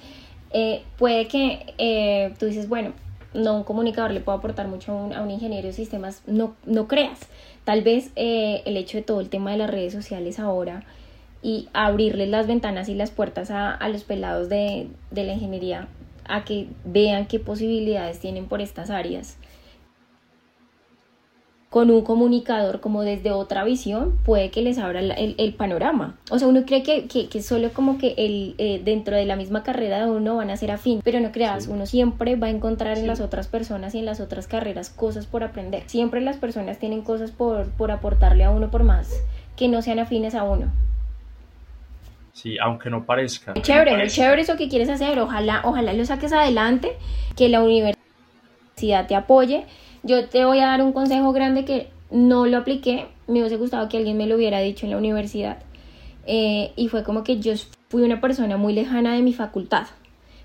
Eh, 0.53 0.83
puede 0.97 1.27
que 1.27 1.73
eh, 1.77 2.33
tú 2.39 2.45
dices, 2.45 2.67
bueno, 2.67 2.93
no 3.33 3.57
un 3.57 3.63
comunicador 3.63 4.11
le 4.11 4.21
puede 4.21 4.37
aportar 4.37 4.67
mucho 4.67 4.93
a 4.93 4.95
un, 4.95 5.13
a 5.13 5.21
un 5.21 5.29
ingeniero 5.29 5.67
de 5.67 5.73
sistemas, 5.73 6.23
no, 6.25 6.55
no 6.65 6.87
creas. 6.87 7.19
Tal 7.65 7.83
vez 7.83 8.11
el 8.15 8.75
hecho 8.75 8.97
de 8.97 9.03
todo 9.03 9.19
el 9.19 9.29
tema 9.29 9.51
de 9.51 9.57
las 9.57 9.69
redes 9.69 9.93
sociales 9.93 10.39
ahora 10.39 10.83
y 11.41 11.69
abrirles 11.73 12.29
las 12.29 12.47
ventanas 12.47 12.89
y 12.89 12.95
las 12.95 13.11
puertas 13.11 13.51
a, 13.51 13.87
los 13.89 14.03
pelados 14.03 14.49
de, 14.49 14.87
la 15.11 15.33
ingeniería 15.33 15.87
a 16.27 16.45
que 16.45 16.67
vean 16.85 17.25
qué 17.25 17.39
posibilidades 17.39 18.19
tienen 18.19 18.45
por 18.45 18.61
estas 18.61 18.89
áreas 18.89 19.37
con 21.71 21.89
un 21.89 22.01
comunicador 22.01 22.81
como 22.81 23.01
desde 23.01 23.31
otra 23.31 23.63
visión 23.63 24.19
puede 24.25 24.51
que 24.51 24.61
les 24.61 24.77
abra 24.77 24.99
el, 24.99 25.53
panorama. 25.53 26.19
O 26.29 26.37
sea, 26.37 26.49
uno 26.49 26.65
cree 26.65 26.83
que, 26.83 27.07
que, 27.07 27.41
solo 27.41 27.71
como 27.71 27.97
que 27.97 28.13
el, 28.17 28.55
eh, 28.57 28.81
dentro 28.83 29.15
de 29.15 29.25
la 29.25 29.37
misma 29.37 29.63
carrera 29.63 30.03
de 30.03 30.11
uno 30.11 30.35
van 30.35 30.49
a 30.49 30.57
ser 30.57 30.69
afín, 30.69 30.99
pero 31.01 31.21
no 31.21 31.31
creas, 31.31 31.69
uno 31.69 31.85
siempre 31.85 32.35
va 32.35 32.47
a 32.47 32.49
encontrar 32.49 32.97
en 32.97 33.07
las 33.07 33.21
otras 33.21 33.47
personas 33.47 33.95
y 33.95 33.99
en 33.99 34.05
las 34.05 34.19
otras 34.19 34.47
carreras 34.47 34.89
cosas 34.89 35.27
por 35.27 35.45
aprender. 35.45 35.83
Siempre 35.87 36.19
las 36.19 36.35
personas 36.35 36.77
tienen 36.77 37.03
cosas 37.03 37.31
por, 37.31 37.69
por 37.71 37.91
aportarle 37.91 38.43
a 38.43 38.51
uno 38.51 38.69
por 38.69 38.83
más 38.83 39.23
que 39.55 39.69
no 39.69 39.81
sean 39.81 39.99
afines 39.99 40.35
a 40.35 40.43
uno. 40.43 40.73
Sí, 42.33 42.57
aunque 42.59 42.89
no 42.89 43.05
parezca. 43.05 43.53
Muy 43.53 43.61
chévere, 43.61 43.97
muy 43.97 44.07
chévere 44.07 44.41
eso 44.41 44.57
que 44.57 44.69
quieres 44.69 44.89
hacer. 44.89 45.19
Ojalá, 45.19 45.61
ojalá 45.65 45.93
lo 45.93 46.05
saques 46.05 46.31
adelante, 46.33 46.93
que 47.35 47.49
la 47.49 47.61
universidad 47.61 49.07
te 49.07 49.15
apoye. 49.15 49.65
Yo 50.03 50.27
te 50.27 50.45
voy 50.45 50.59
a 50.59 50.67
dar 50.67 50.81
un 50.81 50.93
consejo 50.93 51.33
grande 51.33 51.65
que 51.65 51.89
no 52.09 52.45
lo 52.45 52.57
apliqué. 52.57 53.07
Me 53.27 53.39
hubiese 53.39 53.57
gustado 53.57 53.89
que 53.89 53.97
alguien 53.97 54.17
me 54.17 54.27
lo 54.27 54.35
hubiera 54.35 54.59
dicho 54.59 54.85
en 54.85 54.91
la 54.91 54.97
universidad. 54.97 55.59
Eh, 56.25 56.71
y 56.75 56.87
fue 56.87 57.03
como 57.03 57.23
que 57.23 57.39
yo 57.39 57.53
fui 57.89 58.03
una 58.03 58.21
persona 58.21 58.57
muy 58.57 58.73
lejana 58.73 59.13
de 59.13 59.21
mi 59.21 59.33
facultad. 59.33 59.87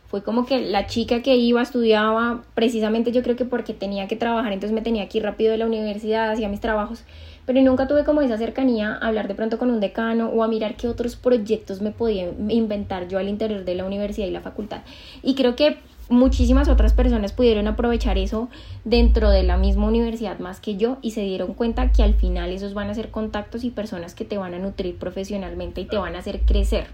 Fue 0.08 0.22
como 0.22 0.46
que 0.46 0.60
la 0.60 0.86
chica 0.86 1.20
que 1.20 1.36
iba, 1.36 1.60
estudiaba, 1.60 2.42
precisamente 2.54 3.10
yo 3.10 3.22
creo 3.22 3.34
que 3.34 3.44
porque 3.44 3.74
tenía 3.74 4.06
que 4.06 4.14
trabajar, 4.14 4.52
entonces 4.52 4.72
me 4.72 4.80
tenía 4.80 5.08
que 5.08 5.18
ir 5.18 5.24
rápido 5.24 5.50
de 5.50 5.58
la 5.58 5.66
universidad, 5.66 6.30
hacía 6.30 6.48
mis 6.48 6.60
trabajos 6.60 7.02
pero 7.46 7.62
nunca 7.62 7.86
tuve 7.86 8.04
como 8.04 8.20
esa 8.20 8.36
cercanía 8.36 8.92
a 8.94 9.06
hablar 9.06 9.28
de 9.28 9.34
pronto 9.34 9.56
con 9.56 9.70
un 9.70 9.80
decano 9.80 10.28
o 10.28 10.42
a 10.42 10.48
mirar 10.48 10.76
qué 10.76 10.88
otros 10.88 11.16
proyectos 11.16 11.80
me 11.80 11.92
podía 11.92 12.30
inventar 12.48 13.08
yo 13.08 13.18
al 13.18 13.28
interior 13.28 13.64
de 13.64 13.74
la 13.76 13.84
universidad 13.84 14.26
y 14.26 14.32
la 14.32 14.40
facultad. 14.40 14.82
Y 15.22 15.36
creo 15.36 15.54
que 15.56 15.78
muchísimas 16.08 16.68
otras 16.68 16.92
personas 16.92 17.32
pudieron 17.32 17.66
aprovechar 17.68 18.18
eso 18.18 18.48
dentro 18.84 19.30
de 19.30 19.42
la 19.42 19.56
misma 19.56 19.86
universidad 19.86 20.38
más 20.38 20.60
que 20.60 20.76
yo 20.76 20.98
y 21.02 21.12
se 21.12 21.22
dieron 21.22 21.54
cuenta 21.54 21.92
que 21.92 22.02
al 22.02 22.14
final 22.14 22.50
esos 22.50 22.74
van 22.74 22.90
a 22.90 22.94
ser 22.94 23.10
contactos 23.10 23.64
y 23.64 23.70
personas 23.70 24.14
que 24.14 24.24
te 24.24 24.38
van 24.38 24.54
a 24.54 24.58
nutrir 24.58 24.96
profesionalmente 24.96 25.80
y 25.80 25.84
te 25.86 25.96
van 25.96 26.16
a 26.16 26.18
hacer 26.18 26.40
crecer. 26.40 26.88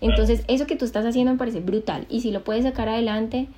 Entonces, 0.00 0.44
eso 0.48 0.66
que 0.66 0.76
tú 0.76 0.84
estás 0.84 1.06
haciendo 1.06 1.32
me 1.32 1.38
parece 1.38 1.60
brutal 1.60 2.06
y 2.10 2.20
si 2.20 2.30
lo 2.30 2.44
puedes 2.44 2.64
sacar 2.64 2.88
adelante, 2.88 3.48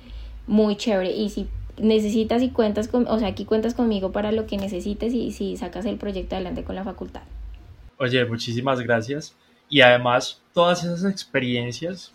muy 0.47 0.75
chévere. 0.75 1.11
Y 1.11 1.29
si 1.29 1.47
necesitas 1.79 2.41
y 2.41 2.49
cuentas 2.49 2.87
con, 2.87 3.07
o 3.07 3.19
sea, 3.19 3.29
aquí 3.29 3.45
cuentas 3.45 3.73
conmigo 3.73 4.11
para 4.11 4.31
lo 4.31 4.45
que 4.45 4.57
necesites 4.57 5.13
y 5.13 5.31
si 5.31 5.57
sacas 5.57 5.85
el 5.85 5.97
proyecto 5.97 6.35
adelante 6.35 6.63
con 6.63 6.75
la 6.75 6.83
facultad. 6.83 7.21
Oye, 7.97 8.23
muchísimas 8.25 8.79
gracias. 8.79 9.35
Y 9.69 9.81
además, 9.81 10.41
todas 10.53 10.83
esas 10.83 11.05
experiencias 11.05 12.13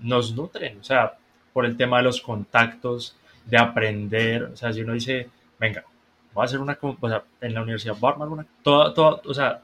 nos 0.00 0.34
nutren, 0.34 0.78
o 0.78 0.84
sea, 0.84 1.14
por 1.52 1.66
el 1.66 1.76
tema 1.76 1.98
de 1.98 2.04
los 2.04 2.20
contactos, 2.20 3.16
de 3.46 3.58
aprender, 3.58 4.44
o 4.44 4.56
sea, 4.56 4.72
si 4.72 4.80
uno 4.80 4.92
dice, 4.92 5.28
venga, 5.58 5.84
voy 6.32 6.42
a 6.42 6.44
hacer 6.44 6.60
una, 6.60 6.78
o 6.80 7.08
sea, 7.08 7.24
en 7.40 7.54
la 7.54 7.62
universidad 7.62 7.96
voy 7.98 8.08
a 8.08 8.12
armar 8.12 8.28
una, 8.28 8.46
todo, 8.62 8.92
todo, 8.94 9.22
o 9.24 9.34
sea, 9.34 9.62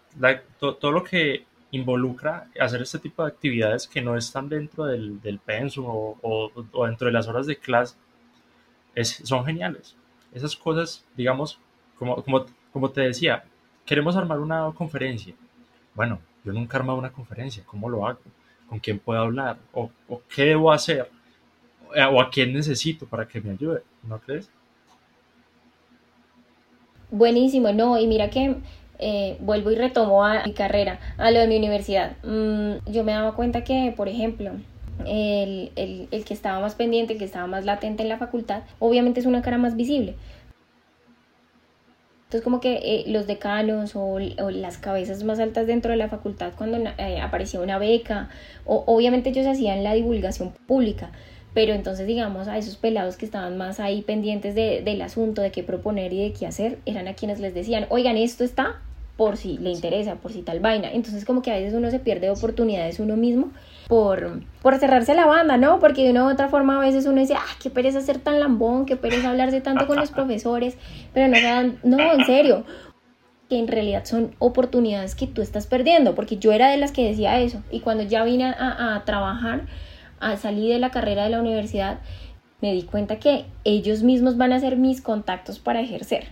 todo, 0.59 0.93
lo 0.93 1.03
que 1.03 1.45
involucra 1.73 2.49
hacer 2.59 2.83
este 2.83 2.99
tipo 2.99 3.23
de 3.23 3.31
actividades 3.31 3.87
que 3.87 4.03
no 4.03 4.17
están 4.17 4.49
dentro 4.49 4.85
del, 4.85 5.21
del 5.21 5.39
pensum 5.39 5.87
o, 5.87 6.19
o 6.73 6.87
dentro 6.87 7.07
de 7.07 7.13
las 7.13 7.29
horas 7.29 7.47
de 7.47 7.57
clase, 7.57 7.97
son 9.05 9.45
geniales. 9.45 9.97
Esas 10.33 10.57
cosas, 10.57 11.05
digamos, 11.17 11.59
como, 11.99 12.23
como, 12.23 12.47
como 12.73 12.91
te 12.91 13.03
decía, 13.03 13.45
queremos 13.85 14.17
armar 14.17 14.39
una 14.39 14.71
conferencia. 14.73 15.35
Bueno, 15.95 16.21
yo 16.45 16.53
nunca 16.53 16.77
he 16.77 16.81
armado 16.81 16.99
una 16.99 17.11
conferencia. 17.11 17.63
¿Cómo 17.67 17.89
lo 17.89 18.07
hago? 18.07 18.21
¿Con 18.69 18.79
quién 18.79 18.99
puedo 18.99 19.21
hablar? 19.21 19.59
¿O, 19.73 19.91
qué 20.35 20.45
debo 20.45 20.73
hacer? 20.73 21.11
¿O 22.11 22.21
a 22.21 22.31
quién 22.31 22.53
necesito 22.53 23.07
para 23.07 23.27
que 23.27 23.41
me 23.41 23.51
ayude? 23.51 23.83
¿No 24.03 24.19
crees? 24.21 24.51
Buenísimo, 27.11 27.73
no, 27.73 27.99
y 27.99 28.07
mira 28.07 28.31
que 28.31 28.55
eh, 29.01 29.37
vuelvo 29.41 29.73
y 29.73 29.75
retomo 29.75 30.25
a 30.25 30.45
mi 30.45 30.53
carrera, 30.53 31.01
a 31.19 31.33
lo 31.33 31.41
de 31.41 31.49
mi 31.49 31.57
universidad. 31.57 32.17
Mm, 32.23 32.89
yo 32.93 33.03
me 33.03 33.13
daba 33.13 33.35
cuenta 33.35 33.65
que, 33.65 33.93
por 33.97 34.09
ejemplo, 34.09 34.53
el, 35.07 35.73
el, 35.77 36.25
que 36.25 36.35
estaba 36.35 36.61
más 36.61 36.75
pendiente, 36.75 37.15
el 37.15 37.19
que 37.19 37.25
estaba 37.25 37.47
más 37.47 37.65
latente 37.65 38.03
en 38.03 38.09
la 38.09 38.19
facultad, 38.19 38.63
obviamente 38.79 39.21
es 39.21 39.27
una 39.27 39.43
cara 39.43 39.59
más 39.59 39.77
visible. 39.77 40.15
Entonces 42.25 42.45
como 42.45 42.61
que 42.61 42.75
eh, 42.75 43.05
los 43.09 43.27
decanos 43.27 43.97
o, 43.97 44.21
las 44.21 44.79
cabezas 44.79 45.25
más 45.25 45.41
altas 45.41 45.67
dentro 45.67 45.91
de 45.91 45.97
la 45.97 46.09
facultad 46.09 46.53
cuando 46.57 46.79
eh, 46.99 47.21
aparecía 47.21 47.61
una 47.61 47.79
beca, 47.79 48.29
o, 48.65 48.85
obviamente 48.87 49.31
ellos 49.31 49.47
hacían 49.47 49.83
la 49.83 49.95
divulgación 49.95 50.53
pública, 50.69 51.11
pero 51.55 51.73
entonces 51.73 52.07
digamos 52.07 52.47
a 52.47 52.57
esos 52.57 52.77
pelados 52.77 53.17
que 53.17 53.25
estaban 53.25 53.59
más 53.59 53.81
ahí 53.81 54.03
pendientes 54.03 54.55
de, 54.55 54.83
del 54.83 55.03
asunto, 55.03 55.43
de 55.43 55.51
qué 55.51 55.65
proponer 55.65 56.13
y 56.13 56.23
de 56.23 56.33
qué 56.33 56.47
hacer, 56.47 56.79
eran 56.87 57.09
a 57.09 57.15
quienes 57.15 57.41
les 57.41 57.53
decían, 57.53 57.87
oigan, 57.89 58.17
esto 58.17 58.45
está 58.45 58.81
por 59.17 59.37
si 59.37 59.59
le 59.59 59.71
interesa, 59.71 60.15
por 60.15 60.33
si 60.33 60.43
tal 60.43 60.61
vaina. 60.61 60.91
Entonces 60.93 61.25
como 61.25 61.43
que 61.43 61.51
a 61.51 61.57
veces 61.57 61.75
uno 61.75 61.91
se 61.91 61.99
pierde 61.99 62.31
oportunidades 62.31 63.01
uno 63.01 63.17
mismo 63.17 63.51
por, 63.91 64.41
por 64.63 64.79
cerrarse 64.79 65.17
la 65.17 65.27
banda, 65.27 65.57
¿no? 65.57 65.81
Porque 65.81 66.05
de 66.05 66.13
una 66.13 66.25
u 66.25 66.31
otra 66.31 66.49
forma 66.49 66.77
a 66.77 66.81
veces 66.81 67.07
uno 67.07 67.21
dice, 67.21 67.35
ah, 67.35 67.57
qué 67.61 67.71
pereza 67.71 68.01
ser 68.01 68.21
tan 68.21 68.39
lambón, 68.39 68.87
qué 68.87 68.95
pereza 68.97 69.31
hablarse 69.31 69.61
tanto 69.61 69.89
con 69.89 69.97
los 69.97 70.11
profesores, 70.13 70.79
pero 71.13 71.27
no, 71.27 71.75
no, 71.83 72.13
en 72.13 72.25
serio, 72.25 72.65
que 73.49 73.59
en 73.59 73.67
realidad 73.67 74.05
son 74.05 74.37
oportunidades 74.39 75.17
que 75.17 75.27
tú 75.27 75.43
estás 75.43 75.67
perdiendo, 75.67 76.15
porque 76.15 76.37
yo 76.37 76.53
era 76.53 76.71
de 76.71 76.77
las 76.77 76.93
que 76.93 77.05
decía 77.05 77.41
eso, 77.41 77.65
y 77.73 77.81
cuando 77.81 78.05
ya 78.05 78.23
vine 78.23 78.45
a, 78.45 78.95
a 78.95 79.05
trabajar, 79.05 79.63
a 80.21 80.37
salir 80.37 80.73
de 80.73 80.79
la 80.79 80.93
carrera 80.93 81.25
de 81.25 81.31
la 81.31 81.41
universidad, 81.41 81.99
me 82.61 82.73
di 82.73 82.85
cuenta 82.85 83.19
que 83.19 83.47
ellos 83.65 84.05
mismos 84.05 84.37
van 84.37 84.53
a 84.53 84.61
ser 84.61 84.77
mis 84.77 85.01
contactos 85.01 85.59
para 85.59 85.81
ejercer. 85.81 86.29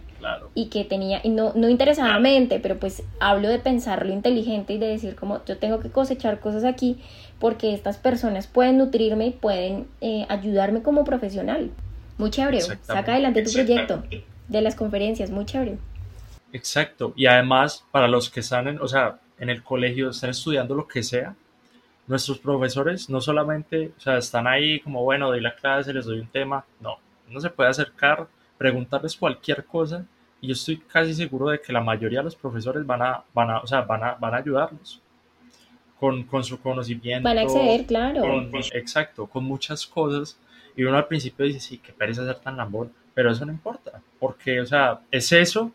Y 0.55 0.67
que 0.67 0.85
tenía, 0.85 1.21
y 1.23 1.29
no, 1.29 1.53
no 1.55 1.69
interesadamente, 1.69 2.61
pero 2.61 2.79
pues 2.79 3.03
hablo 3.21 3.49
de 3.49 3.59
pensarlo 3.59 4.13
inteligente 4.13 4.73
y 4.73 4.79
de 4.79 4.87
decir 4.87 5.15
como 5.15 5.45
yo 5.45 5.59
tengo 5.59 5.81
que 5.81 5.91
cosechar 5.91 6.41
cosas 6.41 6.65
aquí 6.65 6.99
porque 7.39 7.73
estas 7.73 7.99
personas 7.99 8.47
pueden 8.47 8.79
nutrirme 8.79 9.27
y 9.27 9.31
pueden 9.31 9.87
eh, 10.01 10.27
ayudarme 10.29 10.83
como 10.83 11.05
profesional. 11.05 11.71
Muy 12.17 12.31
chévere, 12.31 12.61
saca 12.61 13.13
adelante 13.13 13.43
tu 13.43 13.53
proyecto 13.53 14.03
de 14.49 14.61
las 14.61 14.75
conferencias, 14.75 15.31
muy 15.31 15.45
chévere. 15.45 15.79
Exacto, 16.53 17.13
y 17.15 17.27
además 17.27 17.85
para 17.93 18.09
los 18.09 18.31
que 18.31 18.41
están 18.41 18.69
en, 18.69 18.81
o 18.81 18.89
sea, 18.89 19.19
en 19.39 19.51
el 19.51 19.63
colegio, 19.63 20.11
están 20.11 20.31
estudiando 20.31 20.75
lo 20.75 20.89
que 20.89 21.03
sea, 21.03 21.35
nuestros 22.09 22.39
profesores 22.39 23.09
no 23.11 23.21
solamente, 23.21 23.93
o 23.97 24.01
sea, 24.01 24.17
están 24.17 24.47
ahí 24.47 24.81
como, 24.81 25.05
bueno, 25.05 25.29
doy 25.29 25.41
la 25.41 25.55
clase, 25.55 25.93
les 25.93 26.07
doy 26.07 26.19
un 26.19 26.29
tema, 26.29 26.65
no, 26.81 26.97
uno 27.31 27.41
se 27.41 27.51
puede 27.51 27.69
acercar, 27.69 28.27
preguntarles 28.59 29.17
cualquier 29.17 29.65
cosa 29.65 30.05
y 30.41 30.49
yo 30.49 30.53
estoy 30.53 30.79
casi 30.79 31.15
seguro 31.15 31.49
de 31.49 31.61
que 31.61 31.73
la 31.73 31.81
mayoría 31.81 32.19
de 32.19 32.25
los 32.25 32.37
profesores 32.37 32.87
van 32.87 33.03
a, 33.03 33.23
van 33.35 33.51
a, 33.51 33.59
o 33.59 33.67
sea, 33.67 33.83
van 33.83 34.05
a, 34.05 34.15
van 34.15 34.35
a 34.35 34.39
ayudarnos 34.39 35.01
con, 35.99 36.23
con 36.25 36.45
su 36.45 36.61
conocimiento. 36.61 37.29
Van 37.29 37.39
a 37.39 37.43
acceder, 37.43 37.87
claro. 37.87 38.49
exacto, 38.73 39.27
con 39.27 39.45
muchas 39.45 39.87
cosas. 39.87 40.39
Y 40.77 40.85
uno 40.85 40.97
al 40.97 41.07
principio 41.07 41.45
dice, 41.45 41.59
sí, 41.59 41.79
que 41.79 41.93
parece 41.93 42.25
ser 42.25 42.37
tan 42.37 42.57
lambón, 42.57 42.93
pero 43.15 43.33
eso 43.33 43.45
no 43.45 43.51
importa, 43.51 44.01
porque, 44.21 44.61
o 44.61 44.67
sea, 44.67 45.01
es 45.11 45.33
eso, 45.33 45.73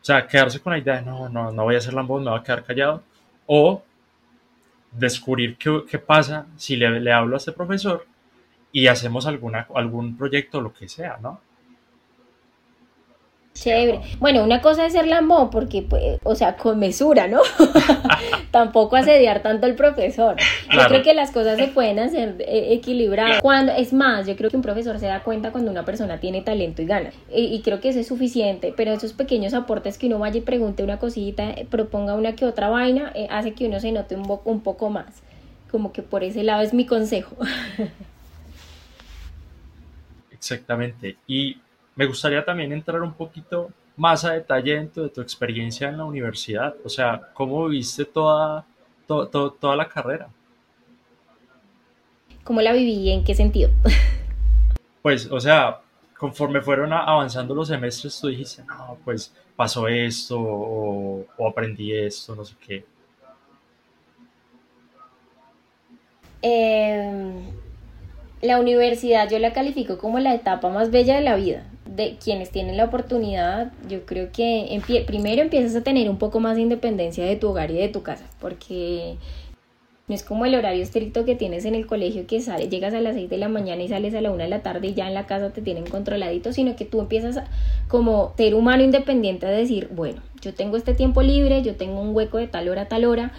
o 0.00 0.04
sea, 0.04 0.26
quedarse 0.26 0.60
con 0.60 0.72
la 0.72 0.78
idea 0.78 0.96
de, 0.96 1.02
no, 1.02 1.28
no, 1.28 1.52
no 1.52 1.64
voy 1.64 1.76
a 1.76 1.80
ser 1.80 1.92
lambón, 1.92 2.24
me 2.24 2.30
voy 2.30 2.40
a 2.40 2.42
quedar 2.42 2.64
callado, 2.64 3.02
o 3.44 3.82
descubrir 4.92 5.58
qué, 5.58 5.82
qué 5.90 5.98
pasa 5.98 6.46
si 6.56 6.76
le, 6.76 7.00
le, 7.00 7.12
hablo 7.12 7.34
a 7.34 7.36
este 7.36 7.52
profesor 7.52 8.06
y 8.72 8.86
hacemos 8.86 9.26
alguna, 9.26 9.66
algún 9.74 10.16
proyecto 10.16 10.56
o 10.56 10.60
lo 10.62 10.72
que 10.72 10.88
sea, 10.88 11.18
¿no? 11.20 11.40
Chévere. 13.58 14.00
Bueno, 14.20 14.44
una 14.44 14.60
cosa 14.60 14.86
es 14.86 14.92
ser 14.92 15.08
lambón, 15.08 15.50
porque, 15.50 15.82
pues, 15.82 16.20
o 16.22 16.34
sea, 16.36 16.56
con 16.56 16.78
mesura, 16.78 17.26
¿no? 17.26 17.40
Tampoco 18.52 18.94
asediar 18.96 19.42
tanto 19.42 19.66
al 19.66 19.74
profesor. 19.74 20.36
Yo 20.72 20.80
creo 20.86 21.02
que 21.02 21.12
las 21.12 21.32
cosas 21.32 21.58
se 21.58 21.66
pueden 21.66 21.98
hacer 21.98 22.36
eh, 22.40 22.68
equilibradas. 22.72 23.42
Cuando, 23.42 23.72
es 23.72 23.92
más, 23.92 24.26
yo 24.26 24.36
creo 24.36 24.48
que 24.48 24.56
un 24.56 24.62
profesor 24.62 25.00
se 25.00 25.06
da 25.06 25.24
cuenta 25.24 25.50
cuando 25.50 25.72
una 25.72 25.84
persona 25.84 26.20
tiene 26.20 26.42
talento 26.42 26.82
y 26.82 26.86
gana. 26.86 27.10
Y, 27.34 27.60
creo 27.62 27.80
que 27.80 27.88
eso 27.88 27.98
es 27.98 28.06
suficiente, 28.06 28.72
pero 28.76 28.92
esos 28.92 29.12
pequeños 29.12 29.54
aportes 29.54 29.98
que 29.98 30.06
uno 30.06 30.20
vaya 30.20 30.38
y 30.38 30.42
pregunte 30.42 30.84
una 30.84 30.98
cosita, 30.98 31.50
eh, 31.50 31.66
proponga 31.68 32.14
una 32.14 32.36
que 32.36 32.44
otra 32.44 32.68
vaina, 32.68 33.10
eh, 33.14 33.26
hace 33.30 33.54
que 33.54 33.66
uno 33.66 33.80
se 33.80 33.90
note 33.90 34.14
un, 34.14 34.38
un 34.44 34.60
poco 34.60 34.88
más. 34.88 35.22
Como 35.70 35.92
que 35.92 36.02
por 36.02 36.22
ese 36.22 36.44
lado 36.44 36.62
es 36.62 36.72
mi 36.72 36.86
consejo. 36.86 37.36
Exactamente. 40.30 41.16
Y 41.26 41.58
me 41.98 42.06
gustaría 42.06 42.44
también 42.44 42.72
entrar 42.72 43.02
un 43.02 43.12
poquito 43.12 43.72
más 43.96 44.24
a 44.24 44.34
detalle 44.34 44.76
dentro 44.76 45.02
de 45.02 45.08
tu 45.08 45.20
experiencia 45.20 45.88
en 45.88 45.96
la 45.96 46.04
universidad, 46.04 46.76
o 46.84 46.88
sea, 46.88 47.20
cómo 47.34 47.66
viviste 47.66 48.04
toda, 48.04 48.64
toda 49.04 49.74
la 49.74 49.88
carrera. 49.88 50.28
¿Cómo 52.44 52.60
la 52.60 52.72
viví? 52.72 53.10
¿En 53.10 53.24
qué 53.24 53.34
sentido? 53.34 53.70
Pues, 55.00 55.30
o 55.30 55.40
sea, 55.40 55.80
conforme 56.18 56.60
fueron 56.60 56.92
avanzando 56.92 57.54
los 57.54 57.68
semestres, 57.68 58.20
tú 58.20 58.26
dijiste, 58.26 58.62
no, 58.64 58.98
pues 59.04 59.32
pasó 59.56 59.86
esto 59.88 60.36
o, 60.38 61.24
aprendí 61.48 61.94
esto, 61.94 62.34
no 62.34 62.44
sé 62.44 62.54
qué. 62.66 62.84
Em, 66.42 67.44
la 68.42 68.58
universidad 68.58 69.30
yo 69.30 69.38
la 69.38 69.52
califico 69.52 69.98
como 69.98 70.18
la 70.18 70.34
etapa 70.34 70.68
más 70.68 70.90
bella 70.90 71.14
de 71.14 71.22
la 71.22 71.36
vida 71.36 71.64
de 71.94 72.16
quienes 72.22 72.50
tienen 72.50 72.76
la 72.76 72.84
oportunidad, 72.84 73.72
yo 73.88 74.04
creo 74.04 74.30
que 74.32 74.80
primero 75.06 75.42
empiezas 75.42 75.74
a 75.74 75.82
tener 75.82 76.10
un 76.10 76.18
poco 76.18 76.40
más 76.40 76.56
de 76.56 76.62
independencia 76.62 77.24
de 77.24 77.36
tu 77.36 77.48
hogar 77.48 77.70
y 77.70 77.74
de 77.74 77.88
tu 77.88 78.02
casa, 78.02 78.24
porque 78.40 79.16
no 80.06 80.14
es 80.14 80.22
como 80.22 80.46
el 80.46 80.54
horario 80.54 80.82
estricto 80.82 81.24
que 81.24 81.34
tienes 81.34 81.64
en 81.66 81.74
el 81.74 81.86
colegio 81.86 82.26
que 82.26 82.40
sale, 82.40 82.68
llegas 82.68 82.94
a 82.94 83.00
las 83.00 83.14
6 83.14 83.28
de 83.28 83.36
la 83.36 83.48
mañana 83.48 83.82
y 83.82 83.88
sales 83.88 84.14
a 84.14 84.20
la 84.20 84.30
1 84.30 84.42
de 84.42 84.48
la 84.48 84.62
tarde 84.62 84.88
y 84.88 84.94
ya 84.94 85.06
en 85.06 85.14
la 85.14 85.26
casa 85.26 85.50
te 85.50 85.60
tienen 85.60 85.86
controladito, 85.86 86.52
sino 86.52 86.76
que 86.76 86.84
tú 86.84 87.00
empiezas 87.00 87.42
como 87.88 88.32
ser 88.36 88.54
humano 88.54 88.82
independiente 88.82 89.46
a 89.46 89.50
decir, 89.50 89.88
bueno, 89.92 90.22
yo 90.40 90.54
tengo 90.54 90.76
este 90.76 90.94
tiempo 90.94 91.22
libre, 91.22 91.62
yo 91.62 91.76
tengo 91.76 92.00
un 92.00 92.14
hueco 92.14 92.38
de 92.38 92.48
tal 92.48 92.68
hora 92.68 92.82
a 92.82 92.88
tal 92.88 93.04
hora, 93.04 93.32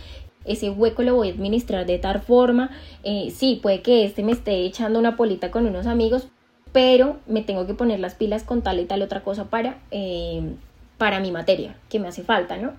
ese 0.46 0.70
hueco 0.70 1.04
lo 1.04 1.16
voy 1.16 1.30
a 1.30 1.32
administrar 1.32 1.86
de 1.86 1.98
tal 1.98 2.22
forma, 2.22 2.72
eh, 3.04 3.32
sí, 3.36 3.60
puede 3.62 3.82
que 3.82 4.06
este 4.06 4.24
me 4.24 4.32
esté 4.32 4.66
echando 4.66 5.00
una 5.00 5.16
polita 5.16 5.52
con 5.52 5.66
unos 5.66 5.88
amigos, 5.88 6.28
pero 6.72 7.18
me 7.28 7.42
tengo 7.42 7.66
que 7.66 7.74
poner 7.74 8.00
las 8.00 8.16
pilas 8.16 8.44
con 8.44 8.62
tal 8.62 8.80
y 8.80 8.86
tal 8.86 9.02
otra 9.02 9.22
cosa 9.22 9.46
para, 9.46 9.78
eh, 9.92 10.42
para 10.98 11.20
mi 11.20 11.32
materia, 11.32 11.76
que 11.90 12.00
me 12.00 12.08
hace 12.08 12.24
falta, 12.24 12.58
¿no? 12.58 12.74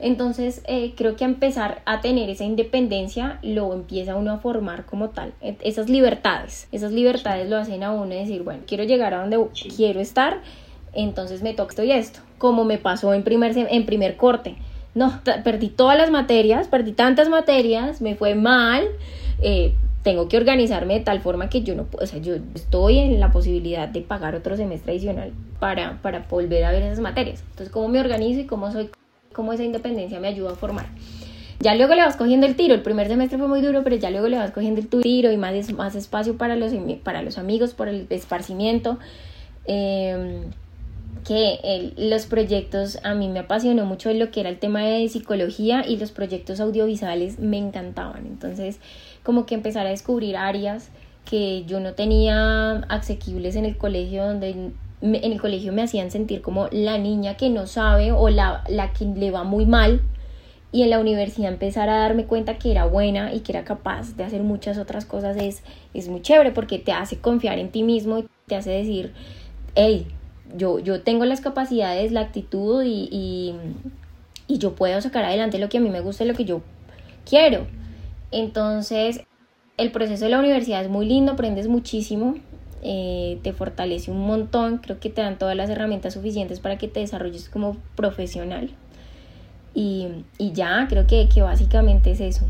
Entonces 0.00 0.62
eh, 0.66 0.92
creo 0.96 1.16
que 1.16 1.24
empezar 1.24 1.82
a 1.86 2.00
tener 2.00 2.28
esa 2.28 2.44
independencia 2.44 3.38
lo 3.42 3.72
empieza 3.72 4.16
uno 4.16 4.32
a 4.32 4.38
formar 4.38 4.86
como 4.86 5.10
tal. 5.10 5.32
E, 5.40 5.56
esas 5.62 5.88
libertades, 5.88 6.68
esas 6.72 6.92
libertades 6.92 7.48
lo 7.48 7.56
hacen 7.56 7.82
a 7.82 7.92
uno 7.92 8.14
decir, 8.14 8.42
bueno, 8.42 8.62
quiero 8.66 8.84
llegar 8.84 9.14
a 9.14 9.20
donde 9.20 9.38
quiero 9.76 10.00
estar, 10.00 10.40
entonces 10.92 11.42
me 11.42 11.54
toca 11.54 11.70
esto 11.70 11.84
y 11.84 11.92
esto, 11.92 12.20
como 12.38 12.64
me 12.64 12.78
pasó 12.78 13.14
en 13.14 13.22
primer, 13.22 13.56
en 13.56 13.86
primer 13.86 14.16
corte. 14.16 14.56
No, 14.94 15.20
perdí 15.42 15.70
todas 15.70 15.98
las 15.98 16.10
materias, 16.10 16.68
perdí 16.68 16.92
tantas 16.92 17.28
materias, 17.28 18.00
me 18.00 18.14
fue 18.14 18.36
mal, 18.36 18.84
eh, 19.42 19.74
tengo 20.04 20.28
que 20.28 20.36
organizarme 20.36 20.94
de 20.94 21.00
tal 21.00 21.20
forma 21.20 21.48
que 21.48 21.62
yo 21.62 21.74
no 21.74 21.86
o 21.98 22.06
sea, 22.06 22.20
yo 22.20 22.34
estoy 22.54 22.98
en 22.98 23.18
la 23.18 23.32
posibilidad 23.32 23.88
de 23.88 24.02
pagar 24.02 24.34
otro 24.34 24.56
semestre 24.56 24.92
adicional 24.92 25.32
para, 25.58 26.00
para 26.02 26.26
volver 26.30 26.64
a 26.64 26.70
ver 26.70 26.82
esas 26.82 27.00
materias. 27.00 27.42
Entonces, 27.50 27.70
¿cómo 27.70 27.88
me 27.88 27.98
organizo 27.98 28.40
y 28.40 28.44
cómo 28.44 28.70
soy, 28.70 28.90
cómo 29.32 29.54
esa 29.54 29.64
independencia 29.64 30.20
me 30.20 30.28
ayuda 30.28 30.52
a 30.52 30.56
formar? 30.56 30.86
Ya 31.58 31.74
luego 31.74 31.94
le 31.94 32.02
vas 32.02 32.16
cogiendo 32.16 32.46
el 32.46 32.54
tiro, 32.54 32.74
el 32.74 32.82
primer 32.82 33.08
semestre 33.08 33.38
fue 33.38 33.48
muy 33.48 33.62
duro, 33.62 33.82
pero 33.82 33.96
ya 33.96 34.10
luego 34.10 34.28
le 34.28 34.36
vas 34.36 34.50
cogiendo 34.50 34.80
el 34.80 34.88
tiro 34.88 35.32
y 35.32 35.38
más, 35.38 35.72
más 35.72 35.94
espacio 35.94 36.36
para 36.36 36.54
los, 36.54 36.72
para 37.02 37.22
los 37.22 37.38
amigos, 37.38 37.72
por 37.72 37.88
el 37.88 38.06
esparcimiento. 38.10 38.98
Em, 39.64 40.50
que 41.26 41.94
los 41.96 42.26
proyectos 42.26 42.98
a 43.02 43.14
mí 43.14 43.28
me 43.28 43.38
apasionó 43.38 43.86
mucho 43.86 44.12
lo 44.12 44.30
que 44.30 44.40
era 44.40 44.50
el 44.50 44.58
tema 44.58 44.82
de 44.82 45.08
psicología 45.08 45.84
y 45.88 45.96
los 45.96 46.12
proyectos 46.12 46.60
audiovisuales 46.60 47.38
me 47.38 47.56
encantaban. 47.56 48.26
Entonces, 48.26 48.78
como 49.24 49.46
que 49.46 49.56
empezar 49.56 49.86
a 49.86 49.90
descubrir 49.90 50.36
áreas 50.36 50.90
que 51.24 51.64
yo 51.64 51.80
no 51.80 51.94
tenía 51.94 52.76
asequibles 52.88 53.56
en 53.56 53.64
el 53.64 53.76
colegio, 53.76 54.24
donde 54.24 54.50
en 55.00 55.32
el 55.32 55.40
colegio 55.40 55.72
me 55.72 55.82
hacían 55.82 56.10
sentir 56.10 56.42
como 56.42 56.68
la 56.70 56.98
niña 56.98 57.36
que 57.36 57.50
no 57.50 57.66
sabe 57.66 58.12
o 58.12 58.28
la, 58.28 58.62
la 58.68 58.92
que 58.92 59.06
le 59.06 59.30
va 59.30 59.42
muy 59.42 59.66
mal. 59.66 60.02
Y 60.70 60.82
en 60.82 60.90
la 60.90 60.98
universidad 60.98 61.52
empezar 61.52 61.88
a 61.88 61.98
darme 61.98 62.24
cuenta 62.24 62.58
que 62.58 62.70
era 62.70 62.84
buena 62.84 63.32
y 63.32 63.40
que 63.40 63.52
era 63.52 63.64
capaz 63.64 64.16
de 64.16 64.24
hacer 64.24 64.42
muchas 64.42 64.76
otras 64.76 65.04
cosas 65.04 65.36
es, 65.36 65.62
es 65.94 66.08
muy 66.08 66.20
chévere 66.20 66.50
porque 66.50 66.78
te 66.78 66.92
hace 66.92 67.18
confiar 67.18 67.58
en 67.58 67.70
ti 67.70 67.82
mismo 67.84 68.18
y 68.18 68.26
te 68.46 68.56
hace 68.56 68.70
decir, 68.70 69.12
hey, 69.76 70.06
yo, 70.56 70.80
yo 70.80 71.00
tengo 71.02 71.24
las 71.24 71.40
capacidades, 71.40 72.12
la 72.12 72.20
actitud 72.20 72.82
y, 72.82 73.08
y, 73.10 73.54
y 74.48 74.58
yo 74.58 74.74
puedo 74.74 75.00
sacar 75.00 75.24
adelante 75.24 75.58
lo 75.58 75.68
que 75.68 75.78
a 75.78 75.80
mí 75.80 75.90
me 75.90 76.00
gusta 76.00 76.24
y 76.24 76.28
lo 76.28 76.34
que 76.34 76.44
yo 76.44 76.60
quiero. 77.28 77.66
Entonces, 78.34 79.20
el 79.76 79.92
proceso 79.92 80.24
de 80.24 80.30
la 80.32 80.40
universidad 80.40 80.82
es 80.82 80.90
muy 80.90 81.06
lindo, 81.06 81.32
aprendes 81.32 81.68
muchísimo, 81.68 82.34
eh, 82.82 83.38
te 83.44 83.52
fortalece 83.52 84.10
un 84.10 84.26
montón, 84.26 84.78
creo 84.78 84.98
que 84.98 85.08
te 85.08 85.22
dan 85.22 85.38
todas 85.38 85.56
las 85.56 85.70
herramientas 85.70 86.14
suficientes 86.14 86.58
para 86.58 86.76
que 86.76 86.88
te 86.88 86.98
desarrolles 86.98 87.48
como 87.48 87.76
profesional. 87.94 88.70
Y, 89.72 90.08
ya, 90.40 90.86
creo 90.88 91.06
que, 91.06 91.28
básicamente 91.42 92.10
es 92.10 92.20
eso. 92.20 92.44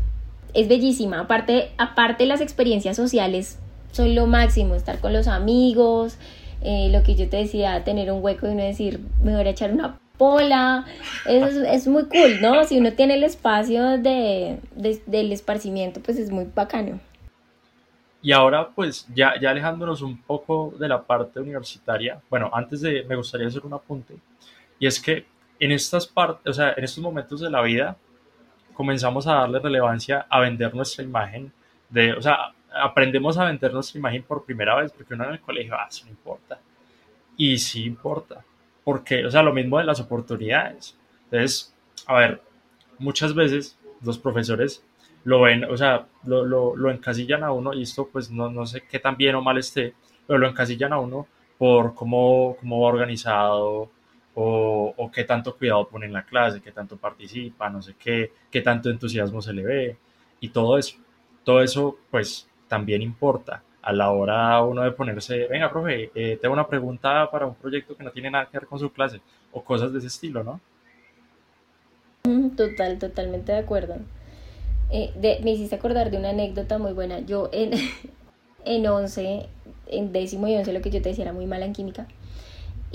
Es 0.55 0.67
bellísima, 0.67 1.19
aparte, 1.19 1.69
aparte 1.77 2.25
las 2.25 2.41
experiencias 2.41 2.95
sociales 2.95 3.59
son 3.91 4.15
lo 4.15 4.25
máximo, 4.25 4.73
estar 4.73 4.99
con 4.99 5.13
los 5.13 5.27
amigos, 5.27 6.17
eh, 6.61 6.89
lo 6.91 7.03
que 7.03 7.13
yo 7.13 7.29
te 7.29 7.37
decía, 7.37 7.83
tener 7.83 8.11
un 8.11 8.23
hueco 8.23 8.47
y 8.47 8.51
uno 8.53 8.63
decir, 8.63 9.01
me 9.21 9.35
voy 9.35 9.45
a 9.45 9.49
echar 9.51 9.71
una 9.71 9.99
pola, 10.17 10.85
eso 11.25 11.63
es, 11.63 11.87
muy 11.87 12.05
cool, 12.05 12.41
¿no? 12.41 12.63
Si 12.63 12.77
uno 12.79 12.93
tiene 12.93 13.15
el 13.15 13.23
espacio 13.23 13.97
de, 13.97 14.59
del 15.05 15.31
esparcimiento, 15.31 15.99
pues 16.01 16.17
es 16.17 16.31
muy 16.31 16.45
bacano. 16.53 16.99
Y 18.21 18.31
ahora, 18.31 18.69
pues, 18.69 19.07
ya, 19.13 19.39
ya 19.39 19.51
alejándonos 19.51 20.01
un 20.01 20.21
poco 20.21 20.73
de 20.79 20.87
la 20.87 21.03
parte 21.03 21.39
universitaria, 21.39 22.19
bueno, 22.29 22.49
antes 22.53 22.81
de, 22.81 23.03
me 23.03 23.15
gustaría 23.15 23.47
hacer 23.47 23.65
un 23.65 23.73
apunte, 23.73 24.15
y 24.79 24.87
es 24.87 24.99
que 24.99 25.25
en 25.59 25.71
estas 25.71 26.07
partes, 26.07 26.47
o 26.49 26.53
sea, 26.53 26.73
en 26.75 26.83
estos 26.83 27.03
momentos 27.03 27.39
de 27.39 27.49
la 27.49 27.61
vida, 27.61 27.97
comenzamos 28.73 29.27
a 29.27 29.35
darle 29.35 29.59
relevancia 29.59 30.25
a 30.29 30.39
vender 30.39 30.73
nuestra 30.73 31.03
imagen, 31.03 31.51
de, 31.89 32.13
o 32.13 32.21
sea, 32.21 32.53
aprendemos 32.73 33.37
a 33.37 33.45
vender 33.45 33.73
nuestra 33.73 33.99
imagen 33.99 34.23
por 34.23 34.43
primera 34.43 34.75
vez, 34.75 34.91
porque 34.91 35.13
uno 35.13 35.25
en 35.25 35.33
el 35.33 35.39
colegio, 35.39 35.75
ah, 35.75 35.87
eso 35.89 36.05
no 36.05 36.11
importa. 36.11 36.59
Y 37.37 37.57
sí 37.57 37.85
importa, 37.85 38.43
porque, 38.85 39.25
o 39.25 39.31
sea, 39.31 39.43
lo 39.43 39.51
mismo 39.51 39.79
de 39.79 39.83
las 39.83 39.99
oportunidades. 39.99 40.97
Entonces, 41.25 41.75
a 42.05 42.13
ver, 42.19 42.41
muchas 42.99 43.33
veces 43.33 43.77
los 44.01 44.17
profesores 44.17 44.85
lo 45.25 45.41
ven, 45.41 45.65
o 45.65 45.75
sea, 45.75 46.05
lo, 46.23 46.45
lo, 46.45 46.75
lo, 46.75 46.91
encasillan 46.91 47.43
a 47.43 47.51
uno, 47.51 47.73
y 47.73 47.81
esto 47.81 48.07
pues 48.11 48.29
no, 48.29 48.49
no 48.49 48.65
sé 48.67 48.83
qué 48.89 48.99
tan 48.99 49.17
bien 49.17 49.35
o 49.35 49.41
mal 49.41 49.57
esté, 49.57 49.95
pero 50.27 50.37
lo 50.39 50.47
encasillan 50.47 50.93
a 50.93 50.99
uno 50.99 51.27
por 51.57 51.95
cómo, 51.95 52.55
cómo 52.59 52.81
va 52.81 52.87
organizado 52.87 53.89
o, 54.35 54.93
o, 54.95 55.11
qué 55.11 55.23
tanto 55.23 55.57
cuidado 55.57 55.87
pone 55.87 56.05
en 56.05 56.13
la 56.13 56.23
clase, 56.23 56.61
qué 56.61 56.71
tanto 56.71 56.97
participa, 56.97 57.69
no 57.69 57.81
sé 57.81 57.95
qué, 57.97 58.33
qué 58.51 58.61
tanto 58.61 58.89
entusiasmo 58.91 59.41
se 59.41 59.53
le 59.53 59.63
ve 59.63 59.97
y 60.39 60.49
todo 60.49 60.77
eso. 60.77 60.97
Todo 61.43 61.63
eso 61.63 61.97
pues 62.11 62.47
también 62.67 63.01
importa 63.01 63.63
a 63.85 63.93
la 63.93 64.09
hora 64.09 64.61
uno 64.63 64.81
de 64.81 64.91
ponerse, 64.91 65.47
venga, 65.47 65.69
profe, 65.69 66.09
eh, 66.15 66.39
tengo 66.41 66.53
una 66.53 66.67
pregunta 66.67 67.29
para 67.29 67.45
un 67.45 67.53
proyecto 67.53 67.95
que 67.95 68.03
no 68.03 68.11
tiene 68.11 68.31
nada 68.31 68.47
que 68.47 68.57
ver 68.57 68.67
con 68.67 68.79
su 68.79 68.91
clase 68.91 69.21
o 69.53 69.63
cosas 69.63 69.93
de 69.93 69.99
ese 69.99 70.07
estilo, 70.07 70.43
¿no? 70.43 70.59
Total, 72.57 72.97
totalmente 72.97 73.51
de 73.51 73.59
acuerdo. 73.59 73.97
Eh, 74.89 75.39
me 75.43 75.51
hiciste 75.51 75.75
acordar 75.75 76.09
de 76.09 76.17
una 76.17 76.31
anécdota 76.31 76.79
muy 76.79 76.93
buena. 76.93 77.19
Yo 77.19 77.49
en, 77.53 77.73
en 78.65 78.87
11, 78.87 79.45
en 79.87 80.11
décimo 80.11 80.47
y 80.47 80.55
once, 80.55 80.73
lo 80.73 80.81
que 80.81 80.89
yo 80.89 81.03
te 81.03 81.09
decía 81.09 81.25
era 81.25 81.33
muy 81.33 81.45
mala 81.45 81.65
en 81.65 81.73
química. 81.73 82.07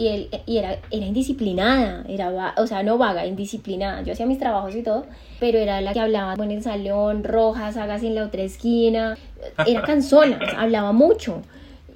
Y, 0.01 0.09
él, 0.09 0.31
y 0.47 0.57
era, 0.57 0.79
era 0.91 1.05
indisciplinada, 1.05 2.05
era, 2.09 2.55
o 2.57 2.67
sea, 2.67 2.83
no 2.83 2.97
vaga, 2.97 3.27
indisciplinada. 3.27 4.01
Yo 4.01 4.15
hacía 4.15 4.25
mis 4.25 4.39
trabajos 4.39 4.75
y 4.75 4.83
todo, 4.83 5.05
pero 5.39 5.59
era 5.59 5.83
la 5.83 5.93
que 5.93 6.01
hablaba 6.01 6.43
en 6.43 6.51
el 6.51 6.63
salón, 6.63 7.23
rojas, 7.23 7.77
hagas 7.77 8.03
en 8.03 8.15
la 8.15 8.25
otra 8.25 8.41
esquina. 8.41 9.19
Era 9.67 9.83
cansona, 9.87 10.39
hablaba 10.57 10.93
mucho. 10.93 11.43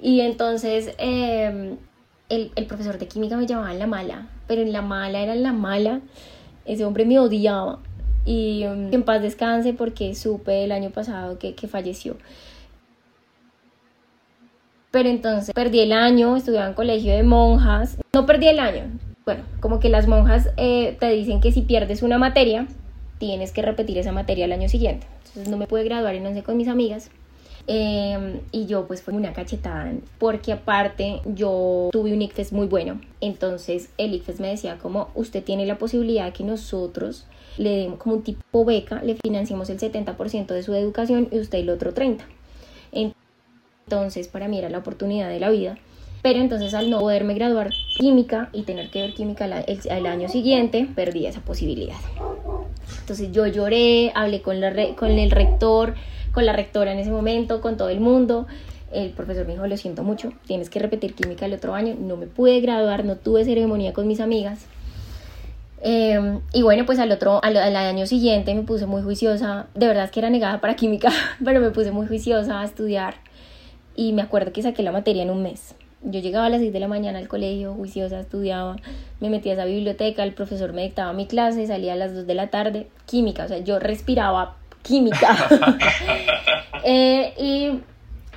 Y 0.03 0.21
entonces 0.21 0.93
eh, 0.99 1.77
el, 2.29 2.51
el 2.55 2.65
profesor 2.67 2.99
de 2.99 3.07
química 3.07 3.37
me 3.37 3.47
llamaba 3.47 3.73
en 3.73 3.79
la 3.79 3.87
mala, 3.87 4.27
pero 4.45 4.61
en 4.61 4.71
la 4.71 4.83
mala 4.83 5.21
era 5.21 5.33
en 5.33 5.41
la 5.41 5.53
mala. 5.53 6.01
Ese 6.65 6.85
hombre 6.85 7.05
me 7.05 7.17
odiaba 7.17 7.79
y 8.23 8.65
um, 8.65 8.93
en 8.93 9.01
paz 9.01 9.21
descanse 9.23 9.73
porque 9.73 10.13
supe 10.13 10.63
el 10.63 10.71
año 10.71 10.91
pasado 10.91 11.39
que, 11.39 11.55
que 11.55 11.67
falleció. 11.67 12.17
Pero 14.95 15.09
entonces 15.09 15.53
perdí 15.53 15.81
el 15.81 15.91
año, 15.91 16.37
estudiaba 16.37 16.67
en 16.67 16.73
colegio 16.73 17.13
de 17.13 17.21
monjas. 17.21 17.97
No 18.13 18.25
perdí 18.25 18.47
el 18.47 18.59
año. 18.59 18.83
Bueno, 19.25 19.43
como 19.59 19.81
que 19.81 19.89
las 19.89 20.07
monjas 20.07 20.51
eh, 20.55 20.95
te 21.01 21.09
dicen 21.09 21.41
que 21.41 21.51
si 21.51 21.63
pierdes 21.63 22.01
una 22.01 22.17
materia, 22.17 22.65
tienes 23.17 23.51
que 23.51 23.61
repetir 23.61 23.97
esa 23.97 24.13
materia 24.13 24.45
el 24.45 24.53
año 24.53 24.69
siguiente. 24.69 25.05
Entonces 25.17 25.49
no 25.49 25.57
me 25.57 25.67
pude 25.67 25.83
graduar 25.83 26.15
en 26.15 26.25
once 26.25 26.43
con 26.43 26.55
mis 26.55 26.69
amigas. 26.69 27.11
Eh, 27.67 28.39
y 28.53 28.67
yo 28.67 28.87
pues 28.87 29.01
fue 29.01 29.13
una 29.13 29.33
cachetada 29.33 29.91
porque 30.17 30.53
aparte 30.53 31.19
yo 31.25 31.89
tuve 31.91 32.13
un 32.13 32.21
ICFES 32.21 32.53
muy 32.53 32.67
bueno. 32.67 33.01
Entonces 33.19 33.89
el 33.97 34.13
ICFES 34.13 34.39
me 34.39 34.47
decía 34.47 34.77
como 34.77 35.09
usted 35.13 35.43
tiene 35.43 35.65
la 35.65 35.77
posibilidad 35.77 36.23
de 36.23 36.31
que 36.31 36.45
nosotros 36.45 37.27
le 37.57 37.71
demos 37.71 37.99
como 37.99 38.15
un 38.15 38.23
tipo 38.23 38.63
beca, 38.63 39.03
le 39.03 39.15
financiamos 39.15 39.69
el 39.69 39.77
70% 39.77 40.53
de 40.53 40.63
su 40.63 40.73
educación 40.73 41.27
y 41.33 41.39
usted 41.39 41.59
el 41.59 41.69
otro 41.69 41.93
30%. 41.93 42.21
Entonces 42.93 43.24
para 44.31 44.47
mí 44.47 44.57
era 44.57 44.69
la 44.69 44.79
oportunidad 44.79 45.29
de 45.29 45.39
la 45.39 45.49
vida. 45.49 45.77
Pero 46.23 46.39
entonces 46.39 46.73
al 46.73 46.89
no 46.89 46.99
poderme 46.99 47.35
graduar 47.35 47.69
química 47.99 48.49
y 48.51 48.63
tener 48.63 48.89
que 48.89 49.01
ver 49.01 49.13
química 49.13 49.45
el, 49.45 50.05
año 50.07 50.27
siguiente, 50.27 50.87
perdí 50.95 51.27
esa 51.27 51.41
posibilidad. 51.41 51.97
Entonces 53.01 53.31
yo 53.31 53.45
lloré, 53.45 54.11
hablé 54.15 54.41
con, 54.41 54.59
la 54.59 54.73
con 54.95 55.11
el 55.11 55.29
rector, 55.29 55.93
con 56.31 56.47
la 56.47 56.53
rectora 56.53 56.93
en 56.93 56.99
ese 56.99 57.11
momento, 57.11 57.61
con 57.61 57.77
todo 57.77 57.89
el 57.89 57.99
mundo. 57.99 58.47
El 58.91 59.11
profesor 59.11 59.45
me 59.45 59.53
dijo, 59.53 59.67
lo 59.67 59.77
siento 59.77 60.03
mucho, 60.03 60.33
tienes 60.47 60.71
que 60.71 60.79
repetir 60.79 61.13
química 61.13 61.45
el 61.45 61.53
otro 61.53 61.75
año. 61.75 61.95
No 61.99 62.17
me 62.17 62.25
pude 62.25 62.59
graduar, 62.59 63.05
no 63.05 63.17
tuve 63.17 63.45
ceremonia 63.45 63.93
con 63.93 64.07
mis 64.07 64.19
amigas. 64.19 64.65
Em, 65.81 66.41
y 66.53 66.63
bueno, 66.63 66.87
pues 66.87 66.97
al 66.97 67.11
otro, 67.11 67.39
al, 67.43 67.55
año 67.75 68.07
siguiente 68.07 68.55
me 68.55 68.63
puse 68.63 68.87
muy 68.87 69.03
juiciosa, 69.03 69.67
de 69.75 69.85
verdad 69.85 70.09
que 70.09 70.19
era 70.19 70.31
negada 70.31 70.59
para 70.59 70.75
química, 70.75 71.11
pero 71.45 71.59
me 71.59 71.69
puse 71.69 71.91
muy 71.91 72.07
juiciosa 72.07 72.61
a 72.61 72.65
estudiar 72.65 73.24
y 73.95 74.13
me 74.13 74.21
acuerdo 74.21 74.51
que 74.51 74.61
saqué 74.61 74.83
la 74.83 74.91
materia 74.91 75.23
en 75.23 75.29
un 75.29 75.43
mes. 75.43 75.75
Yo 76.01 76.19
llegaba 76.19 76.45
a 76.45 76.49
las 76.49 76.59
6 76.59 76.71
de 76.71 76.79
la 76.79 76.87
mañana 76.87 77.17
al 77.17 77.27
colegio, 77.27 77.73
juiciosa, 77.73 78.19
estudiaba, 78.19 78.75
me 79.19 79.29
metía 79.29 79.53
a 79.53 79.55
esa 79.55 79.65
biblioteca, 79.65 80.23
el 80.23 80.33
profesor 80.33 80.71
me 80.73 80.83
dictaba 80.83 81.13
mi 81.13 81.25
clase, 81.25 81.65
salía 81.65 81.93
a 81.93 81.95
las 81.95 82.13
2 82.13 82.27
de 82.27 82.35
la 82.35 82.47
tarde, 82.47 82.87
química, 83.05 83.45
o 83.45 83.47
sea, 83.47 83.57
yo 83.59 83.79
respiraba 83.79 84.55
química. 84.83 85.35
eh, 86.83 87.33
y 87.39 87.79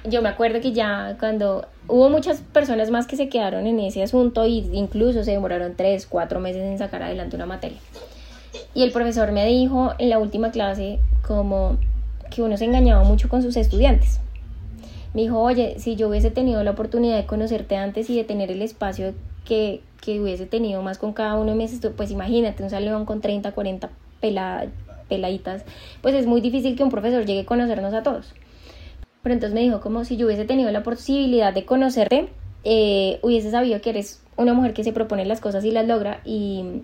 yo 0.08 0.22
me 0.22 0.30
acuerdo 0.30 0.60
que 0.60 0.72
ya 0.72 1.16
cuando 1.20 1.66
hubo 1.88 2.08
muchas 2.08 2.40
personas 2.40 2.90
más 2.90 3.06
que 3.06 3.16
se 3.16 3.28
quedaron 3.28 3.66
en 3.66 3.80
ese 3.80 4.02
asunto 4.02 4.46
y 4.46 4.58
incluso 4.72 5.24
se 5.24 5.32
demoraron 5.32 5.74
tres, 5.76 6.06
cuatro 6.06 6.40
meses 6.40 6.62
en 6.62 6.78
sacar 6.78 7.02
adelante 7.02 7.36
una 7.36 7.46
materia. 7.46 7.78
Y 8.74 8.82
el 8.82 8.92
profesor 8.92 9.32
me 9.32 9.44
dijo 9.46 9.92
en 9.98 10.10
la 10.10 10.18
última 10.18 10.50
clase 10.50 11.00
como 11.26 11.78
que 12.30 12.42
uno 12.42 12.56
se 12.56 12.64
engañaba 12.64 13.02
mucho 13.04 13.28
con 13.28 13.42
sus 13.42 13.56
estudiantes. 13.56 14.20
Me 15.18 15.24
dijo, 15.24 15.40
oye, 15.40 15.80
si 15.80 15.96
yo 15.96 16.08
hubiese 16.08 16.30
tenido 16.30 16.62
la 16.62 16.70
oportunidad 16.70 17.16
de 17.16 17.26
conocerte 17.26 17.74
antes 17.74 18.08
y 18.08 18.14
de 18.14 18.22
tener 18.22 18.52
el 18.52 18.62
espacio 18.62 19.14
que, 19.44 19.80
que 20.00 20.20
hubiese 20.20 20.46
tenido 20.46 20.80
más 20.80 20.96
con 20.96 21.12
cada 21.12 21.34
uno 21.34 21.50
de 21.50 21.56
mis 21.56 21.80
pues 21.96 22.12
imagínate, 22.12 22.62
un 22.62 22.70
salón 22.70 23.04
con 23.04 23.20
30, 23.20 23.50
40 23.50 23.90
peladitas, 25.08 25.64
pues 26.02 26.14
es 26.14 26.26
muy 26.26 26.40
difícil 26.40 26.76
que 26.76 26.84
un 26.84 26.90
profesor 26.90 27.26
llegue 27.26 27.40
a 27.40 27.46
conocernos 27.46 27.94
a 27.94 28.04
todos. 28.04 28.32
Pero 29.24 29.32
entonces 29.32 29.54
me 29.56 29.60
dijo 29.62 29.80
como 29.80 30.04
si 30.04 30.16
yo 30.16 30.26
hubiese 30.26 30.44
tenido 30.44 30.70
la 30.70 30.84
posibilidad 30.84 31.52
de 31.52 31.64
conocerte, 31.64 32.28
eh, 32.62 33.18
hubiese 33.22 33.50
sabido 33.50 33.80
que 33.80 33.90
eres 33.90 34.22
una 34.36 34.54
mujer 34.54 34.72
que 34.72 34.84
se 34.84 34.92
propone 34.92 35.24
las 35.24 35.40
cosas 35.40 35.64
y 35.64 35.72
las 35.72 35.88
logra 35.88 36.20
y, 36.24 36.82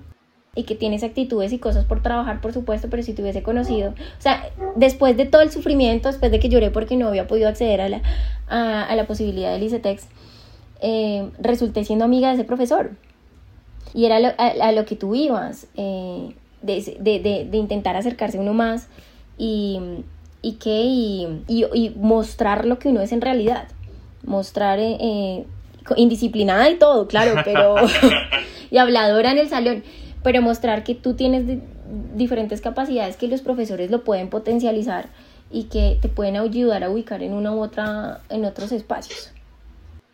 y 0.55 0.64
que 0.64 0.75
tienes 0.75 1.03
actitudes 1.03 1.53
y 1.53 1.59
cosas 1.59 1.85
por 1.85 2.03
trabajar, 2.03 2.40
por 2.40 2.53
supuesto, 2.53 2.88
pero 2.88 3.03
si 3.03 3.12
te 3.12 3.23
hubiese 3.23 3.43
conocido, 3.43 3.90
o 3.90 4.23
sea, 4.23 4.49
después 4.77 5.17
de 5.17 5.27
todo 5.27 5.43
el 5.43 5.51
sufrimiento, 5.51 6.09
después 6.09 6.31
de 6.31 6.38
que 6.38 6.49
lloré 6.49 6.71
porque 6.71 6.97
no 6.97 7.09
había 7.09 7.27
podido 7.27 7.49
acceder 7.49 7.81
a 7.81 7.88
la, 7.88 8.03
a, 8.49 8.95
la 8.95 9.07
posibilidad 9.07 9.53
del 9.53 9.62
ICETEX, 9.64 10.07
eh, 10.81 11.29
resulté 11.38 11.85
siendo 11.85 12.05
amiga 12.05 12.29
de 12.29 12.35
ese 12.35 12.45
profesor. 12.45 12.93
Y 13.93 14.07
era 14.07 14.17
a, 14.17 14.73
lo 14.73 14.85
que 14.85 14.97
tú 14.97 15.14
ibas, 15.14 15.69
eh, 15.77 16.35
de, 16.62 16.97
de, 17.01 17.47
de, 17.51 17.57
intentar 17.57 17.97
acercarse 17.97 18.38
uno 18.38 18.55
más 18.55 18.88
y, 19.37 19.81
y 20.45 20.53
que 20.53 20.71
y, 20.71 21.93
mostrar 21.97 22.67
lo 22.67 22.79
que 22.79 22.88
uno 22.88 23.01
es 23.01 23.12
en 23.12 23.21
realidad 23.21 23.69
mostrar 24.25 24.79
eh, 24.79 24.97
eh, 25.01 25.45
indisciplinada 25.97 26.69
y 26.71 26.77
todo 26.77 27.07
claro 27.07 27.40
pero 27.45 27.77
y 28.71 28.79
habladora 28.79 29.33
en 29.33 29.38
el 29.38 29.49
salón 29.49 29.85
pero 30.25 30.43
mostrar 30.43 30.83
que 30.83 30.97
tú 30.97 31.15
tienes 31.15 31.61
diferentes 32.17 32.61
capacidades 32.61 33.17
que 33.17 33.29
los 33.29 33.43
profesores 33.43 33.93
lo 33.93 34.03
pueden 34.03 34.29
potencializar 34.29 35.07
y 35.53 35.65
que 35.65 35.99
te 36.03 36.09
pueden 36.09 36.37
ayudar 36.37 36.83
a 36.83 36.91
ubicar 36.91 37.23
en 37.23 37.33
una 37.33 37.53
u 37.53 37.61
otra 37.61 38.23
en 38.29 38.45
otros 38.45 38.73
espacios 38.73 39.33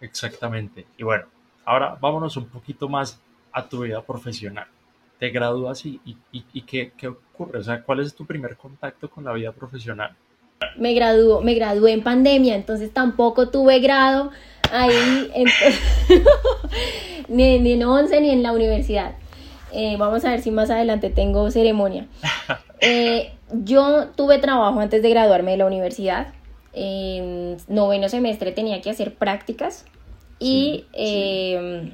exactamente 0.03 0.85
y 0.99 1.05
bueno 1.05 1.25
ahora 1.64 1.96
vámonos 1.99 2.37
un 2.37 2.46
poquito 2.49 2.87
más 2.90 3.18
a 3.53 3.66
tu 3.66 3.81
vida 3.81 4.03
profesional 4.03 4.66
te 5.20 5.29
gradúas 5.29 5.85
y, 5.85 6.01
y, 6.05 6.16
y, 6.33 6.62
qué, 6.62 6.92
qué, 6.96 7.09
ocurre? 7.09 7.59
O 7.59 7.62
sea, 7.62 7.83
¿cuál 7.83 8.01
es 8.01 8.14
tu 8.14 8.25
primer 8.25 8.57
contacto 8.57 9.09
con 9.11 9.23
la 9.23 9.35
vida 9.35 9.53
profesional? 9.53 10.16
Me 10.77 10.94
graduó, 10.94 11.42
me 11.42 11.55
gradué 11.55 11.92
en 11.92 12.03
pandemia, 12.03 12.55
entonces 12.57 12.90
tampoco 12.92 13.51
tuve 13.51 13.81
grado 13.81 14.31
ahí, 14.73 15.31
ni, 17.29 17.59
ni, 17.59 17.73
en 17.73 17.85
11 17.85 18.20
ni 18.23 18.31
en 18.31 18.42
la 18.42 18.53
universidad. 18.53 19.14
Eh, 19.72 19.96
vamos 19.98 20.24
a 20.24 20.30
ver 20.30 20.42
si 20.42 20.50
más 20.50 20.70
adelante 20.70 21.11
tengo 21.11 21.50
ceremonia. 21.50 22.06
Eh, 22.83 23.33
yo 23.52 24.09
tuve 24.16 24.38
trabajo 24.38 24.80
antes 24.80 25.02
de 25.02 25.11
graduarme 25.11 25.50
de 25.50 25.59
la 25.59 25.66
universidad. 25.66 26.28
En 26.72 27.59
noveno 27.68 28.09
semestre 28.09 28.52
tenía 28.52 28.80
que 28.80 28.88
hacer 28.88 29.16
prácticas 29.16 29.85
y 30.38 30.87
em, 30.94 31.90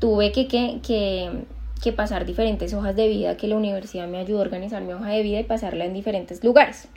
tuve 0.00 0.32
que, 0.32 0.48
que, 0.48 0.80
que 0.86 1.30
que 1.80 1.92
pasar 1.92 2.26
diferentes 2.26 2.74
hojas 2.74 2.94
de 2.94 3.08
vida, 3.08 3.36
que 3.36 3.48
la 3.48 3.56
universidad 3.56 4.06
me 4.06 4.18
ayudó 4.18 4.38
a 4.38 4.42
organizar 4.42 4.82
mi 4.82 4.92
hoja 4.92 5.08
de 5.08 5.22
vida 5.22 5.40
y 5.40 5.44
pasarla 5.44 5.84
en 5.84 5.94
diferentes 5.94 6.44
lugares. 6.44 6.88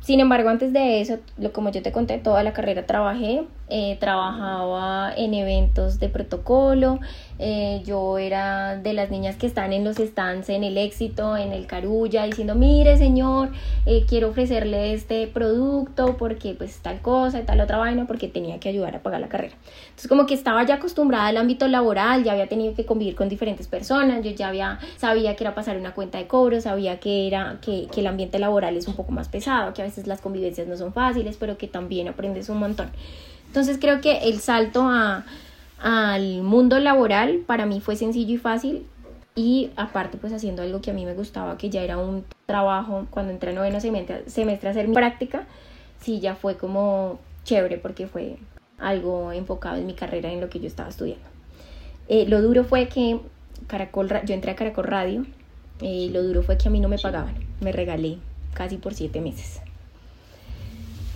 Sin 0.00 0.18
embargo, 0.18 0.48
antes 0.48 0.72
de 0.72 1.00
eso, 1.00 1.18
como 1.52 1.70
yo 1.70 1.82
te 1.82 1.92
conté, 1.92 2.18
toda 2.18 2.42
la 2.42 2.52
carrera 2.52 2.86
trabajé 2.86 3.44
eh, 3.70 3.96
trabajaba 4.00 5.12
en 5.16 5.32
eventos 5.32 5.98
de 5.98 6.08
protocolo, 6.08 6.98
eh, 7.38 7.82
yo 7.86 8.18
era 8.18 8.76
de 8.76 8.92
las 8.92 9.10
niñas 9.10 9.36
que 9.36 9.46
están 9.46 9.72
en 9.72 9.82
los 9.82 9.96
stands 9.96 10.50
en 10.50 10.62
el 10.62 10.76
éxito, 10.76 11.36
en 11.36 11.52
el 11.52 11.66
Carulla, 11.66 12.24
diciendo, 12.24 12.54
mire 12.54 12.98
señor, 12.98 13.50
eh, 13.86 14.04
quiero 14.06 14.28
ofrecerle 14.28 14.92
este 14.92 15.26
producto 15.26 16.16
porque 16.18 16.54
pues 16.54 16.80
tal 16.80 17.00
cosa 17.00 17.40
y 17.40 17.44
tal 17.44 17.60
otra 17.60 17.78
vaina, 17.78 18.06
porque 18.06 18.28
tenía 18.28 18.60
que 18.60 18.68
ayudar 18.68 18.96
a 18.96 19.02
pagar 19.02 19.20
la 19.20 19.28
carrera. 19.28 19.54
Entonces 19.84 20.08
como 20.08 20.26
que 20.26 20.34
estaba 20.34 20.64
ya 20.64 20.74
acostumbrada 20.74 21.28
al 21.28 21.36
ámbito 21.38 21.66
laboral, 21.66 22.24
ya 22.24 22.32
había 22.32 22.48
tenido 22.48 22.74
que 22.74 22.84
convivir 22.84 23.14
con 23.14 23.30
diferentes 23.30 23.68
personas, 23.68 24.22
yo 24.22 24.32
ya 24.32 24.48
había, 24.48 24.80
sabía 24.98 25.36
que 25.36 25.44
era 25.44 25.54
pasar 25.54 25.78
una 25.78 25.94
cuenta 25.94 26.18
de 26.18 26.26
cobro, 26.26 26.60
sabía 26.60 27.00
que 27.00 27.26
era, 27.26 27.58
que, 27.62 27.86
que 27.90 28.00
el 28.00 28.08
ambiente 28.08 28.38
laboral 28.38 28.76
es 28.76 28.86
un 28.86 28.94
poco 28.94 29.12
más 29.12 29.28
pesado, 29.28 29.72
que 29.72 29.80
a 29.80 29.84
veces 29.86 30.06
las 30.06 30.20
convivencias 30.20 30.66
no 30.66 30.76
son 30.76 30.92
fáciles, 30.92 31.36
pero 31.38 31.56
que 31.56 31.68
también 31.68 32.08
aprendes 32.08 32.48
un 32.48 32.58
montón. 32.58 32.90
Entonces 33.50 33.78
creo 33.80 34.00
que 34.00 34.28
el 34.28 34.38
salto 34.38 34.82
a, 34.82 35.24
al 35.80 36.42
mundo 36.42 36.78
laboral 36.78 37.38
para 37.48 37.66
mí 37.66 37.80
fue 37.80 37.96
sencillo 37.96 38.34
y 38.34 38.38
fácil 38.38 38.86
y 39.34 39.70
aparte 39.74 40.18
pues 40.18 40.32
haciendo 40.32 40.62
algo 40.62 40.80
que 40.80 40.92
a 40.92 40.94
mí 40.94 41.04
me 41.04 41.14
gustaba, 41.14 41.58
que 41.58 41.68
ya 41.68 41.82
era 41.82 41.98
un 41.98 42.24
trabajo 42.46 43.08
cuando 43.10 43.32
entré 43.32 43.50
a 43.50 43.54
noveno 43.54 43.80
semestre, 43.80 44.22
semestre 44.30 44.68
a 44.68 44.70
hacer 44.70 44.86
mi 44.86 44.94
práctica, 44.94 45.48
sí 46.00 46.20
ya 46.20 46.36
fue 46.36 46.56
como 46.56 47.18
chévere 47.42 47.76
porque 47.78 48.06
fue 48.06 48.36
algo 48.78 49.32
enfocado 49.32 49.78
en 49.78 49.86
mi 49.86 49.94
carrera, 49.94 50.30
en 50.30 50.40
lo 50.40 50.48
que 50.48 50.60
yo 50.60 50.68
estaba 50.68 50.88
estudiando. 50.88 51.26
Eh, 52.06 52.26
lo 52.28 52.42
duro 52.42 52.62
fue 52.62 52.86
que 52.86 53.18
Caracol, 53.66 54.08
yo 54.26 54.32
entré 54.32 54.52
a 54.52 54.54
Caracol 54.54 54.84
Radio 54.84 55.26
y 55.80 56.06
eh, 56.06 56.10
lo 56.12 56.22
duro 56.22 56.44
fue 56.44 56.56
que 56.56 56.68
a 56.68 56.70
mí 56.70 56.78
no 56.78 56.88
me 56.88 56.98
pagaban, 56.98 57.34
me 57.60 57.72
regalé 57.72 58.18
casi 58.54 58.76
por 58.76 58.94
siete 58.94 59.20
meses. 59.20 59.60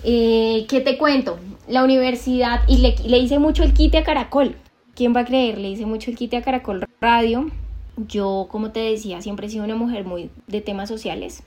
Eh, 0.02 0.66
¿Qué 0.68 0.80
te 0.80 0.98
cuento? 0.98 1.38
La 1.68 1.82
universidad, 1.82 2.60
y 2.68 2.78
le, 2.78 2.94
le, 3.06 3.18
hice 3.18 3.38
mucho 3.38 3.62
el 3.62 3.72
quite 3.72 3.98
a 3.98 4.04
Caracol. 4.04 4.56
¿Quién 4.94 5.14
va 5.16 5.20
a 5.20 5.24
creer? 5.24 5.58
Le 5.58 5.70
hice 5.70 5.86
mucho 5.86 6.10
el 6.10 6.16
quite 6.16 6.36
a 6.36 6.42
Caracol 6.42 6.84
Radio. 7.00 7.50
Yo, 7.96 8.48
como 8.50 8.70
te 8.70 8.80
decía, 8.80 9.22
siempre 9.22 9.46
he 9.46 9.50
sido 9.50 9.64
una 9.64 9.76
mujer 9.76 10.04
muy 10.04 10.30
de 10.46 10.60
temas 10.60 10.88
sociales. 10.88 11.42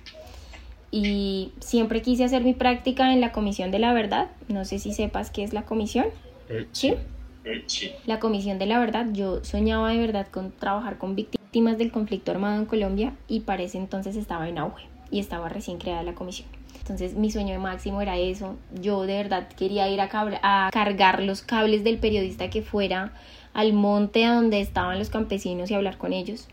Y 0.89 1.51
siempre 1.59 2.01
quise 2.01 2.23
hacer 2.23 2.43
mi 2.43 2.53
práctica 2.53 3.13
en 3.13 3.21
la 3.21 3.31
Comisión 3.31 3.71
de 3.71 3.79
la 3.79 3.93
Verdad. 3.93 4.29
No 4.47 4.65
sé 4.65 4.79
si 4.79 4.93
sepas 4.93 5.29
qué 5.29 5.43
es 5.43 5.53
la 5.53 5.63
comisión. 5.63 6.07
Eh, 6.49 6.67
¿Sí? 6.71 6.95
eh, 7.43 7.63
sí. 7.67 7.91
La 8.05 8.19
Comisión 8.19 8.57
de 8.57 8.65
la 8.65 8.79
Verdad. 8.79 9.07
Yo 9.11 9.43
soñaba 9.43 9.91
de 9.91 9.99
verdad 9.99 10.27
con 10.27 10.51
trabajar 10.51 10.97
con 10.97 11.15
víctimas 11.15 11.77
del 11.77 11.91
conflicto 11.91 12.31
armado 12.31 12.57
en 12.59 12.65
Colombia 12.65 13.13
y 13.27 13.41
para 13.41 13.63
ese 13.63 13.77
entonces 13.77 14.15
estaba 14.15 14.47
en 14.49 14.57
auge 14.57 14.85
y 15.11 15.19
estaba 15.19 15.49
recién 15.49 15.77
creada 15.77 16.03
la 16.03 16.15
comisión. 16.15 16.47
Entonces 16.87 17.15
mi 17.15 17.29
sueño 17.31 17.59
máximo 17.59 18.01
era 18.01 18.17
eso. 18.17 18.55
Yo 18.81 19.01
de 19.01 19.17
verdad 19.17 19.49
quería 19.49 19.89
ir 19.89 19.99
a, 19.99 20.69
cargar 20.71 21.21
los 21.21 21.41
cables 21.41 21.83
del 21.83 21.97
periodista 21.97 22.49
que 22.49 22.61
fuera 22.61 23.11
al 23.53 23.73
monte 23.73 24.25
donde 24.25 24.61
estaban 24.61 24.97
los 24.97 25.09
campesinos 25.09 25.69
y 25.69 25.73
hablar 25.73 25.97
con 25.97 26.13
ellos. 26.13 26.47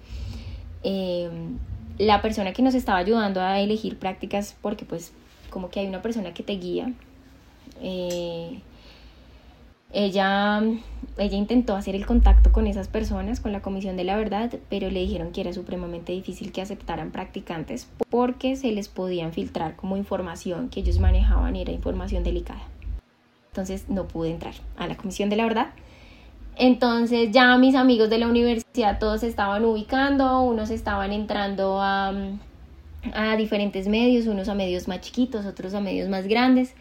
Eh, 0.83 1.31
la 1.99 2.21
persona 2.21 2.53
que 2.53 2.63
nos 2.63 2.75
estaba 2.75 2.99
ayudando 2.99 3.41
a 3.41 3.61
elegir 3.61 3.97
prácticas, 3.97 4.57
porque 4.61 4.85
pues 4.85 5.13
como 5.51 5.71
que 5.71 5.79
hay 5.79 5.87
una 5.87 6.03
persona 6.03 6.35
que 6.35 6.43
te 6.43 6.55
guía. 6.55 6.93
Eh, 7.81 8.59
ella, 9.95 10.61
ella 11.17 11.37
intentó 11.37 11.77
hacer 11.77 11.95
el 11.95 12.05
contacto 12.05 12.51
con 12.53 12.67
esas 12.67 12.89
personas, 12.89 13.39
con 13.39 13.53
la 13.53 13.63
Comisión 13.63 13.97
de 13.97 14.03
la 14.03 14.17
Verdad, 14.17 14.53
pero 14.69 14.91
le 14.91 15.01
dijeron 15.01 15.31
que 15.31 15.41
era 15.41 15.53
supremamente 15.53 16.13
difícil 16.13 16.51
que 16.51 16.61
aceptaran 16.61 17.13
practicantes 17.13 17.89
porque 18.11 18.57
se 18.57 18.73
les 18.73 18.89
podían 18.89 19.33
filtrar 19.33 19.77
como 19.77 19.97
información 19.97 20.69
que 20.69 20.81
ellos 20.81 20.99
manejaban 20.99 21.55
y 21.55 21.63
era 21.63 21.71
información 21.71 22.25
delicada. 22.25 22.63
Entonces 23.53 23.89
no 23.89 24.09
pude 24.09 24.31
entrar 24.31 24.55
a 24.77 24.89
la 24.89 24.97
Comisión 24.97 25.31
de 25.31 25.37
la 25.37 25.45
Verdad. 25.45 25.69
Entonces 26.57 27.31
ya 27.31 27.57
mis 27.57 27.77
amigos 27.77 28.11
de 28.11 28.19
la 28.19 28.27
universidad 28.27 28.99
todos 28.99 29.23
estaban 29.23 29.65
ubicando, 29.65 30.43
unos 30.43 30.71
estaban 30.71 31.13
entrando 31.13 31.81
a, 31.81 32.13
a 33.13 33.37
diferentes 33.37 33.87
medios, 33.87 34.27
unos 34.27 34.49
a 34.49 34.55
medios 34.55 34.89
más 34.89 35.01
chiquitos, 35.01 35.47
otros 35.47 35.73
a 35.75 35.81
medios 35.81 36.09
más 36.09 36.27
grandes 36.27 36.75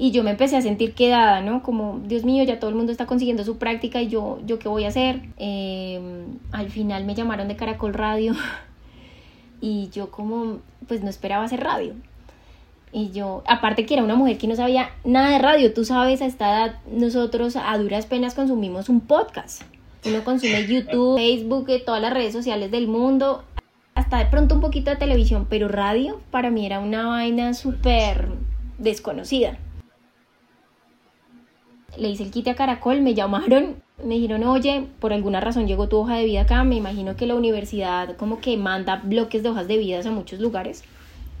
y 0.00 0.12
yo 0.12 0.24
me 0.24 0.30
empecé 0.30 0.56
a 0.56 0.62
sentir 0.62 0.94
quedada, 0.94 1.42
¿no? 1.42 1.62
Como, 1.62 2.00
Dios 2.06 2.24
mío, 2.24 2.42
ya 2.42 2.58
todo 2.58 2.70
el 2.70 2.74
mundo 2.74 2.90
está 2.90 3.04
consiguiendo 3.04 3.44
su 3.44 3.58
práctica 3.58 4.00
y 4.00 4.08
yo, 4.08 4.38
¿yo 4.46 4.58
qué 4.58 4.66
voy 4.66 4.84
a 4.84 4.88
hacer? 4.88 5.20
Eh, 5.36 6.00
al 6.52 6.70
final 6.70 7.04
me 7.04 7.14
llamaron 7.14 7.48
de 7.48 7.56
Caracol 7.56 7.92
Radio 7.92 8.34
y 9.60 9.90
yo 9.90 10.10
como, 10.10 10.60
pues 10.88 11.02
no 11.02 11.10
esperaba 11.10 11.44
hacer 11.44 11.60
radio. 11.60 11.92
Y 12.92 13.10
yo, 13.10 13.42
aparte 13.46 13.84
que 13.84 13.92
era 13.92 14.02
una 14.02 14.14
mujer 14.14 14.38
que 14.38 14.46
no 14.46 14.56
sabía 14.56 14.88
nada 15.04 15.32
de 15.32 15.38
radio, 15.38 15.74
tú 15.74 15.84
sabes, 15.84 16.22
a 16.22 16.26
esta 16.26 16.50
edad 16.50 16.78
nosotros 16.90 17.56
a 17.56 17.76
duras 17.76 18.06
penas 18.06 18.34
consumimos 18.34 18.88
un 18.88 19.02
podcast. 19.02 19.64
Uno 20.06 20.24
consume 20.24 20.66
YouTube, 20.66 21.18
Facebook, 21.18 21.68
eh, 21.68 21.82
todas 21.84 22.00
las 22.00 22.14
redes 22.14 22.32
sociales 22.32 22.70
del 22.70 22.88
mundo, 22.88 23.44
hasta 23.94 24.16
de 24.16 24.24
pronto 24.30 24.54
un 24.54 24.62
poquito 24.62 24.90
de 24.90 24.96
televisión, 24.96 25.46
pero 25.50 25.68
radio 25.68 26.22
para 26.30 26.48
mí 26.48 26.64
era 26.64 26.80
una 26.80 27.06
vaina 27.06 27.52
súper 27.52 28.28
desconocida 28.78 29.58
le 31.98 32.08
hice 32.08 32.24
el 32.24 32.30
quite 32.30 32.50
a 32.50 32.54
Caracol, 32.54 33.00
me 33.02 33.14
llamaron, 33.14 33.76
me 34.04 34.14
dijeron, 34.14 34.44
oye, 34.44 34.86
por 35.00 35.12
alguna 35.12 35.40
razón 35.40 35.66
llegó 35.66 35.88
tu 35.88 35.98
hoja 35.98 36.16
de 36.16 36.24
vida 36.24 36.42
acá, 36.42 36.64
me 36.64 36.76
imagino 36.76 37.16
que 37.16 37.26
la 37.26 37.34
universidad 37.34 38.16
como 38.16 38.40
que 38.40 38.56
manda 38.56 38.96
bloques 39.04 39.42
de 39.42 39.50
hojas 39.50 39.68
de 39.68 39.76
vida 39.76 40.00
a 40.04 40.10
muchos 40.10 40.40
lugares 40.40 40.84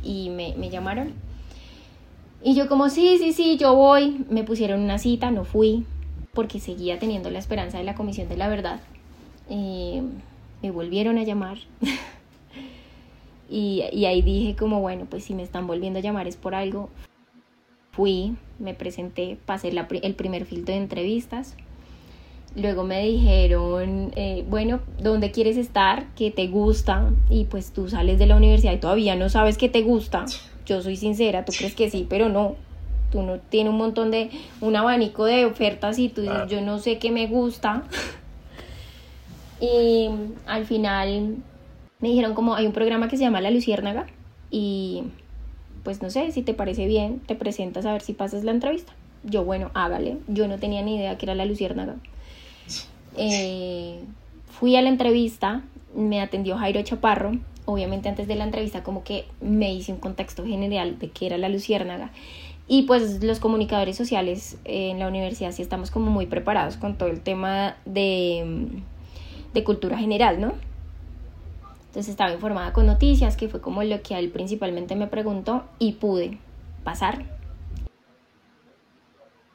y 0.02 0.30
me, 0.30 0.54
me 0.56 0.70
llamaron. 0.70 1.12
Y 2.42 2.54
yo 2.54 2.68
como, 2.68 2.88
sí, 2.88 3.18
sí, 3.18 3.32
sí, 3.32 3.56
yo 3.58 3.74
voy, 3.74 4.24
me 4.30 4.44
pusieron 4.44 4.80
una 4.80 4.98
cita, 4.98 5.30
no 5.30 5.44
fui, 5.44 5.84
porque 6.32 6.58
seguía 6.58 6.98
teniendo 6.98 7.30
la 7.30 7.38
esperanza 7.38 7.78
de 7.78 7.84
la 7.84 7.94
Comisión 7.94 8.28
de 8.28 8.36
la 8.36 8.48
Verdad. 8.48 8.80
Eh, 9.50 10.02
me 10.62 10.70
volvieron 10.70 11.18
a 11.18 11.24
llamar. 11.24 11.58
y, 13.50 13.84
y 13.92 14.06
ahí 14.06 14.22
dije 14.22 14.56
como, 14.56 14.80
bueno, 14.80 15.06
pues 15.08 15.24
si 15.24 15.34
me 15.34 15.42
están 15.42 15.66
volviendo 15.66 15.98
a 15.98 16.02
llamar 16.02 16.26
es 16.26 16.36
por 16.36 16.54
algo. 16.54 16.88
Fui, 17.92 18.36
me 18.60 18.74
presenté, 18.74 19.38
pasé 19.46 19.72
la, 19.72 19.88
el 20.02 20.14
primer 20.14 20.44
filtro 20.44 20.74
de 20.74 20.80
entrevistas. 20.80 21.56
Luego 22.56 22.82
me 22.82 23.00
dijeron, 23.02 24.12
eh, 24.16 24.44
bueno, 24.48 24.80
¿dónde 24.98 25.30
quieres 25.30 25.56
estar? 25.56 26.06
¿Qué 26.16 26.30
te 26.30 26.48
gusta? 26.48 27.10
Y 27.28 27.44
pues 27.44 27.72
tú 27.72 27.88
sales 27.88 28.18
de 28.18 28.26
la 28.26 28.36
universidad 28.36 28.72
y 28.72 28.78
todavía 28.78 29.14
no 29.16 29.28
sabes 29.28 29.56
qué 29.56 29.68
te 29.68 29.82
gusta. 29.82 30.26
Yo 30.66 30.82
soy 30.82 30.96
sincera, 30.96 31.44
tú 31.44 31.52
crees 31.56 31.74
que 31.74 31.90
sí, 31.90 32.06
pero 32.08 32.28
no. 32.28 32.56
Tú 33.12 33.22
no 33.22 33.38
tienes 33.38 33.72
un 33.72 33.78
montón 33.78 34.10
de, 34.10 34.30
un 34.60 34.76
abanico 34.76 35.24
de 35.24 35.44
ofertas 35.44 35.98
y 35.98 36.08
tú 36.08 36.22
dices, 36.22 36.48
yo 36.48 36.60
no 36.60 36.78
sé 36.78 36.98
qué 36.98 37.10
me 37.10 37.26
gusta. 37.26 37.84
y 39.60 40.08
al 40.46 40.64
final 40.64 41.36
me 42.00 42.08
dijeron 42.08 42.34
como 42.34 42.54
hay 42.54 42.66
un 42.66 42.72
programa 42.72 43.08
que 43.08 43.16
se 43.16 43.24
llama 43.24 43.40
La 43.40 43.50
Luciérnaga 43.50 44.06
y 44.50 45.04
pues 45.82 46.02
no 46.02 46.10
sé, 46.10 46.32
si 46.32 46.42
te 46.42 46.54
parece 46.54 46.86
bien, 46.86 47.20
te 47.20 47.34
presentas 47.34 47.86
a 47.86 47.92
ver 47.92 48.02
si 48.02 48.12
pasas 48.12 48.44
la 48.44 48.50
entrevista. 48.50 48.92
Yo, 49.24 49.44
bueno, 49.44 49.70
hágale. 49.74 50.16
Yo 50.28 50.48
no 50.48 50.58
tenía 50.58 50.82
ni 50.82 50.96
idea 50.96 51.18
que 51.18 51.26
era 51.26 51.34
la 51.34 51.44
Luciérnaga. 51.44 51.96
Eh, 53.16 53.98
fui 54.46 54.76
a 54.76 54.82
la 54.82 54.88
entrevista, 54.88 55.64
me 55.96 56.20
atendió 56.20 56.56
Jairo 56.56 56.80
Chaparro. 56.82 57.32
Obviamente 57.64 58.08
antes 58.08 58.28
de 58.28 58.36
la 58.36 58.44
entrevista 58.44 58.84
como 58.84 59.02
que 59.02 59.24
me 59.40 59.74
hice 59.74 59.92
un 59.92 59.98
contexto 59.98 60.46
general 60.46 60.96
de 61.00 61.10
qué 61.10 61.26
era 61.26 61.36
la 61.36 61.48
Luciérnaga. 61.48 62.12
Y 62.68 62.82
pues 62.82 63.20
los 63.24 63.40
comunicadores 63.40 63.96
sociales 63.96 64.58
en 64.64 65.00
la 65.00 65.08
universidad 65.08 65.50
sí 65.50 65.60
estamos 65.60 65.90
como 65.90 66.08
muy 66.12 66.26
preparados 66.26 66.76
con 66.76 66.96
todo 66.96 67.08
el 67.08 67.20
tema 67.20 67.76
de, 67.84 68.68
de 69.54 69.64
cultura 69.64 69.98
general, 69.98 70.40
¿no? 70.40 70.52
Entonces 71.90 72.10
estaba 72.10 72.32
informada 72.32 72.72
con 72.72 72.86
noticias, 72.86 73.36
que 73.36 73.48
fue 73.48 73.60
como 73.60 73.82
lo 73.82 74.00
que 74.00 74.16
él 74.16 74.30
principalmente 74.30 74.94
me 74.94 75.08
preguntó 75.08 75.64
y 75.80 75.94
pude 75.94 76.38
pasar. 76.84 77.24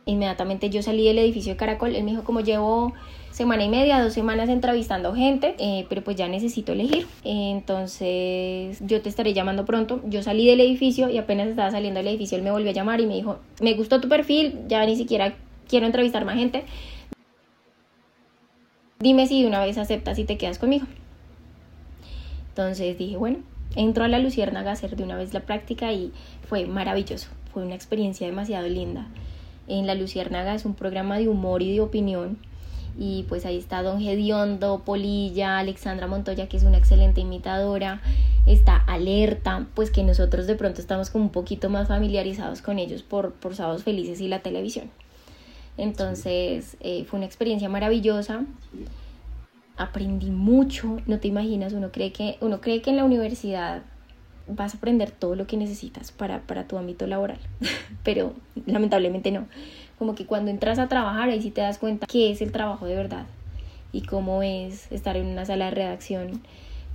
Inmediatamente 0.03 0.69
yo 0.69 0.83
salí 0.83 1.07
del 1.07 1.17
edificio 1.17 1.53
de 1.53 1.57
Caracol, 1.57 1.95
él 1.95 2.03
me 2.03 2.11
dijo 2.11 2.25
como 2.25 2.41
llevo 2.41 2.91
semana 3.31 3.63
y 3.63 3.69
media, 3.69 4.03
dos 4.03 4.11
semanas 4.11 4.49
entrevistando 4.49 5.15
gente, 5.15 5.55
eh, 5.59 5.85
pero 5.87 6.03
pues 6.03 6.17
ya 6.17 6.27
necesito 6.27 6.73
elegir. 6.73 7.07
Entonces 7.23 8.79
yo 8.81 9.01
te 9.01 9.07
estaré 9.07 9.33
llamando 9.33 9.63
pronto. 9.63 10.01
Yo 10.05 10.21
salí 10.21 10.45
del 10.45 10.59
edificio 10.59 11.09
y 11.09 11.17
apenas 11.17 11.47
estaba 11.47 11.71
saliendo 11.71 11.99
del 11.99 12.09
edificio, 12.09 12.37
él 12.37 12.43
me 12.43 12.51
volvió 12.51 12.71
a 12.71 12.73
llamar 12.73 12.99
y 12.99 13.07
me 13.07 13.15
dijo, 13.15 13.39
me 13.61 13.75
gustó 13.75 14.01
tu 14.01 14.09
perfil, 14.09 14.59
ya 14.67 14.85
ni 14.85 14.97
siquiera 14.97 15.35
quiero 15.69 15.85
entrevistar 15.85 16.25
más 16.25 16.35
gente. 16.35 16.65
Dime 18.99 19.25
si 19.25 19.41
de 19.41 19.47
una 19.47 19.63
vez 19.63 19.77
aceptas 19.77 20.19
y 20.19 20.25
te 20.25 20.37
quedas 20.37 20.59
conmigo. 20.59 20.85
Entonces 22.55 22.97
dije, 22.97 23.17
bueno, 23.17 23.39
entro 23.75 24.05
a 24.05 24.07
la 24.07 24.17
Luciérnaga 24.17 24.69
a 24.69 24.73
hacer 24.75 24.95
de 24.95 25.03
una 25.03 25.17
vez 25.17 25.33
la 25.33 25.41
práctica 25.41 25.91
y 25.91 26.13
fue 26.47 26.65
maravilloso, 26.67 27.27
fue 27.51 27.63
una 27.65 27.75
experiencia 27.75 28.25
demasiado 28.25 28.65
linda. 28.69 29.07
En 29.67 29.85
la 29.85 29.93
Luciérnaga 29.93 30.55
es 30.55 30.63
un 30.63 30.73
programa 30.73 31.17
de 31.17 31.27
humor 31.27 31.61
y 31.61 31.73
de 31.73 31.81
opinión 31.81 32.37
y 32.97 33.23
pues 33.27 33.45
ahí 33.45 33.57
está 33.57 33.83
Don 33.83 33.99
Gediondo, 33.99 34.83
Polilla, 34.85 35.59
Alexandra 35.59 36.07
Montoya 36.07 36.47
que 36.47 36.55
es 36.55 36.63
una 36.63 36.77
excelente 36.77 37.19
imitadora, 37.19 38.01
está 38.45 38.77
Alerta, 38.77 39.67
pues 39.73 39.91
que 39.91 40.03
nosotros 40.03 40.47
de 40.47 40.55
pronto 40.55 40.79
estamos 40.79 41.09
como 41.09 41.25
un 41.25 41.31
poquito 41.31 41.69
más 41.69 41.89
familiarizados 41.89 42.61
con 42.61 42.79
ellos 42.79 43.03
por, 43.03 43.33
por 43.33 43.53
Sábados 43.53 43.83
Felices 43.83 44.21
y 44.21 44.29
la 44.29 44.39
televisión. 44.39 44.89
Entonces 45.77 46.77
eh, 46.79 47.03
fue 47.03 47.17
una 47.17 47.25
experiencia 47.25 47.67
maravillosa. 47.67 48.45
Aprendí 49.77 50.31
mucho, 50.31 51.01
no 51.05 51.19
te 51.19 51.27
imaginas, 51.27 51.73
uno 51.73 51.91
cree 51.91 52.11
que, 52.11 52.37
uno 52.41 52.61
cree 52.61 52.81
que 52.81 52.91
en 52.91 52.97
la 52.97 53.03
universidad 53.03 53.81
vas 54.47 54.73
a 54.73 54.77
aprender 54.77 55.11
todo 55.11 55.35
lo 55.35 55.47
que 55.47 55.57
necesitas 55.57 56.11
para, 56.11 56.41
para 56.41 56.67
tu 56.67 56.77
ámbito 56.77 57.07
laboral, 57.07 57.39
pero 58.03 58.33
lamentablemente 58.65 59.31
no. 59.31 59.45
Como 59.97 60.15
que 60.15 60.25
cuando 60.25 60.51
entras 60.51 60.79
a 60.79 60.87
trabajar 60.87 61.29
ahí 61.29 61.41
sí 61.41 61.51
te 61.51 61.61
das 61.61 61.77
cuenta 61.77 62.05
qué 62.07 62.31
es 62.31 62.41
el 62.41 62.51
trabajo 62.51 62.85
de 62.85 62.95
verdad 62.95 63.25
y 63.91 64.01
cómo 64.01 64.43
es 64.43 64.91
estar 64.91 65.15
en 65.15 65.25
una 65.25 65.45
sala 65.45 65.65
de 65.65 65.71
redacción, 65.71 66.41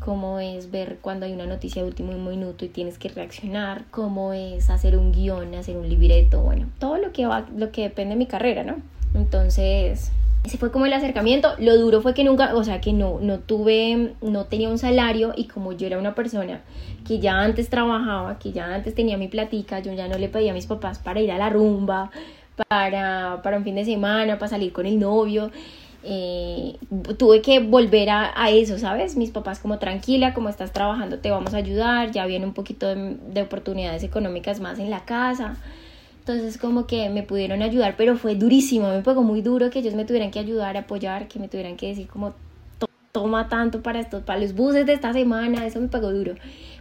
cómo 0.00 0.40
es 0.40 0.70
ver 0.70 0.98
cuando 1.00 1.26
hay 1.26 1.32
una 1.32 1.46
noticia 1.46 1.82
de 1.82 1.88
último 1.88 2.12
minuto 2.12 2.64
y 2.64 2.68
tienes 2.68 2.98
que 2.98 3.08
reaccionar, 3.08 3.84
cómo 3.90 4.32
es 4.32 4.70
hacer 4.70 4.96
un 4.96 5.12
guion, 5.12 5.54
hacer 5.54 5.76
un 5.76 5.88
libreto, 5.88 6.42
bueno, 6.42 6.68
todo 6.78 6.98
lo 6.98 7.12
que 7.12 7.26
va, 7.26 7.46
lo 7.56 7.70
que 7.70 7.82
depende 7.82 8.14
de 8.14 8.18
mi 8.18 8.26
carrera, 8.26 8.64
¿no? 8.64 8.76
Entonces, 9.14 10.12
ese 10.44 10.56
fue 10.56 10.70
como 10.70 10.86
el 10.86 10.92
acercamiento. 10.92 11.50
Lo 11.58 11.76
duro 11.76 12.00
fue 12.00 12.14
que 12.14 12.24
nunca, 12.24 12.54
o 12.54 12.64
sea, 12.64 12.80
que 12.80 12.92
no, 12.92 13.18
no 13.20 13.38
tuve, 13.38 14.14
no 14.22 14.44
tenía 14.46 14.68
un 14.68 14.78
salario 14.78 15.32
y 15.36 15.44
como 15.44 15.72
yo 15.72 15.86
era 15.86 15.98
una 15.98 16.14
persona 16.14 16.60
que 17.06 17.18
ya 17.18 17.40
antes 17.40 17.68
trabajaba, 17.68 18.38
que 18.38 18.52
ya 18.52 18.74
antes 18.74 18.94
tenía 18.94 19.18
mi 19.18 19.28
platica, 19.28 19.80
yo 19.80 19.92
ya 19.92 20.08
no 20.08 20.16
le 20.16 20.28
pedía 20.28 20.52
a 20.52 20.54
mis 20.54 20.66
papás 20.66 20.98
para 20.98 21.20
ir 21.20 21.30
a 21.30 21.38
la 21.38 21.50
rumba, 21.50 22.10
para, 22.68 23.40
para 23.42 23.58
un 23.58 23.64
fin 23.64 23.74
de 23.74 23.84
semana, 23.84 24.38
para 24.38 24.48
salir 24.48 24.72
con 24.72 24.86
el 24.86 24.98
novio. 24.98 25.50
Eh, 26.02 26.78
tuve 27.18 27.42
que 27.42 27.60
volver 27.60 28.08
a, 28.08 28.32
a, 28.34 28.48
eso, 28.50 28.78
¿sabes? 28.78 29.16
Mis 29.16 29.30
papás 29.30 29.58
como 29.58 29.78
tranquila, 29.78 30.32
como 30.32 30.48
estás 30.48 30.72
trabajando 30.72 31.18
te 31.18 31.30
vamos 31.30 31.52
a 31.52 31.58
ayudar, 31.58 32.10
ya 32.10 32.24
viene 32.24 32.46
un 32.46 32.54
poquito 32.54 32.86
de, 32.86 33.16
de 33.28 33.42
oportunidades 33.42 34.02
económicas 34.02 34.60
más 34.60 34.78
en 34.78 34.88
la 34.88 35.04
casa. 35.04 35.56
Entonces 36.20 36.58
como 36.58 36.86
que 36.86 37.08
me 37.08 37.22
pudieron 37.22 37.62
ayudar, 37.62 37.94
pero 37.96 38.16
fue 38.16 38.34
durísimo, 38.34 38.88
me 38.88 39.00
pegó 39.00 39.22
muy 39.22 39.40
duro 39.40 39.70
que 39.70 39.78
ellos 39.78 39.94
me 39.94 40.04
tuvieran 40.04 40.30
que 40.30 40.38
ayudar, 40.38 40.76
apoyar, 40.76 41.28
que 41.28 41.38
me 41.38 41.48
tuvieran 41.48 41.76
que 41.76 41.88
decir 41.88 42.06
como 42.08 42.34
toma 43.10 43.48
tanto 43.48 43.82
para 43.82 44.00
estos, 44.00 44.22
para 44.22 44.38
los 44.38 44.54
buses 44.54 44.86
de 44.86 44.92
esta 44.92 45.12
semana, 45.12 45.66
eso 45.66 45.80
me 45.80 45.88
pegó 45.88 46.12
duro. 46.12 46.34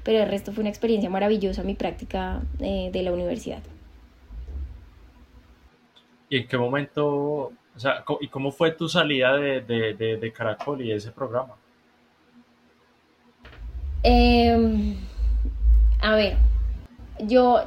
Pero 0.04 0.20
el 0.20 0.30
resto 0.30 0.52
fue 0.52 0.62
una 0.62 0.70
experiencia 0.70 1.10
maravillosa 1.10 1.64
mi 1.64 1.74
práctica 1.74 2.42
eh, 2.60 2.90
de 2.92 3.02
la 3.02 3.14
universidad. 3.14 3.64
¿Y 6.30 6.38
en 6.38 6.48
qué 6.48 6.58
momento, 6.58 7.06
o 7.06 7.54
sea, 7.78 8.04
y 8.20 8.28
cómo 8.28 8.52
fue 8.52 8.72
tu 8.72 8.90
salida 8.90 9.38
de, 9.38 9.62
de, 9.62 9.94
de, 9.94 10.18
de 10.18 10.32
Caracol 10.34 10.82
y 10.82 10.90
de 10.90 10.96
ese 10.96 11.12
programa? 11.12 11.56
Eh, 14.04 14.96
a 16.02 16.16
ver, 16.16 16.38
yo 17.22 17.64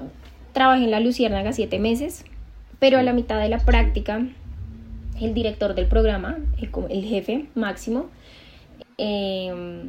trabajé 0.53 0.84
en 0.84 0.90
la 0.90 1.00
Luciérnaga 1.00 1.53
siete 1.53 1.78
meses, 1.78 2.24
pero 2.78 2.98
a 2.98 3.03
la 3.03 3.12
mitad 3.12 3.40
de 3.40 3.48
la 3.48 3.59
práctica, 3.59 4.26
el 5.20 5.34
director 5.34 5.74
del 5.74 5.86
programa, 5.86 6.38
el, 6.59 6.70
el 6.90 7.05
jefe 7.05 7.46
máximo, 7.55 8.07
eh, 8.98 9.84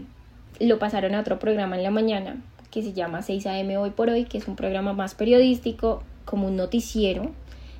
lo 0.60 0.80
pasaron 0.80 1.16
a 1.16 1.20
otro 1.20 1.40
programa 1.40 1.76
en 1.76 1.84
la 1.84 1.92
mañana 1.92 2.38
que 2.72 2.82
se 2.82 2.94
llama 2.94 3.22
6 3.22 3.46
AM 3.46 3.70
Hoy 3.78 3.92
por 3.92 4.10
Hoy, 4.10 4.26
que 4.26 4.40
es 4.40 4.48
un 4.48 4.56
programa 4.56 4.94
más 4.94 5.14
periodístico, 5.14 6.02
como 6.26 6.48
un 6.48 6.56
noticiero 6.56 7.32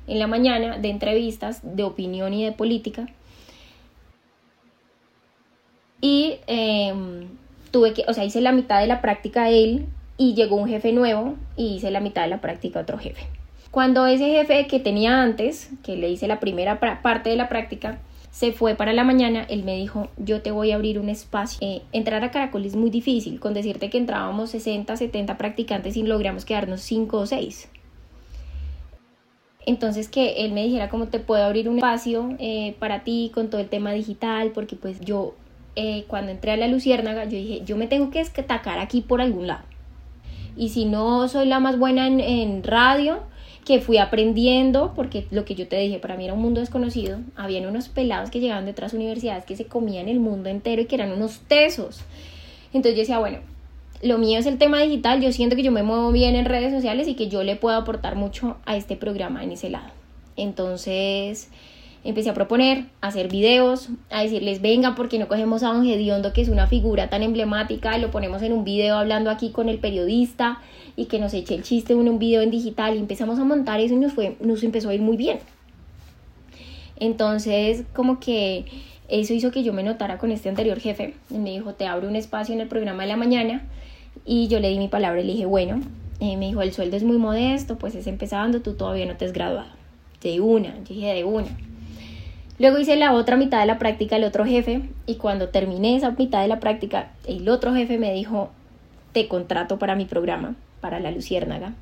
en 0.06 0.18
la 0.20 0.28
mañana 0.28 0.78
de 0.78 0.88
entrevistas 0.88 1.60
de 1.62 1.82
opinión 1.82 2.32
y 2.32 2.44
de 2.44 2.52
política. 2.52 3.08
Y 6.00 6.36
eh, 6.46 6.94
tuve 7.72 7.92
que, 7.92 8.04
o 8.06 8.12
sea, 8.12 8.24
hice 8.24 8.40
la 8.40 8.52
mitad 8.52 8.80
de 8.80 8.86
la 8.86 9.00
práctica 9.00 9.50
él 9.50 9.86
y 10.16 10.34
llegó 10.34 10.56
un 10.56 10.68
jefe 10.68 10.92
nuevo 10.92 11.34
y 11.56 11.76
hice 11.76 11.90
la 11.90 12.00
mitad 12.00 12.22
de 12.22 12.28
la 12.28 12.40
práctica 12.40 12.80
otro 12.80 12.98
jefe. 12.98 13.26
Cuando 13.70 14.06
ese 14.06 14.30
jefe 14.30 14.66
que 14.66 14.78
tenía 14.78 15.22
antes, 15.22 15.70
que 15.82 15.96
le 15.96 16.08
hice 16.08 16.28
la 16.28 16.38
primera 16.38 16.78
parte 16.78 17.30
de 17.30 17.36
la 17.36 17.48
práctica, 17.48 17.98
se 18.30 18.52
fue 18.52 18.74
para 18.74 18.92
la 18.92 19.04
mañana, 19.04 19.46
él 19.48 19.62
me 19.62 19.76
dijo, 19.76 20.08
yo 20.16 20.42
te 20.42 20.50
voy 20.50 20.72
a 20.72 20.74
abrir 20.74 20.98
un 20.98 21.08
espacio. 21.08 21.58
Eh, 21.60 21.82
entrar 21.92 22.22
a 22.24 22.30
Caracol 22.30 22.64
es 22.64 22.74
muy 22.74 22.90
difícil, 22.90 23.38
con 23.38 23.54
decirte 23.54 23.90
que 23.90 23.98
entrábamos 23.98 24.50
60, 24.50 24.96
70 24.96 25.38
practicantes 25.38 25.96
y 25.96 26.02
logramos 26.02 26.44
quedarnos 26.44 26.80
5 26.82 27.16
o 27.16 27.26
6. 27.26 27.68
Entonces 29.66 30.08
que 30.08 30.44
él 30.44 30.52
me 30.52 30.64
dijera 30.64 30.88
cómo 30.88 31.06
te 31.06 31.20
puedo 31.20 31.44
abrir 31.44 31.68
un 31.68 31.78
espacio 31.78 32.34
eh, 32.38 32.74
para 32.78 33.02
ti 33.02 33.30
con 33.32 33.50
todo 33.50 33.60
el 33.60 33.68
tema 33.68 33.92
digital, 33.92 34.50
porque 34.52 34.76
pues 34.76 35.00
yo 35.00 35.34
eh, 35.76 36.04
cuando 36.06 36.30
entré 36.30 36.52
a 36.52 36.56
la 36.56 36.68
Luciérnaga, 36.68 37.24
yo 37.24 37.38
dije, 37.38 37.62
yo 37.64 37.76
me 37.76 37.86
tengo 37.86 38.10
que 38.10 38.20
atacar 38.20 38.78
aquí 38.78 39.00
por 39.00 39.20
algún 39.20 39.46
lado. 39.46 39.64
Y 40.56 40.68
si 40.70 40.84
no 40.84 41.28
soy 41.28 41.46
la 41.46 41.60
más 41.60 41.78
buena 41.78 42.06
en, 42.06 42.20
en 42.20 42.62
radio, 42.62 43.20
que 43.64 43.80
fui 43.80 43.98
aprendiendo, 43.98 44.92
porque 44.94 45.26
lo 45.30 45.44
que 45.44 45.54
yo 45.54 45.66
te 45.68 45.76
dije, 45.78 45.98
para 45.98 46.16
mí 46.16 46.24
era 46.24 46.34
un 46.34 46.42
mundo 46.42 46.60
desconocido, 46.60 47.18
habían 47.34 47.66
unos 47.66 47.88
pelados 47.88 48.30
que 48.30 48.40
llegaban 48.40 48.66
de 48.66 48.72
otras 48.72 48.92
universidades 48.92 49.44
que 49.44 49.56
se 49.56 49.64
comían 49.64 50.08
el 50.08 50.20
mundo 50.20 50.50
entero 50.50 50.82
y 50.82 50.86
que 50.86 50.96
eran 50.96 51.12
unos 51.12 51.40
tesos. 51.48 52.02
Entonces 52.72 52.94
yo 52.94 53.00
decía, 53.00 53.18
bueno, 53.18 53.38
lo 54.02 54.18
mío 54.18 54.38
es 54.38 54.46
el 54.46 54.58
tema 54.58 54.82
digital, 54.82 55.22
yo 55.22 55.32
siento 55.32 55.56
que 55.56 55.62
yo 55.62 55.72
me 55.72 55.82
muevo 55.82 56.12
bien 56.12 56.36
en 56.36 56.44
redes 56.44 56.72
sociales 56.72 57.08
y 57.08 57.14
que 57.14 57.28
yo 57.28 57.42
le 57.42 57.56
puedo 57.56 57.76
aportar 57.76 58.16
mucho 58.16 58.58
a 58.66 58.76
este 58.76 58.96
programa 58.96 59.42
en 59.42 59.52
ese 59.52 59.70
lado. 59.70 59.90
Entonces 60.36 61.48
empecé 62.04 62.30
a 62.30 62.34
proponer, 62.34 62.84
a 63.00 63.08
hacer 63.08 63.28
videos, 63.28 63.88
a 64.10 64.22
decirles, 64.22 64.60
venga, 64.60 64.94
porque 64.94 65.18
no 65.18 65.26
cogemos 65.26 65.62
a 65.62 65.72
Don 65.72 65.84
Gediondo, 65.84 66.32
que 66.32 66.42
es 66.42 66.48
una 66.48 66.66
figura 66.66 67.08
tan 67.08 67.22
emblemática, 67.22 67.96
y 67.96 68.00
lo 68.00 68.10
ponemos 68.10 68.42
en 68.42 68.52
un 68.52 68.64
video 68.64 68.96
hablando 68.96 69.30
aquí 69.30 69.50
con 69.50 69.68
el 69.68 69.78
periodista 69.78 70.60
y 70.96 71.06
que 71.06 71.18
nos 71.18 71.34
eche 71.34 71.54
el 71.54 71.62
chiste 71.62 71.94
en 71.94 72.08
un 72.08 72.18
video 72.18 72.42
en 72.42 72.50
digital 72.50 72.94
y 72.94 72.98
empezamos 72.98 73.38
a 73.38 73.44
montar 73.44 73.80
eso 73.80 73.94
y 73.94 73.98
nos, 73.98 74.12
fue, 74.12 74.36
nos 74.40 74.62
empezó 74.62 74.90
a 74.90 74.94
ir 74.94 75.00
muy 75.00 75.16
bien. 75.16 75.38
Entonces, 76.96 77.84
como 77.94 78.20
que 78.20 78.66
eso 79.08 79.34
hizo 79.34 79.50
que 79.50 79.62
yo 79.62 79.72
me 79.72 79.82
notara 79.82 80.18
con 80.18 80.30
este 80.30 80.48
anterior 80.48 80.78
jefe. 80.78 81.14
me 81.30 81.50
dijo, 81.50 81.74
te 81.74 81.86
abro 81.86 82.08
un 82.08 82.16
espacio 82.16 82.54
en 82.54 82.60
el 82.60 82.68
programa 82.68 83.02
de 83.02 83.08
la 83.08 83.16
mañana. 83.16 83.62
Y 84.24 84.48
yo 84.48 84.60
le 84.60 84.68
di 84.70 84.78
mi 84.78 84.88
palabra 84.88 85.20
y 85.20 85.24
le 85.24 85.32
dije, 85.32 85.46
bueno, 85.46 85.80
eh, 86.20 86.36
me 86.36 86.46
dijo, 86.46 86.62
el 86.62 86.72
sueldo 86.72 86.96
es 86.96 87.02
muy 87.02 87.18
modesto, 87.18 87.76
pues 87.76 87.94
es 87.94 88.06
empezando, 88.06 88.60
tú 88.62 88.74
todavía 88.74 89.06
no 89.06 89.16
te 89.16 89.24
has 89.24 89.32
graduado. 89.32 89.68
De 90.22 90.40
una, 90.40 90.78
yo 90.84 90.94
dije, 90.94 91.12
de 91.12 91.24
una. 91.24 91.48
Luego 92.58 92.78
hice 92.78 92.96
la 92.96 93.12
otra 93.12 93.36
mitad 93.36 93.60
de 93.60 93.66
la 93.66 93.78
práctica 93.78 94.16
el 94.16 94.24
otro 94.24 94.44
jefe 94.44 94.82
y 95.06 95.16
cuando 95.16 95.48
terminé 95.48 95.96
esa 95.96 96.10
mitad 96.10 96.42
de 96.42 96.48
la 96.48 96.60
práctica, 96.60 97.10
el 97.26 97.48
otro 97.48 97.74
jefe 97.74 97.98
me 97.98 98.12
dijo, 98.12 98.50
te 99.12 99.28
contrato 99.28 99.78
para 99.78 99.96
mi 99.96 100.04
programa 100.04 100.54
para 100.80 101.00
la 101.00 101.10
Luciérnaga. 101.10 101.74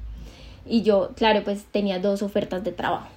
Y 0.64 0.82
yo, 0.82 1.10
claro, 1.16 1.42
pues 1.42 1.64
tenía 1.64 1.98
dos 1.98 2.22
ofertas 2.22 2.62
de 2.62 2.72
trabajo. 2.72 3.08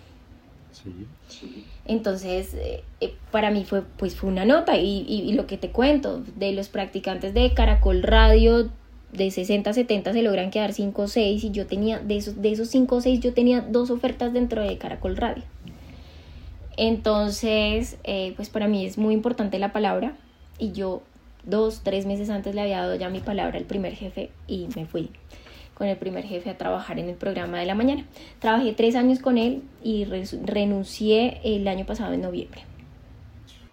Entonces, 1.85 2.55
eh, 2.55 2.83
eh, 2.99 3.13
para 3.31 3.51
mí 3.51 3.63
fue, 3.63 3.83
pues, 3.97 4.15
fue 4.15 4.29
una 4.29 4.45
nota 4.45 4.77
y, 4.77 5.05
y, 5.07 5.33
lo 5.33 5.45
que 5.45 5.57
te 5.57 5.69
cuento, 5.69 6.23
de 6.35 6.51
los 6.53 6.69
practicantes 6.69 7.33
de 7.33 7.53
Caracol 7.53 8.01
Radio, 8.01 8.69
de 9.13 9.31
60 9.31 9.69
a 9.69 9.73
70 9.73 10.13
se 10.13 10.21
logran 10.21 10.49
quedar 10.49 10.73
5 10.73 11.01
o 11.01 11.07
6 11.07 11.43
y 11.43 11.51
yo 11.51 11.67
tenía, 11.67 11.99
de 11.99 12.17
esos, 12.17 12.41
de 12.41 12.51
esos 12.51 12.69
5 12.69 12.95
o 12.95 13.01
6 13.01 13.19
yo 13.19 13.33
tenía 13.33 13.61
dos 13.61 13.91
ofertas 13.91 14.33
dentro 14.33 14.63
de 14.63 14.77
Caracol 14.77 15.15
Radio. 15.15 15.43
Entonces, 16.77 17.97
eh, 18.03 18.33
pues 18.35 18.49
para 18.49 18.67
mí 18.67 18.85
es 18.85 18.97
muy 18.97 19.13
importante 19.13 19.59
la 19.59 19.71
palabra 19.71 20.15
y 20.57 20.71
yo 20.71 21.01
dos, 21.43 21.81
tres 21.83 22.05
meses 22.05 22.29
antes 22.29 22.55
le 22.55 22.61
había 22.61 22.81
dado 22.81 22.95
ya 22.95 23.09
mi 23.09 23.19
palabra 23.19 23.57
al 23.57 23.65
primer 23.65 23.93
jefe 23.93 24.31
y 24.47 24.67
me 24.75 24.85
fui 24.85 25.11
con 25.73 25.87
el 25.87 25.97
primer 25.97 26.23
jefe 26.23 26.49
a 26.49 26.57
trabajar 26.57 26.99
en 26.99 27.09
el 27.09 27.15
programa 27.15 27.59
de 27.59 27.65
la 27.65 27.75
mañana. 27.75 28.05
Trabajé 28.39 28.73
tres 28.73 28.95
años 28.95 29.19
con 29.19 29.37
él 29.37 29.61
y 29.83 30.05
renuncié 30.05 31.41
el 31.43 31.67
año 31.67 31.85
pasado 31.85 32.13
en 32.13 32.21
noviembre. 32.21 32.61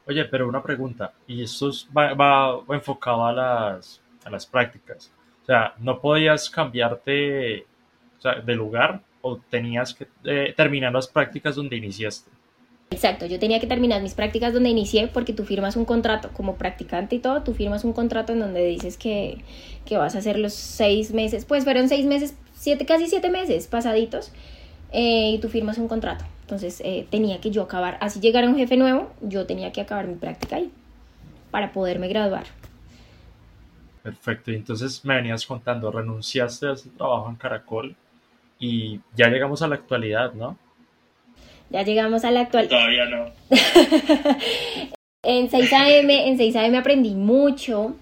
Oye, 0.07 0.25
pero 0.25 0.49
una 0.49 0.63
pregunta, 0.63 1.13
y 1.29 1.43
esto 1.43 1.71
va, 1.97 2.13
va, 2.15 2.61
enfocado 2.71 3.25
a 3.25 3.33
las, 3.33 4.03
a 4.25 4.31
las 4.31 4.45
prácticas. 4.47 5.13
O 5.43 5.47
sea, 5.47 5.75
¿no 5.79 6.01
podías 6.01 6.51
cambiarte 6.51 7.67
de 8.45 8.55
lugar 8.55 9.01
o 9.21 9.37
tenías 9.39 9.95
que 9.95 10.09
eh, 10.25 10.53
terminar 10.57 10.93
las 10.93 11.07
prácticas 11.07 11.55
donde 11.55 11.77
iniciaste? 11.77 12.31
Exacto, 12.93 13.25
yo 13.25 13.39
tenía 13.39 13.59
que 13.59 13.67
terminar 13.67 14.03
mis 14.03 14.13
prácticas 14.13 14.53
donde 14.53 14.69
inicié 14.69 15.09
porque 15.09 15.33
tú 15.33 15.45
firmas 15.45 15.77
un 15.77 15.87
contrato 15.87 16.29
como 16.35 16.57
practicante 16.57 17.17
y 17.17 17.19
todo, 17.21 17.43
tú 17.43 17.55
firmas 17.55 17.85
un 17.85 17.95
contrato 17.95 18.35
en 18.35 18.41
donde 18.41 18.67
dices 18.67 18.99
que, 18.99 19.39
que 19.87 19.97
vas 19.97 20.15
a 20.15 20.19
hacer 20.19 20.39
los 20.39 20.53
seis 20.53 21.13
meses, 21.13 21.47
pues 21.47 21.65
fueron 21.65 21.89
seis 21.89 22.05
meses, 22.05 22.35
siete, 22.53 22.85
casi 22.85 23.07
siete 23.07 23.31
meses 23.31 23.67
pasaditos 23.67 24.31
eh, 24.93 25.31
y 25.31 25.39
tú 25.39 25.49
firmas 25.49 25.79
un 25.79 25.89
contrato. 25.89 26.27
Entonces 26.43 26.83
eh, 26.85 27.07
tenía 27.11 27.41
que 27.41 27.51
yo 27.51 27.63
acabar, 27.63 27.97
así 28.03 28.21
llegara 28.21 28.47
un 28.47 28.57
jefe 28.57 28.77
nuevo, 28.77 29.11
yo 29.23 29.47
tenía 29.47 29.73
que 29.73 29.81
acabar 29.81 30.07
mi 30.07 30.17
práctica 30.17 30.57
ahí 30.57 30.71
para 31.51 31.73
poderme 31.73 32.09
graduar. 32.09 32.45
Perfecto, 34.03 34.51
y 34.51 34.57
entonces 34.57 35.03
me 35.03 35.15
venías 35.15 35.47
contando, 35.47 35.91
renunciaste 35.91 36.67
a 36.67 36.73
ese 36.73 36.91
trabajo 36.91 37.31
en 37.31 37.37
Caracol 37.37 37.97
y 38.59 39.01
ya 39.17 39.29
llegamos 39.29 39.63
a 39.63 39.69
la 39.69 39.77
actualidad, 39.77 40.35
¿no? 40.35 40.59
Ya 41.73 41.83
llegamos 41.83 42.25
a 42.25 42.31
la 42.31 42.41
actual. 42.43 42.69
Todavía 42.69 43.07
no. 43.07 43.25
en 45.23 45.49
6am, 45.49 46.11
en 46.11 46.39
6am 46.39 46.79
aprendí 46.79 47.15
mucho. 47.15 47.97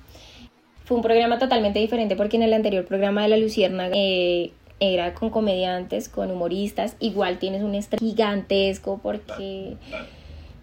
Fue 0.84 0.96
un 0.96 1.02
programa 1.04 1.38
totalmente 1.38 1.78
diferente 1.78 2.16
porque 2.16 2.36
en 2.36 2.42
el 2.42 2.52
anterior 2.52 2.84
programa 2.84 3.22
de 3.22 3.28
la 3.28 3.36
Lucierna 3.36 3.88
eh, 3.94 4.50
era 4.80 5.14
con 5.14 5.30
comediantes, 5.30 6.08
con 6.08 6.32
humoristas, 6.32 6.96
igual 6.98 7.38
tienes 7.38 7.62
un 7.62 7.76
estrés 7.76 8.00
gigantesco 8.00 8.98
porque, 9.00 9.76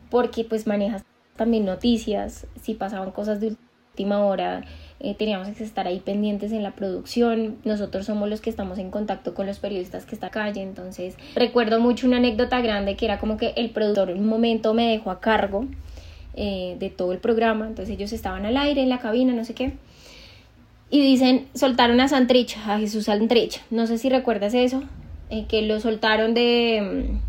porque 0.09 0.43
pues 0.43 0.67
manejas 0.67 1.05
también 1.37 1.63
noticias, 1.63 2.45
si 2.61 2.73
pasaban 2.73 3.11
cosas 3.11 3.39
de 3.39 3.55
última 3.91 4.25
hora, 4.25 4.65
eh, 4.99 5.15
teníamos 5.15 5.47
que 5.49 5.63
estar 5.63 5.87
ahí 5.87 5.99
pendientes 5.99 6.51
en 6.51 6.63
la 6.63 6.71
producción, 6.71 7.57
nosotros 7.63 8.05
somos 8.05 8.29
los 8.29 8.41
que 8.41 8.49
estamos 8.49 8.79
en 8.79 8.91
contacto 8.91 9.33
con 9.33 9.45
los 9.45 9.59
periodistas 9.59 10.05
que 10.05 10.15
está 10.15 10.29
calle, 10.29 10.61
entonces 10.61 11.15
recuerdo 11.35 11.79
mucho 11.79 12.07
una 12.07 12.17
anécdota 12.17 12.61
grande 12.61 12.95
que 12.95 13.05
era 13.05 13.19
como 13.19 13.37
que 13.37 13.53
el 13.55 13.69
productor 13.69 14.09
en 14.09 14.19
un 14.19 14.27
momento 14.27 14.73
me 14.73 14.89
dejó 14.89 15.11
a 15.11 15.19
cargo 15.19 15.65
eh, 16.35 16.75
de 16.79 16.89
todo 16.89 17.11
el 17.11 17.19
programa, 17.19 17.67
entonces 17.67 17.95
ellos 17.95 18.11
estaban 18.13 18.45
al 18.45 18.57
aire 18.57 18.81
en 18.81 18.89
la 18.89 18.99
cabina, 18.99 19.33
no 19.33 19.43
sé 19.43 19.53
qué, 19.53 19.73
y 20.89 21.01
dicen, 21.01 21.47
soltaron 21.53 21.99
a 21.99 22.07
Santrich, 22.07 22.57
a 22.65 22.79
Jesús 22.79 23.05
Santrich. 23.05 23.61
No 23.69 23.87
sé 23.87 23.97
si 23.97 24.09
recuerdas 24.09 24.53
eso, 24.53 24.83
eh, 25.29 25.45
que 25.47 25.61
lo 25.61 25.79
soltaron 25.79 26.33
de... 26.33 27.19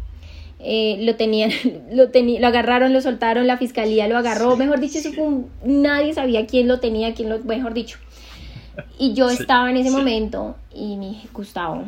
Eh, 0.60 0.98
lo 1.02 1.14
tenían, 1.14 1.50
lo, 1.92 2.08
lo 2.12 2.46
agarraron, 2.46 2.92
lo 2.92 3.00
soltaron, 3.00 3.46
la 3.46 3.58
fiscalía 3.58 4.08
lo 4.08 4.18
agarró, 4.18 4.56
mejor 4.56 4.80
dicho, 4.80 4.98
eso 4.98 5.12
fue 5.12 5.24
nadie 5.64 6.14
sabía 6.14 6.46
quién 6.46 6.66
lo 6.66 6.80
tenía, 6.80 7.14
quién 7.14 7.28
lo, 7.28 7.38
mejor 7.40 7.74
dicho. 7.74 7.98
Y 8.98 9.12
yo 9.14 9.28
estaba 9.28 9.70
en 9.70 9.76
ese 9.76 9.90
momento 9.90 10.56
y 10.72 10.96
mi 10.96 11.20
Gustavo 11.32 11.84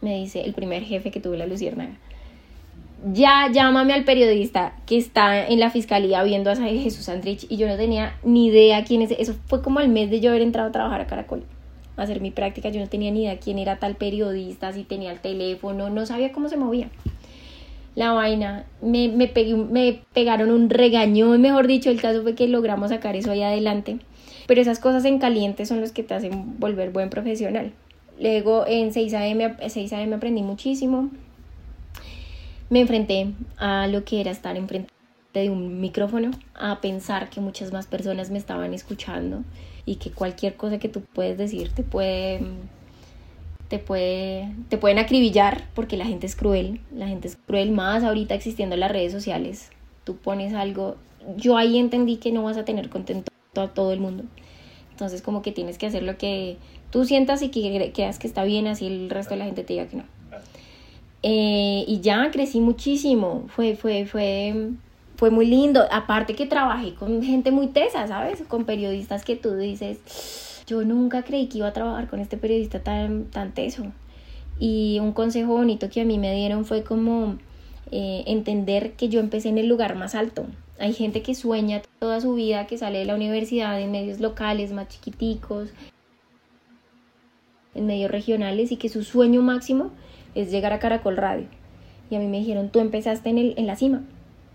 me 0.00 0.16
dice, 0.16 0.42
el 0.42 0.54
primer 0.54 0.82
jefe 0.82 1.10
que 1.10 1.20
tuve 1.20 1.36
la 1.36 1.46
Luciérnaga, 1.46 1.92
ya 3.12 3.50
llámame 3.52 3.92
al 3.92 4.04
periodista 4.04 4.74
que 4.86 4.96
está 4.96 5.46
en 5.46 5.58
la 5.58 5.70
fiscalía 5.70 6.22
viendo 6.22 6.50
a 6.50 6.56
Jesús 6.56 7.08
Andrich 7.08 7.46
y 7.48 7.56
yo 7.56 7.66
no 7.66 7.76
tenía 7.76 8.16
ni 8.22 8.46
idea 8.46 8.84
quién 8.84 9.02
es. 9.02 9.10
Eso 9.12 9.34
fue 9.46 9.62
como 9.62 9.80
el 9.80 9.88
mes 9.88 10.10
de 10.10 10.20
yo 10.20 10.30
haber 10.30 10.42
entrado 10.42 10.68
a 10.68 10.72
trabajar 10.72 11.00
a 11.00 11.06
Caracol, 11.06 11.44
a 11.96 12.02
hacer 12.02 12.20
mi 12.20 12.30
práctica. 12.30 12.68
Yo 12.68 12.80
no 12.80 12.88
tenía 12.88 13.10
ni 13.10 13.24
idea 13.24 13.38
quién 13.38 13.58
era 13.58 13.76
tal 13.76 13.96
periodista, 13.96 14.72
si 14.72 14.84
tenía 14.84 15.10
el 15.10 15.20
teléfono, 15.20 15.90
no 15.90 16.06
sabía 16.06 16.32
cómo 16.32 16.48
se 16.48 16.56
movía. 16.56 16.90
La 17.94 18.12
vaina, 18.12 18.64
me, 18.80 19.08
me, 19.08 19.30
me 19.70 20.02
pegaron 20.14 20.50
un 20.50 20.70
regañón, 20.70 21.40
mejor 21.40 21.66
dicho, 21.66 21.90
el 21.90 22.00
caso 22.00 22.22
fue 22.22 22.34
que 22.34 22.48
logramos 22.48 22.90
sacar 22.90 23.16
eso 23.16 23.30
ahí 23.30 23.42
adelante. 23.42 23.98
Pero 24.46 24.60
esas 24.60 24.78
cosas 24.78 25.04
en 25.04 25.18
caliente 25.18 25.66
son 25.66 25.80
los 25.80 25.92
que 25.92 26.02
te 26.02 26.14
hacen 26.14 26.58
volver 26.58 26.90
buen 26.90 27.10
profesional. 27.10 27.72
Luego 28.18 28.66
en 28.66 28.92
6AM, 28.92 29.58
6AM 29.58 30.14
aprendí 30.14 30.42
muchísimo, 30.42 31.10
me 32.70 32.80
enfrenté 32.80 33.32
a 33.58 33.86
lo 33.86 34.04
que 34.04 34.20
era 34.20 34.30
estar 34.30 34.56
enfrente 34.56 34.92
de 35.34 35.50
un 35.50 35.80
micrófono, 35.80 36.30
a 36.54 36.80
pensar 36.80 37.30
que 37.30 37.40
muchas 37.40 37.72
más 37.72 37.86
personas 37.86 38.30
me 38.30 38.38
estaban 38.38 38.74
escuchando 38.74 39.44
y 39.84 39.96
que 39.96 40.10
cualquier 40.10 40.54
cosa 40.54 40.78
que 40.78 40.88
tú 40.88 41.00
puedes 41.00 41.38
decir 41.38 41.72
te 41.72 41.82
puede 41.82 42.40
te 43.72 43.78
puede 43.78 44.50
te 44.68 44.76
pueden 44.76 44.98
acribillar 44.98 45.66
porque 45.74 45.96
la 45.96 46.04
gente 46.04 46.26
es 46.26 46.36
cruel, 46.36 46.82
la 46.94 47.08
gente 47.08 47.26
es 47.26 47.36
cruel 47.36 47.70
más 47.70 48.04
ahorita 48.04 48.34
existiendo 48.34 48.76
las 48.76 48.92
redes 48.92 49.12
sociales. 49.12 49.70
Tú 50.04 50.16
pones 50.16 50.52
algo, 50.52 50.96
yo 51.38 51.56
ahí 51.56 51.78
entendí 51.78 52.18
que 52.18 52.32
no 52.32 52.42
vas 52.42 52.58
a 52.58 52.66
tener 52.66 52.90
contento 52.90 53.32
a 53.56 53.68
todo 53.68 53.94
el 53.94 54.00
mundo. 54.00 54.24
Entonces 54.90 55.22
como 55.22 55.40
que 55.40 55.52
tienes 55.52 55.78
que 55.78 55.86
hacer 55.86 56.02
lo 56.02 56.18
que 56.18 56.58
tú 56.90 57.06
sientas 57.06 57.40
y 57.40 57.48
que 57.48 57.92
creas 57.94 58.18
que 58.18 58.26
está 58.26 58.44
bien, 58.44 58.66
así 58.66 58.86
el 58.86 59.08
resto 59.08 59.32
de 59.32 59.38
la 59.38 59.46
gente 59.46 59.64
te 59.64 59.72
diga 59.72 59.86
que 59.86 59.96
no. 59.96 60.04
Eh, 61.22 61.86
y 61.88 62.00
ya 62.02 62.30
crecí 62.30 62.60
muchísimo, 62.60 63.46
fue, 63.48 63.74
fue, 63.74 64.04
fue, 64.04 64.68
fue 65.16 65.30
muy 65.30 65.46
lindo. 65.46 65.82
Aparte 65.90 66.34
que 66.34 66.44
trabajé 66.44 66.92
con 66.92 67.22
gente 67.22 67.52
muy 67.52 67.68
tesa, 67.68 68.06
¿sabes? 68.06 68.42
Con 68.48 68.66
periodistas 68.66 69.24
que 69.24 69.34
tú 69.34 69.56
dices, 69.56 70.51
yo 70.66 70.84
nunca 70.84 71.22
creí 71.22 71.48
que 71.48 71.58
iba 71.58 71.68
a 71.68 71.72
trabajar 71.72 72.08
con 72.08 72.20
este 72.20 72.36
periodista 72.36 72.82
tan, 72.82 73.24
tan 73.26 73.52
teso. 73.52 73.84
Y 74.58 74.98
un 75.00 75.12
consejo 75.12 75.54
bonito 75.54 75.88
que 75.88 76.00
a 76.00 76.04
mí 76.04 76.18
me 76.18 76.34
dieron 76.34 76.64
fue 76.64 76.84
como 76.84 77.36
eh, 77.90 78.24
entender 78.26 78.92
que 78.92 79.08
yo 79.08 79.20
empecé 79.20 79.48
en 79.48 79.58
el 79.58 79.68
lugar 79.68 79.96
más 79.96 80.14
alto. 80.14 80.46
Hay 80.78 80.92
gente 80.92 81.22
que 81.22 81.34
sueña 81.34 81.82
toda 81.98 82.20
su 82.20 82.34
vida, 82.34 82.66
que 82.66 82.78
sale 82.78 82.98
de 83.00 83.04
la 83.04 83.14
universidad 83.14 83.80
en 83.80 83.92
medios 83.92 84.20
locales 84.20 84.72
más 84.72 84.88
chiquiticos, 84.88 85.70
en 87.74 87.86
medios 87.86 88.10
regionales 88.10 88.72
y 88.72 88.76
que 88.76 88.88
su 88.88 89.04
sueño 89.04 89.42
máximo 89.42 89.90
es 90.34 90.50
llegar 90.50 90.72
a 90.72 90.78
Caracol 90.78 91.16
Radio. 91.16 91.46
Y 92.10 92.16
a 92.16 92.18
mí 92.18 92.26
me 92.26 92.38
dijeron, 92.38 92.70
tú 92.70 92.80
empezaste 92.80 93.30
en, 93.30 93.38
el, 93.38 93.54
en 93.56 93.66
la 93.66 93.76
cima, 93.76 94.02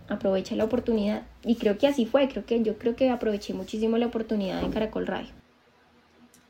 aprovecha 0.10 0.56
la 0.56 0.66
oportunidad. 0.66 1.24
Y 1.44 1.56
creo 1.56 1.78
que 1.78 1.88
así 1.88 2.06
fue, 2.06 2.28
creo 2.28 2.46
que 2.46 2.62
yo 2.62 2.78
creo 2.78 2.96
que 2.96 3.10
aproveché 3.10 3.54
muchísimo 3.54 3.98
la 3.98 4.08
oportunidad 4.08 4.64
en 4.64 4.72
Caracol 4.72 5.08
Radio. 5.08 5.37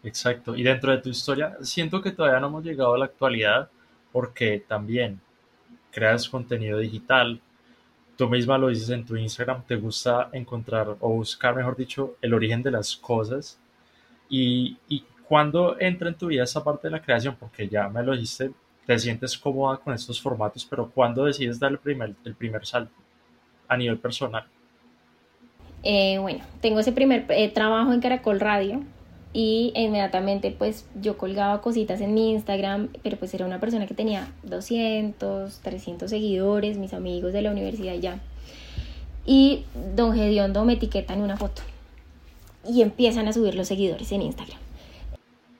Exacto, 0.07 0.55
y 0.55 0.63
dentro 0.63 0.93
de 0.93 0.99
tu 0.99 1.09
historia, 1.09 1.57
siento 1.61 2.01
que 2.01 2.11
todavía 2.11 2.39
no 2.39 2.47
hemos 2.47 2.63
llegado 2.63 2.93
a 2.93 2.97
la 2.97 3.05
actualidad 3.05 3.69
porque 4.13 4.63
también 4.65 5.19
creas 5.91 6.29
contenido 6.29 6.79
digital, 6.79 7.41
tú 8.15 8.29
misma 8.29 8.57
lo 8.57 8.69
dices 8.69 8.89
en 8.89 9.05
tu 9.05 9.17
Instagram, 9.17 9.63
te 9.63 9.75
gusta 9.75 10.29
encontrar 10.31 10.95
o 11.01 11.09
buscar, 11.09 11.57
mejor 11.57 11.75
dicho, 11.75 12.15
el 12.21 12.33
origen 12.33 12.63
de 12.63 12.71
las 12.71 12.95
cosas. 12.95 13.59
Y, 14.29 14.77
y 14.87 15.03
cuando 15.27 15.77
entra 15.77 16.07
en 16.07 16.15
tu 16.15 16.27
vida 16.27 16.45
esa 16.45 16.63
parte 16.63 16.87
de 16.87 16.91
la 16.91 17.01
creación, 17.01 17.35
porque 17.37 17.67
ya 17.67 17.89
me 17.89 18.01
lo 18.01 18.13
dijiste 18.13 18.51
te 18.85 18.97
sientes 18.97 19.37
cómoda 19.37 19.75
con 19.75 19.93
estos 19.93 20.21
formatos, 20.21 20.65
pero 20.65 20.89
¿cuándo 20.89 21.25
decides 21.25 21.59
dar 21.59 21.71
el 21.73 21.79
primer, 21.79 22.15
el 22.23 22.35
primer 22.35 22.65
salto 22.65 22.95
a 23.67 23.75
nivel 23.75 23.97
personal? 23.97 24.45
Eh, 25.83 26.17
bueno, 26.19 26.45
tengo 26.61 26.79
ese 26.79 26.93
primer 26.93 27.25
eh, 27.27 27.49
trabajo 27.49 27.91
en 27.91 27.99
Caracol 27.99 28.39
Radio 28.39 28.81
y 29.33 29.71
inmediatamente 29.75 30.51
pues 30.51 30.85
yo 31.01 31.17
colgaba 31.17 31.61
cositas 31.61 32.01
en 32.01 32.13
mi 32.13 32.31
Instagram, 32.31 32.89
pero 33.03 33.17
pues 33.17 33.33
era 33.33 33.45
una 33.45 33.59
persona 33.59 33.87
que 33.87 33.93
tenía 33.93 34.31
200, 34.43 35.59
300 35.59 36.09
seguidores, 36.09 36.77
mis 36.77 36.93
amigos 36.93 37.33
de 37.33 37.41
la 37.41 37.51
universidad 37.51 37.95
ya. 37.95 38.19
Y 39.25 39.65
don 39.95 40.15
Gediondo 40.15 40.63
me 40.65 40.73
etiqueta 40.73 41.13
en 41.13 41.21
una 41.21 41.37
foto 41.37 41.61
y 42.67 42.81
empiezan 42.81 43.27
a 43.27 43.33
subir 43.33 43.55
los 43.55 43.67
seguidores 43.67 44.11
en 44.11 44.21
Instagram 44.21 44.59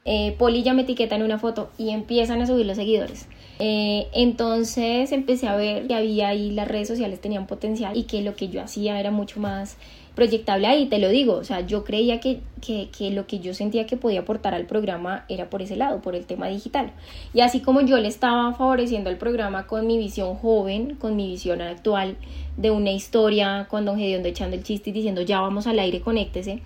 eh, 0.09 0.33
Poli 0.37 0.63
ya 0.63 0.73
me 0.73 0.83
etiqueta 0.83 1.17
en 1.17 1.21
una 1.21 1.37
foto 1.37 1.69
y 1.77 1.89
empiezan 1.89 2.41
a 2.41 2.47
subir 2.47 2.65
los 2.65 2.77
seguidores. 2.77 3.27
Eh, 3.59 4.07
entonces 4.13 5.11
empecé 5.11 5.47
a 5.47 5.57
ver 5.57 5.85
que 5.85 5.95
había 5.95 6.29
ahí 6.29 6.51
las 6.51 6.67
redes 6.67 6.87
sociales 6.87 7.19
tenían 7.19 7.45
potencial 7.45 7.97
y 7.97 8.03
que 8.03 8.21
lo 8.21 8.33
que 8.33 8.47
yo 8.47 8.61
hacía 8.61 8.99
era 9.01 9.11
mucho 9.11 9.41
más 9.41 9.75
proyectable 10.17 10.65
ahí, 10.65 10.87
te 10.87 10.97
lo 10.97 11.09
digo, 11.09 11.35
o 11.35 11.43
sea, 11.43 11.61
yo 11.61 11.83
creía 11.83 12.19
que, 12.19 12.41
que, 12.59 12.89
que, 12.89 13.11
lo 13.11 13.27
que 13.27 13.37
yo 13.37 13.53
sentía 13.53 13.85
que 13.85 13.97
podía 13.97 14.21
aportar 14.21 14.55
al 14.55 14.65
programa 14.65 15.25
era 15.29 15.47
por 15.51 15.61
ese 15.61 15.75
lado, 15.75 16.01
por 16.01 16.15
el 16.15 16.25
tema 16.25 16.47
digital. 16.47 16.91
Y 17.35 17.41
así 17.41 17.59
como 17.59 17.81
yo 17.81 17.97
le 17.97 18.07
estaba 18.07 18.51
favoreciendo 18.55 19.11
al 19.11 19.17
programa 19.17 19.67
con 19.67 19.85
mi 19.85 19.99
visión 19.99 20.33
joven, 20.33 20.95
con 20.95 21.15
mi 21.15 21.27
visión 21.27 21.61
actual 21.61 22.17
de 22.57 22.71
una 22.71 22.89
historia, 22.89 23.67
con 23.69 23.85
Don 23.85 23.99
Gediondo 23.99 24.27
echando 24.27 24.55
el 24.55 24.63
chiste 24.63 24.89
y 24.89 24.93
diciendo 24.93 25.21
ya 25.21 25.39
vamos 25.39 25.67
al 25.67 25.77
aire, 25.77 26.01
conéctese, 26.01 26.63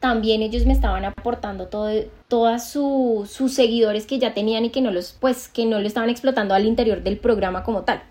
también 0.00 0.40
ellos 0.40 0.64
me 0.64 0.72
estaban 0.72 1.04
aportando 1.04 1.66
todo, 1.66 1.90
todas 2.26 2.70
sus 2.70 3.52
seguidores 3.52 4.06
que 4.06 4.18
ya 4.18 4.32
tenían 4.32 4.64
y 4.64 4.70
que 4.70 4.80
no 4.80 4.92
los, 4.92 5.12
pues, 5.12 5.46
que 5.46 5.66
no 5.66 5.78
lo 5.78 5.86
estaban 5.86 6.08
explotando 6.08 6.54
al 6.54 6.64
interior 6.64 7.02
del 7.02 7.18
programa 7.18 7.64
como 7.64 7.82
tal. 7.82 8.02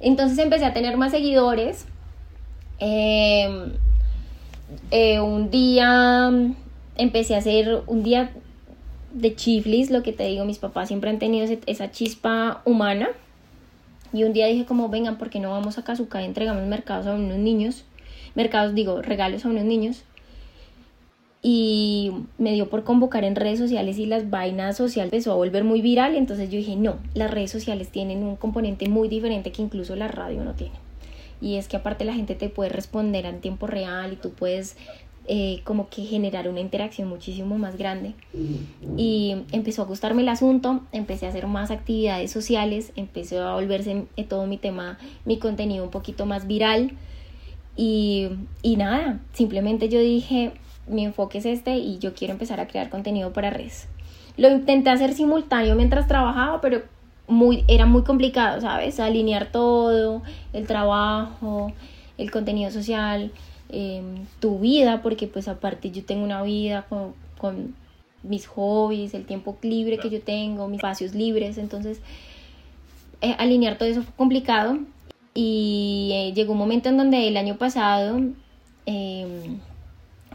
Entonces 0.00 0.38
empecé 0.38 0.64
a 0.64 0.72
tener 0.72 0.96
más 0.96 1.12
seguidores. 1.12 1.86
Em, 2.78 3.72
eh, 4.90 5.20
un 5.20 5.50
día 5.50 6.30
empecé 6.96 7.34
a 7.34 7.38
hacer 7.38 7.82
un 7.86 8.02
día 8.02 8.32
de 9.12 9.34
chiflis, 9.34 9.90
lo 9.90 10.02
que 10.02 10.12
te 10.12 10.24
digo, 10.24 10.44
mis 10.44 10.58
papás 10.58 10.88
siempre 10.88 11.10
han 11.10 11.18
tenido 11.18 11.46
esa 11.66 11.90
chispa 11.90 12.62
humana. 12.64 13.08
Y 14.12 14.24
un 14.24 14.32
día 14.32 14.46
dije 14.46 14.64
como, 14.64 14.88
vengan, 14.88 15.18
porque 15.18 15.40
no 15.40 15.50
vamos 15.50 15.78
a 15.78 15.84
Kazuka 15.84 16.22
y 16.22 16.24
entregamos 16.24 16.66
mercados 16.66 17.06
a 17.06 17.14
unos 17.14 17.38
niños? 17.38 17.84
Mercados, 18.34 18.74
digo, 18.74 19.02
regalos 19.02 19.44
a 19.44 19.48
unos 19.48 19.64
niños 19.64 20.04
y 21.48 22.10
me 22.38 22.54
dio 22.54 22.68
por 22.68 22.82
convocar 22.82 23.22
en 23.22 23.36
redes 23.36 23.60
sociales 23.60 23.98
y 23.98 24.06
las 24.06 24.30
vainas 24.30 24.76
sociales 24.76 25.12
empezó 25.12 25.30
a 25.30 25.36
volver 25.36 25.62
muy 25.62 25.80
viral, 25.80 26.16
entonces 26.16 26.50
yo 26.50 26.58
dije, 26.58 26.74
no, 26.74 26.96
las 27.14 27.30
redes 27.30 27.52
sociales 27.52 27.90
tienen 27.90 28.24
un 28.24 28.34
componente 28.34 28.88
muy 28.88 29.08
diferente 29.08 29.52
que 29.52 29.62
incluso 29.62 29.94
la 29.94 30.08
radio 30.08 30.42
no 30.42 30.54
tiene. 30.54 30.74
Y 31.40 31.56
es 31.56 31.68
que 31.68 31.76
aparte 31.76 32.04
la 32.04 32.14
gente 32.14 32.34
te 32.34 32.48
puede 32.48 32.70
responder 32.70 33.26
en 33.26 33.40
tiempo 33.40 33.66
real 33.66 34.12
y 34.12 34.16
tú 34.16 34.30
puedes 34.30 34.76
eh, 35.28 35.60
como 35.64 35.88
que 35.88 36.04
generar 36.04 36.48
una 36.48 36.60
interacción 36.60 37.08
muchísimo 37.08 37.58
más 37.58 37.76
grande. 37.76 38.14
Y 38.96 39.36
empezó 39.50 39.82
a 39.82 39.86
gustarme 39.86 40.22
el 40.22 40.28
asunto, 40.28 40.82
empecé 40.92 41.26
a 41.26 41.30
hacer 41.30 41.46
más 41.48 41.70
actividades 41.70 42.30
sociales, 42.30 42.92
empezó 42.94 43.42
a 43.42 43.54
volverse 43.54 44.04
eh, 44.16 44.24
todo 44.24 44.46
mi 44.46 44.56
tema, 44.56 44.98
mi 45.24 45.38
contenido 45.38 45.84
un 45.84 45.90
poquito 45.90 46.26
más 46.26 46.46
viral. 46.46 46.92
Y, 47.76 48.28
y 48.62 48.76
nada, 48.76 49.20
simplemente 49.32 49.88
yo 49.88 49.98
dije, 50.00 50.52
mi 50.86 51.04
enfoque 51.04 51.38
es 51.38 51.46
este 51.46 51.76
y 51.76 51.98
yo 51.98 52.14
quiero 52.14 52.32
empezar 52.32 52.60
a 52.60 52.68
crear 52.68 52.88
contenido 52.88 53.32
para 53.32 53.50
redes. 53.50 53.88
Lo 54.36 54.48
intenté 54.48 54.90
hacer 54.90 55.12
simultáneo 55.12 55.74
mientras 55.74 56.06
trabajaba, 56.06 56.60
pero 56.60 56.82
era 57.68 57.86
muy 57.86 58.02
complicado, 58.02 58.60
¿sabes? 58.60 59.00
Alinear 59.00 59.50
todo, 59.50 60.22
el 60.52 60.66
trabajo, 60.66 61.72
el 62.18 62.30
contenido 62.30 62.70
social, 62.70 63.32
em, 63.68 64.26
tu 64.40 64.58
vida, 64.60 65.02
porque 65.02 65.26
pues 65.26 65.48
aparte 65.48 65.90
yo 65.90 66.04
tengo 66.04 66.24
una 66.24 66.42
vida 66.42 66.86
con, 66.88 67.14
con 67.38 67.74
mis 68.22 68.46
hobbies, 68.46 69.14
el 69.14 69.24
tiempo 69.24 69.56
libre 69.62 69.98
que 69.98 70.10
yo 70.10 70.20
tengo, 70.20 70.68
mis 70.68 70.78
espacios 70.78 71.14
libres, 71.14 71.58
entonces 71.58 72.00
eh, 73.20 73.34
alinear 73.38 73.78
todo 73.78 73.88
eso 73.88 74.02
fue 74.02 74.14
complicado 74.14 74.78
y 75.34 76.10
eh, 76.12 76.32
llegó 76.34 76.52
un 76.52 76.58
momento 76.58 76.88
en 76.88 76.96
donde 76.96 77.28
el 77.28 77.36
año 77.36 77.56
pasado, 77.58 78.20
em, 78.86 79.58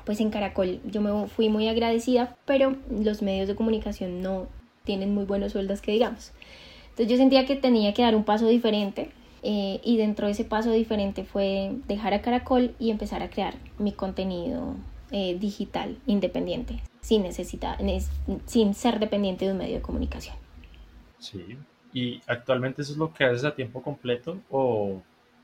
pues 0.06 0.20
en 0.20 0.30
Caracol 0.30 0.80
yo 0.86 1.02
me 1.02 1.28
fui 1.28 1.50
muy 1.50 1.68
agradecida, 1.68 2.36
pero 2.46 2.76
los 2.90 3.22
medios 3.22 3.48
de 3.48 3.56
comunicación 3.56 4.22
no 4.22 4.48
tienen 4.84 5.14
muy 5.14 5.26
buenos 5.26 5.54
sueldos 5.54 5.82
que 5.82 5.92
digamos. 5.92 6.32
Entonces 7.02 7.18
yo 7.18 7.18
sentía 7.18 7.48
que 7.48 7.56
tenía 7.56 7.96
que 7.96 8.04
dar 8.04 8.16
un 8.16 8.24
paso 8.24 8.46
diferente 8.46 9.10
eh, 9.42 9.82
y 9.84 9.98
dentro 9.98 10.28
de 10.28 10.34
ese 10.34 10.46
paso 10.46 10.72
diferente 10.72 11.24
fue 11.24 11.72
dejar 11.88 12.14
a 12.14 12.22
Caracol 12.22 12.76
y 12.78 12.92
empezar 12.92 13.24
a 13.24 13.30
crear 13.32 13.56
mi 13.80 13.92
contenido 13.92 14.76
digital 15.12 15.98
independiente, 16.06 16.80
sin 17.02 17.24
necesidad, 17.24 17.78
sin 18.46 18.74
ser 18.74 18.98
dependiente 18.98 19.44
de 19.44 19.52
un 19.52 19.58
medio 19.58 19.76
de 19.76 19.82
comunicación. 19.82 20.38
Sí, 21.18 21.58
¿Y 21.92 22.22
actualmente 22.28 22.84
eso 22.84 22.94
es 22.94 22.98
lo 22.98 23.12
que 23.14 23.26
haces 23.26 23.44
a 23.44 23.54
tiempo 23.54 23.82
completo 23.82 24.38
o, 24.50 25.02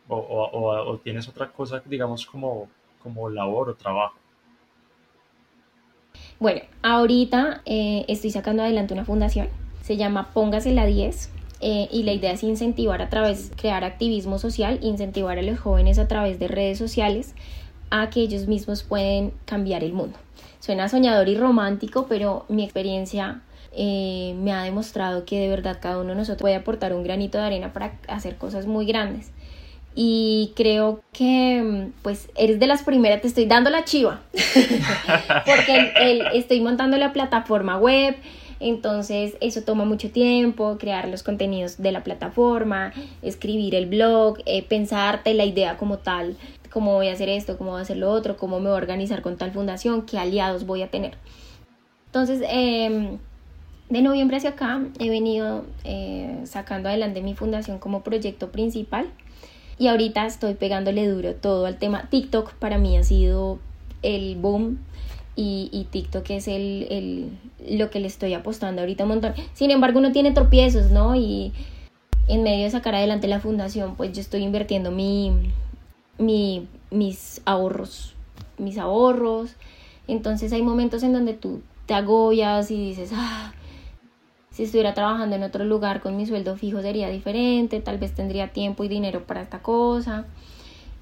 o, 0.08 1.00
tienes 1.04 1.28
otra 1.28 1.52
cosa, 1.52 1.82
digamos, 1.86 2.26
como, 2.26 2.70
como 3.02 3.30
labor 3.30 3.70
o 3.70 3.76
trabajo? 3.76 4.16
Bueno, 6.40 6.62
ahorita 6.84 7.64
eh, 7.66 8.06
estoy 8.08 8.30
sacando 8.30 8.62
adelante 8.62 8.94
una 8.94 9.06
fundación, 9.06 9.50
se 9.82 9.98
llama 9.98 10.32
Póngase 10.34 10.72
la 10.72 10.86
10 10.86 11.32
eh, 11.60 11.88
y 11.92 12.04
la 12.04 12.14
idea 12.14 12.32
es 12.32 12.44
incentivar 12.44 13.02
a 13.02 13.10
través, 13.10 13.52
crear 13.56 13.84
activismo 13.84 14.38
social, 14.40 14.80
incentivar 14.82 15.40
a 15.40 15.42
los 15.42 15.60
jóvenes 15.60 15.98
a 16.00 16.08
través 16.08 16.40
de 16.40 16.48
redes 16.48 16.78
sociales 16.78 17.34
a 17.90 18.10
que 18.10 18.22
ellos 18.22 18.48
mismos 18.48 18.84
pueden 18.84 19.32
cambiar 19.46 19.84
el 19.84 19.94
mundo. 19.94 20.18
Suena 20.60 20.90
soñador 20.90 21.30
y 21.30 21.36
romántico, 21.38 22.06
pero 22.08 22.46
mi 22.50 22.64
experiencia 22.64 23.42
eh, 23.72 24.36
me 24.38 24.52
ha 24.52 24.64
demostrado 24.64 25.24
que 25.26 25.40
de 25.40 25.50
verdad 25.50 25.78
cada 25.82 26.00
uno 26.00 26.10
de 26.10 26.16
nosotros 26.16 26.42
puede 26.42 26.56
aportar 26.56 26.94
un 26.94 27.04
granito 27.04 27.38
de 27.38 27.46
arena 27.46 27.74
para 27.74 27.94
hacer 28.08 28.36
cosas 28.36 28.66
muy 28.66 28.86
grandes. 28.86 29.32
Y 29.96 30.54
creo 30.56 31.02
que 31.12 31.62
mm, 31.64 32.02
pues 32.04 32.30
eres 32.36 32.60
de 32.60 32.68
las 32.68 32.84
primeras, 32.84 33.22
te 33.22 33.28
estoy 33.28 33.46
dando 33.46 33.70
la 33.70 33.84
chiva, 33.84 34.22
porque 35.46 35.92
estoy 36.34 36.62
montando 36.62 36.98
la 36.98 37.14
plataforma 37.14 37.78
web, 37.78 38.16
entonces 38.60 39.38
eso 39.42 39.62
toma 39.62 39.86
mucho 39.86 40.10
tiempo, 40.12 40.78
crear 40.80 41.08
los 41.08 41.24
contenidos 41.24 41.78
de 41.78 41.92
la 41.92 42.04
plataforma, 42.04 42.94
escribir 43.22 43.76
el 43.76 43.86
blog, 43.86 44.40
eh, 44.46 44.64
pensarte 44.64 45.34
la 45.34 45.46
idea 45.46 45.78
como 45.78 45.98
tal, 45.98 46.36
cómo 46.70 46.94
voy 46.94 47.10
a 47.10 47.14
hacer 47.14 47.30
esto, 47.30 47.58
cómo 47.58 47.72
voy 47.72 47.80
a 47.80 47.84
hacer 47.84 47.98
lo 47.98 48.12
otro, 48.12 48.38
cómo 48.38 48.60
me 48.60 48.70
voy 48.70 48.76
a 48.76 48.82
organizar 48.82 49.22
con 49.22 49.38
tal 49.38 49.52
fundación, 49.52 50.04
qué 50.04 50.18
aliados 50.18 50.66
voy 50.66 50.82
a 50.82 50.90
tener. 50.90 51.18
Entonces, 52.08 52.42
eh, 52.50 53.18
de 53.90 54.02
noviembre 54.02 54.38
hacia 54.38 54.52
acá 54.52 54.82
he 55.00 55.10
venido 55.10 55.66
eh, 55.84 56.42
sacando 56.44 56.90
adelante 56.90 57.22
mi 57.22 57.36
fundación 57.36 57.80
como 57.80 58.02
proyecto 58.02 58.52
principal 58.52 59.08
y 59.78 59.88
ahorita 59.88 60.26
estoy 60.26 60.56
pegándole 60.56 61.08
duro 61.08 61.36
todo 61.36 61.66
al 61.66 61.78
tema 61.78 62.10
TikTok. 62.10 62.54
Para 62.56 62.78
mí 62.78 62.98
ha 62.98 63.04
sido 63.04 63.60
el 64.02 64.36
boom 64.36 64.80
y, 65.40 65.88
TikTok 65.92 66.28
es 66.32 66.48
el, 66.48 67.30
lo 67.70 67.92
que 67.92 68.00
le 68.00 68.08
estoy 68.08 68.34
apostando 68.34 68.82
ahorita 68.82 69.04
un 69.04 69.10
montón. 69.10 69.34
Sin 69.54 69.70
embargo, 69.70 70.00
uno 70.00 70.12
tiene 70.12 70.32
tropiezos, 70.32 70.90
¿no? 70.90 71.16
Y 71.16 71.54
en 72.28 72.42
medio 72.42 72.64
de 72.64 72.72
sacar 72.72 72.96
adelante 72.96 73.28
la 73.28 73.40
fundación, 73.40 73.96
pues 73.96 74.12
yo 74.14 74.20
estoy 74.20 74.42
invirtiendo 74.42 74.90
mi, 74.90 75.32
mi, 76.18 76.68
mis 76.90 77.42
ahorros, 77.46 78.16
mis 78.58 78.80
ahorros. 78.80 79.56
Entonces 80.08 80.52
hay 80.54 80.64
momentos 80.64 81.04
en 81.04 81.14
donde 81.14 81.36
tú 81.36 81.62
te 81.86 81.94
agobias 81.94 82.72
y 82.72 82.78
dices, 82.78 83.12
ah, 83.14 83.54
si 84.50 84.64
estuviera 84.64 84.96
trabajando 84.96 85.36
en 85.36 85.44
otro 85.44 85.66
lugar 85.66 86.02
con 86.02 86.18
mi 86.18 86.26
sueldo 86.26 86.56
fijo 86.58 86.82
sería 86.82 87.10
diferente, 87.10 87.80
tal 87.80 88.00
vez 88.00 88.16
tendría 88.16 88.54
tiempo 88.54 88.84
y 88.84 88.88
dinero 88.88 89.28
para 89.28 89.42
esta 89.42 89.62
cosa. 89.62 90.26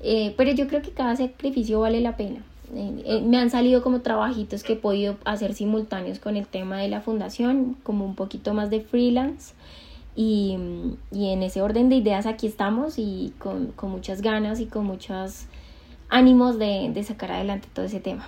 Eh, 0.02 0.34
pero 0.36 0.52
yo 0.52 0.68
creo 0.68 0.82
que 0.82 0.92
cada 0.92 1.16
sacrificio 1.16 1.80
vale 1.80 2.02
la 2.02 2.18
pena. 2.18 2.44
Eh, 2.74 3.04
eh, 3.06 3.22
me 3.22 3.38
han 3.38 3.50
salido 3.50 3.84
como 3.84 4.02
trabajitos 4.02 4.64
que 4.64 4.74
he 4.74 4.76
podido 4.76 5.18
hacer 5.26 5.54
simultáneos 5.54 6.20
con 6.20 6.38
el 6.38 6.48
tema 6.48 6.78
de 6.78 6.88
la 6.88 7.02
fundación, 7.02 7.78
como 7.84 8.06
un 8.06 8.16
poquito 8.16 8.54
más 8.54 8.70
de 8.70 8.82
freelance. 8.82 9.54
Y, 10.16 10.58
y 11.12 11.30
en 11.30 11.44
ese 11.44 11.62
orden 11.62 11.90
de 11.90 11.98
ideas 11.98 12.26
aquí 12.26 12.48
estamos 12.48 12.96
y 12.98 13.34
con, 13.38 13.68
con 13.74 13.92
muchas 13.92 14.22
ganas 14.22 14.62
y 14.62 14.66
con 14.66 14.86
muchos 14.86 15.46
ánimos 16.08 16.58
de, 16.58 16.90
de 16.94 17.04
sacar 17.04 17.34
adelante 17.34 17.68
todo 17.74 17.86
ese 17.86 18.00
tema 18.00 18.26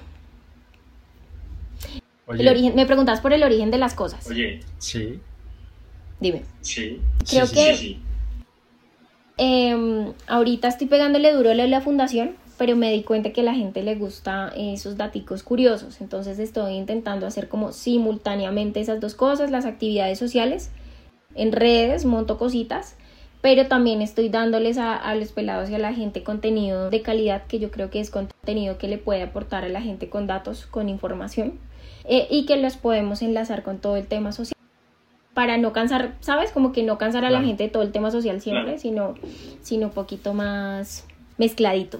el 2.35 2.47
origen, 2.47 2.75
me 2.75 2.85
preguntas 2.85 3.21
por 3.21 3.33
el 3.33 3.43
origen 3.43 3.71
de 3.71 3.77
las 3.77 3.93
cosas. 3.93 4.27
Oye, 4.29 4.59
sí. 4.77 5.19
Dime. 6.19 6.43
Sí. 6.61 6.99
Creo 7.29 7.49
que 7.49 7.97
em, 9.37 10.13
ahorita 10.27 10.67
estoy 10.67 10.87
pegándole 10.87 11.31
duro 11.31 11.51
a 11.51 11.53
la 11.53 11.81
fundación, 11.81 12.35
pero 12.57 12.75
me 12.75 12.91
di 12.91 13.03
cuenta 13.03 13.31
que 13.31 13.41
a 13.41 13.43
la 13.43 13.53
gente 13.53 13.83
le 13.83 13.95
gusta 13.95 14.51
esos 14.55 14.97
daticos 14.97 15.43
curiosos. 15.43 16.01
Entonces 16.01 16.39
estoy 16.39 16.73
intentando 16.73 17.27
hacer 17.27 17.47
como 17.47 17.71
simultáneamente 17.71 18.79
esas 18.79 18.99
dos 18.99 19.15
cosas, 19.15 19.51
las 19.51 19.65
actividades 19.65 20.19
sociales. 20.19 20.71
En 21.35 21.51
redes 21.51 22.05
monto 22.05 22.37
cositas, 22.39 22.95
pero 23.41 23.67
también 23.67 24.01
estoy 24.01 24.29
dándoles 24.29 24.77
a, 24.79 24.95
a, 24.95 25.13
los 25.13 25.31
pelados 25.31 25.69
y 25.69 25.75
a 25.75 25.79
la 25.79 25.93
gente 25.93 26.23
contenido 26.23 26.89
de 26.89 27.01
calidad 27.03 27.45
que 27.45 27.59
yo 27.59 27.69
creo 27.69 27.91
que 27.91 27.99
es 27.99 28.09
contenido 28.09 28.79
que 28.79 28.87
le 28.87 28.97
puede 28.97 29.21
aportar 29.21 29.63
a 29.63 29.69
la 29.69 29.81
gente 29.81 30.09
con 30.09 30.25
datos, 30.25 30.65
con 30.65 30.89
información. 30.89 31.59
Eh, 32.09 32.25
y 32.29 32.45
que 32.45 32.55
los 32.55 32.77
podemos 32.77 33.21
enlazar 33.21 33.63
con 33.63 33.79
todo 33.79 33.97
el 33.97 34.07
tema 34.07 34.31
social 34.31 34.55
para 35.33 35.57
no 35.57 35.73
cansar, 35.73 36.15
¿sabes? 36.21 36.51
Como 36.51 36.71
que 36.71 36.81
no 36.81 36.97
cansar 36.97 37.25
a 37.25 37.29
la 37.29 37.43
gente 37.43 37.63
de 37.63 37.69
todo 37.69 37.83
el 37.83 37.91
tema 37.91 38.11
social 38.11 38.41
siempre, 38.41 38.79
sino, 38.79 39.15
sino 39.61 39.87
un 39.87 39.93
poquito 39.93 40.33
más 40.33 41.05
mezcladito. 41.37 41.99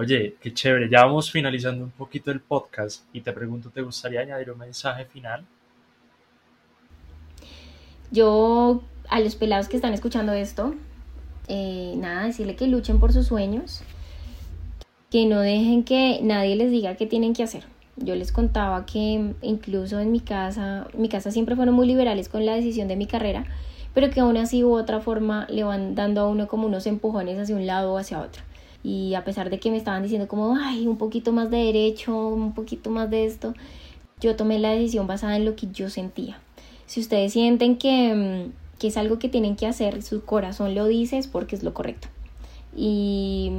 Oye, 0.00 0.36
qué 0.40 0.54
chévere. 0.54 0.88
Ya 0.88 1.04
vamos 1.04 1.28
finalizando 1.28 1.82
un 1.82 1.90
poquito 1.90 2.30
el 2.30 2.38
podcast 2.40 3.04
y 3.12 3.20
te 3.20 3.32
pregunto, 3.32 3.70
¿te 3.70 3.82
gustaría 3.82 4.20
añadir 4.20 4.52
un 4.52 4.58
mensaje 4.58 5.04
final? 5.06 5.44
Yo, 8.12 8.82
a 9.08 9.18
los 9.18 9.34
pelados 9.34 9.66
que 9.68 9.74
están 9.74 9.94
escuchando 9.94 10.32
esto, 10.32 10.76
eh, 11.48 11.94
nada, 11.96 12.26
decirle 12.26 12.54
que 12.54 12.68
luchen 12.68 13.00
por 13.00 13.12
sus 13.12 13.26
sueños, 13.26 13.82
que 15.10 15.26
no 15.26 15.40
dejen 15.40 15.82
que 15.82 16.20
nadie 16.22 16.54
les 16.54 16.70
diga 16.70 16.94
qué 16.94 17.06
tienen 17.06 17.34
que 17.34 17.42
hacer 17.42 17.64
yo 18.00 18.14
les 18.14 18.32
contaba 18.32 18.86
que 18.86 19.34
incluso 19.42 19.98
en 20.00 20.12
mi 20.12 20.20
casa, 20.20 20.86
mi 20.96 21.08
casa 21.08 21.30
siempre 21.30 21.56
fueron 21.56 21.74
muy 21.74 21.86
liberales 21.86 22.28
con 22.28 22.46
la 22.46 22.54
decisión 22.54 22.88
de 22.88 22.96
mi 22.96 23.06
carrera, 23.06 23.44
pero 23.94 24.10
que 24.10 24.20
aún 24.20 24.36
así 24.36 24.62
u 24.64 24.72
otra 24.72 25.00
forma 25.00 25.46
le 25.48 25.64
van 25.64 25.94
dando 25.94 26.20
a 26.20 26.28
uno 26.28 26.46
como 26.46 26.66
unos 26.66 26.86
empujones 26.86 27.38
hacia 27.38 27.56
un 27.56 27.66
lado 27.66 27.92
o 27.92 27.98
hacia 27.98 28.20
otro. 28.20 28.42
Y 28.88 29.14
a 29.14 29.24
pesar 29.24 29.50
de 29.50 29.58
que 29.58 29.70
me 29.70 29.76
estaban 29.76 30.02
diciendo 30.02 30.28
como, 30.28 30.56
ay, 30.56 30.86
un 30.86 30.96
poquito 30.96 31.32
más 31.32 31.50
de 31.50 31.58
derecho, 31.58 32.28
un 32.28 32.54
poquito 32.54 32.90
más 32.90 33.10
de 33.10 33.26
esto, 33.26 33.54
yo 34.20 34.36
tomé 34.36 34.58
la 34.58 34.70
decisión 34.70 35.06
basada 35.06 35.36
en 35.36 35.44
lo 35.44 35.56
que 35.56 35.68
yo 35.72 35.90
sentía. 35.90 36.40
Si 36.86 37.00
ustedes 37.00 37.32
sienten 37.32 37.76
que, 37.76 38.48
que 38.78 38.88
es 38.88 38.96
algo 38.96 39.18
que 39.18 39.28
tienen 39.28 39.56
que 39.56 39.66
hacer, 39.66 40.02
su 40.02 40.24
corazón 40.24 40.74
lo 40.74 40.86
dice, 40.86 41.18
es 41.18 41.26
porque 41.26 41.56
es 41.56 41.62
lo 41.62 41.74
correcto. 41.74 42.08
Y 42.74 43.52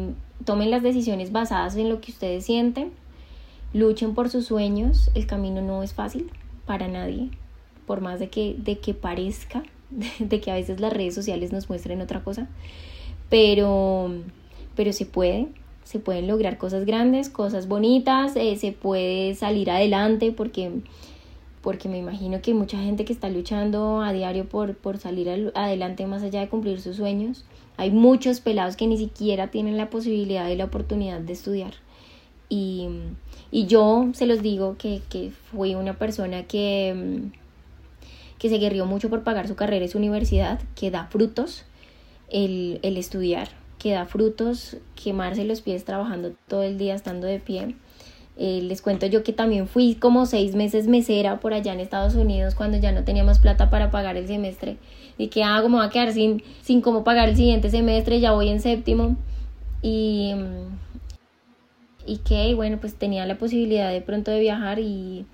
tomen 0.46 0.72
las 0.72 0.82
decisiones 0.82 1.32
basadas 1.32 1.76
en 1.76 1.90
lo 1.90 2.02
que 2.02 2.12
ustedes 2.12 2.46
sienten 2.46 2.92
luchen 3.74 4.16
por 4.16 4.30
sus 4.30 4.48
sueños, 4.48 5.12
el 5.16 5.28
camino 5.28 5.62
no 5.62 5.84
es 5.84 5.94
fácil 5.94 6.32
para 6.66 6.88
nadie, 6.88 7.30
por 7.86 8.02
más 8.02 8.20
de 8.20 8.30
que, 8.30 8.56
de 8.58 8.80
que 8.80 8.94
parezca, 8.94 9.64
de 10.20 10.42
que 10.42 10.52
a 10.52 10.56
veces 10.56 10.80
las 10.80 10.94
redes 10.94 11.16
sociales 11.16 11.52
nos 11.52 11.70
muestren 11.70 12.02
otra 12.02 12.24
cosa, 12.24 12.48
pero, 13.30 14.12
pero 14.80 14.94
se 14.94 15.06
puede, 15.06 15.50
se 15.84 16.00
pueden 16.00 16.26
lograr 16.26 16.58
cosas 16.58 16.86
grandes, 16.86 17.28
cosas 17.30 17.68
bonitas, 17.68 18.38
eh, 18.38 18.56
se 18.56 18.72
puede 18.72 19.36
salir 19.36 19.70
adelante 19.70 20.32
porque, 20.32 20.72
porque 21.62 21.90
me 21.90 21.98
imagino 21.98 22.42
que 22.42 22.54
mucha 22.54 22.78
gente 22.78 23.04
que 23.04 23.12
está 23.12 23.28
luchando 23.28 24.02
a 24.02 24.14
diario 24.14 24.48
por, 24.48 24.76
por 24.76 24.98
salir 24.98 25.52
adelante 25.54 26.08
más 26.08 26.24
allá 26.24 26.40
de 26.40 26.48
cumplir 26.48 26.80
sus 26.80 26.96
sueños, 26.96 27.44
hay 27.76 27.92
muchos 27.92 28.40
pelados 28.40 28.78
que 28.78 28.88
ni 28.88 28.98
siquiera 28.98 29.52
tienen 29.52 29.76
la 29.76 29.90
posibilidad 29.90 30.48
y 30.48 30.56
la 30.56 30.64
oportunidad 30.64 31.20
de 31.20 31.34
estudiar. 31.34 31.74
Y, 32.48 32.88
y 33.52 33.66
yo 33.66 34.08
se 34.14 34.28
los 34.28 34.42
digo 34.42 34.78
que, 34.78 35.02
que 35.10 35.32
fui 35.52 35.76
una 35.76 35.98
persona 35.98 36.44
que, 36.44 37.24
que 38.38 38.48
se 38.48 38.60
guerrió 38.60 38.86
mucho 38.86 39.10
por 39.10 39.24
pagar 39.26 39.50
su 39.50 39.58
carrera 39.58 39.84
y 39.84 39.90
su 39.90 39.98
universidad, 39.98 40.62
que 40.76 40.90
da 40.90 41.08
frutos 41.08 41.66
el, 42.30 42.80
el 42.82 42.96
estudiar, 42.96 43.59
que 43.80 43.94
da 43.94 44.06
frutos 44.06 44.78
quemarse 45.02 45.46
los 45.46 45.62
pies 45.62 45.86
trabajando 45.86 46.34
todo 46.48 46.64
el 46.64 46.78
día 46.78 46.94
estando 46.94 47.26
de 47.26 47.40
pie. 47.40 47.76
Eh, 48.38 48.62
les 48.62 48.82
cuento 48.82 49.06
yo 49.06 49.24
que 49.24 49.34
también 49.34 49.68
fui 49.68 49.96
como 49.96 50.26
seis 50.26 50.56
meses 50.56 50.88
mesera 50.88 51.40
por 51.40 51.54
allá 51.54 51.74
en 51.74 51.80
Estados 51.80 52.16
Unidos 52.16 52.56
cuando 52.56 52.78
ya 52.78 52.92
no 52.92 53.04
tenía 53.04 53.24
más 53.24 53.40
plata 53.40 53.70
para 53.70 53.90
pagar 53.90 54.16
el 54.16 54.28
semestre. 54.28 54.78
Y 55.18 55.28
que 55.28 55.44
ah, 55.44 55.62
me 55.62 55.70
voy 55.70 55.86
a 55.86 55.90
quedar 55.90 56.14
sin, 56.14 56.44
sin 56.62 56.82
cómo 56.82 57.04
pagar 57.04 57.28
el 57.30 57.36
siguiente 57.36 57.70
semestre, 57.70 58.20
ya 58.20 58.32
voy 58.32 58.50
en 58.50 58.62
séptimo. 58.62 59.18
Y, 59.82 60.34
y 62.06 62.18
que, 62.18 62.54
bueno, 62.56 62.78
pues 62.80 62.96
tenía 62.96 63.26
la 63.26 63.38
posibilidad 63.38 63.92
de 63.92 64.02
pronto 64.02 64.32
de 64.32 64.40
viajar 64.40 64.80
y, 64.80 65.26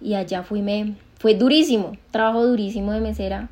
y 0.00 0.14
allá 0.14 0.42
fui, 0.42 0.62
me, 0.62 0.94
fue 1.18 1.34
durísimo, 1.34 1.92
trabajo 2.10 2.46
durísimo 2.46 2.92
de 2.92 3.00
mesera, 3.00 3.50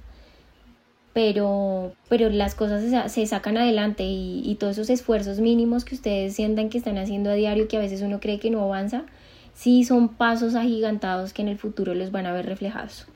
pero, 1.13 1.93
pero 2.09 2.31
las 2.31 2.55
cosas 2.55 3.13
se, 3.13 3.27
sacan 3.27 3.59
adelante 3.59 4.05
y, 4.05 4.57
todos 4.59 4.79
esos 4.79 4.91
esfuerzos 4.91 5.41
mínimos 5.41 5.85
que 5.85 5.95
ustedes 5.95 6.35
sientan 6.35 6.71
que 6.71 6.79
están 6.79 6.97
haciendo 6.97 7.31
a 7.31 7.35
diario, 7.35 7.69
que 7.69 7.77
a 7.77 7.81
veces 7.81 8.01
uno 8.03 8.21
cree 8.21 8.39
que 8.39 8.51
no 8.51 8.63
avanza, 8.63 9.05
sí 9.55 9.85
son 9.85 10.09
pasos 10.09 10.55
agigantados 10.55 11.33
que 11.33 11.43
en 11.43 11.49
el 11.49 11.59
futuro 11.59 11.95
los 11.95 12.11
van 12.11 12.27
a 12.27 12.33
ver 12.33 12.47
reflejados. 12.47 13.07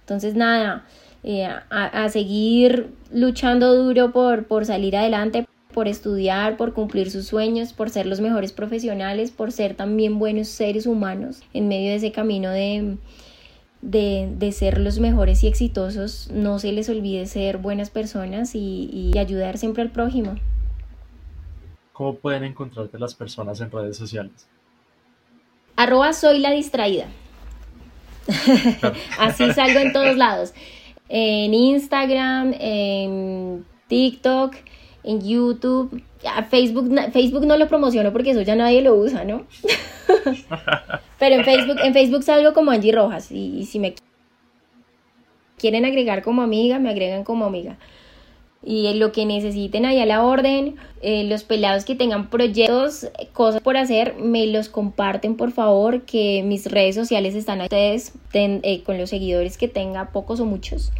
Entonces, 0.00 0.34
nada, 0.34 0.86
eh, 1.22 1.46
a, 1.70 2.08
seguir 2.08 2.92
luchando 3.12 3.74
duro 3.76 4.12
por, 4.12 4.46
por 4.46 4.64
salir 4.64 4.96
adelante, 4.96 5.46
por 5.74 5.86
estudiar, 5.86 6.56
por 6.56 6.72
cumplir 6.72 7.10
sus 7.10 7.26
sueños, 7.26 7.72
por 7.72 7.90
ser 7.90 8.06
los 8.06 8.20
mejores 8.20 8.52
profesionales, 8.52 9.30
por 9.30 9.52
ser 9.52 9.74
también 9.74 10.18
buenos 10.18 10.48
seres 10.48 10.86
humanos 10.86 11.42
en 11.52 11.68
medio 11.68 11.90
de 11.90 11.96
ese 11.96 12.12
camino 12.12 12.50
de, 12.50 12.96
de, 13.82 14.52
ser 14.52 14.78
los 14.78 14.98
mejores 14.98 15.44
y 15.44 15.48
exitosos. 15.48 16.30
No 16.32 16.58
se 16.58 16.72
les 16.72 16.88
olvide 16.88 17.26
ser 17.26 17.58
buenas 17.58 17.90
personas 17.90 18.54
y, 18.54 18.88
y 18.92 19.18
ayudar 19.18 19.58
siempre 19.58 19.82
al 19.82 19.90
prójimo. 19.90 20.36
¿Cómo 21.92 22.14
pueden 22.14 22.44
encontrarte 22.44 22.98
las 22.98 23.14
personas 23.14 23.60
en 23.60 23.70
redes 23.70 23.96
sociales? 23.96 24.46
Arroba 25.76 26.12
soy 26.12 26.38
la 26.38 26.50
distraída. 26.52 27.06
Así 29.18 29.52
salgo 29.52 29.80
en 29.80 29.92
todos 29.92 30.16
lados 30.16 30.54
en 31.14 31.52
Instagram, 31.52 32.54
en 32.58 33.66
TikTok, 33.86 34.54
en 35.04 35.20
YouTube. 35.20 36.02
Facebook, 36.48 36.90
Facebook 37.12 37.46
no 37.46 37.56
lo 37.56 37.68
promociono 37.68 38.12
porque 38.12 38.30
eso 38.30 38.42
ya 38.42 38.54
nadie 38.54 38.82
lo 38.82 38.94
usa, 38.94 39.24
¿no? 39.24 39.46
Pero 41.18 41.36
en 41.36 41.44
Facebook, 41.44 41.76
en 41.82 41.92
Facebook 41.92 42.22
salgo 42.22 42.52
como 42.52 42.70
Angie 42.70 42.92
Rojas 42.92 43.30
y, 43.30 43.64
si 43.64 43.78
me 43.78 43.94
quieren 45.56 45.84
agregar 45.84 46.22
como 46.22 46.42
amiga, 46.42 46.78
me 46.78 46.90
agregan 46.90 47.24
como 47.24 47.44
amiga. 47.44 47.78
Y 48.64 48.94
lo 48.94 49.10
que 49.10 49.26
necesiten 49.26 49.84
ahí 49.84 49.98
a 49.98 50.06
la 50.06 50.24
orden, 50.24 50.76
eh, 51.00 51.24
los 51.24 51.42
pelados 51.42 51.84
que 51.84 51.96
tengan 51.96 52.30
proyectos, 52.30 53.08
cosas 53.32 53.60
por 53.60 53.76
hacer, 53.76 54.14
me 54.18 54.46
los 54.46 54.68
comparten 54.68 55.36
por 55.36 55.50
favor, 55.50 56.02
que 56.02 56.44
mis 56.44 56.70
redes 56.70 56.94
sociales 56.94 57.34
están 57.34 57.60
a 57.60 57.64
ustedes 57.64 58.14
eh, 58.34 58.82
con 58.84 58.98
los 58.98 59.10
seguidores 59.10 59.58
que 59.58 59.66
tenga, 59.66 60.10
pocos 60.12 60.38
o 60.38 60.46
muchos. 60.46 60.92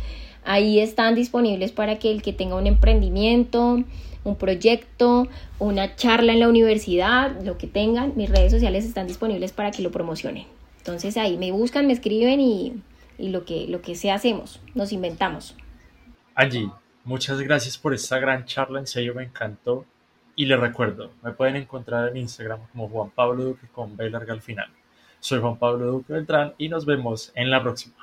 Ahí 0.44 0.80
están 0.80 1.14
disponibles 1.14 1.70
para 1.70 2.00
que 2.00 2.10
el 2.10 2.22
que 2.22 2.32
tenga 2.32 2.56
un 2.56 2.66
emprendimiento, 2.66 3.84
un 4.24 4.36
proyecto, 4.36 5.28
una 5.58 5.96
charla 5.96 6.32
en 6.32 6.40
la 6.40 6.48
universidad, 6.48 7.40
lo 7.42 7.58
que 7.58 7.66
tengan, 7.66 8.12
mis 8.16 8.30
redes 8.30 8.52
sociales 8.52 8.84
están 8.84 9.06
disponibles 9.06 9.52
para 9.52 9.70
que 9.70 9.82
lo 9.82 9.90
promocionen. 9.90 10.46
Entonces 10.78 11.16
ahí 11.16 11.36
me 11.36 11.52
buscan, 11.52 11.86
me 11.86 11.92
escriben 11.92 12.40
y, 12.40 12.82
lo, 13.18 13.44
que, 13.44 13.66
lo 13.68 13.82
que 13.82 13.94
sea 13.94 14.14
hacemos, 14.14 14.60
nos 14.74 14.92
inventamos. 14.92 15.56
Allí, 16.34 16.68
Muchas 17.04 17.40
gracias 17.40 17.76
por 17.78 17.94
esta 17.94 18.20
gran 18.20 18.44
charla, 18.44 18.78
en 18.78 18.86
serio 18.86 19.12
me 19.12 19.24
encantó. 19.24 19.84
Y 20.36 20.46
les 20.46 20.58
recuerdo, 20.58 21.10
me 21.22 21.32
pueden 21.32 21.56
encontrar 21.56 22.08
en 22.08 22.16
Instagram 22.16 22.60
como 22.70 22.88
Juan 22.88 23.10
Pablo 23.10 23.42
Duque 23.42 23.66
con 23.72 23.96
B 23.96 24.08
larga 24.08 24.32
al 24.32 24.40
final. 24.40 24.68
Soy 25.18 25.40
Juan 25.40 25.58
Pablo 25.58 25.86
Duque 25.86 26.12
Beltrán 26.12 26.54
y 26.58 26.68
nos 26.68 26.86
vemos 26.86 27.32
en 27.34 27.50
la 27.50 27.60
próxima. 27.60 27.96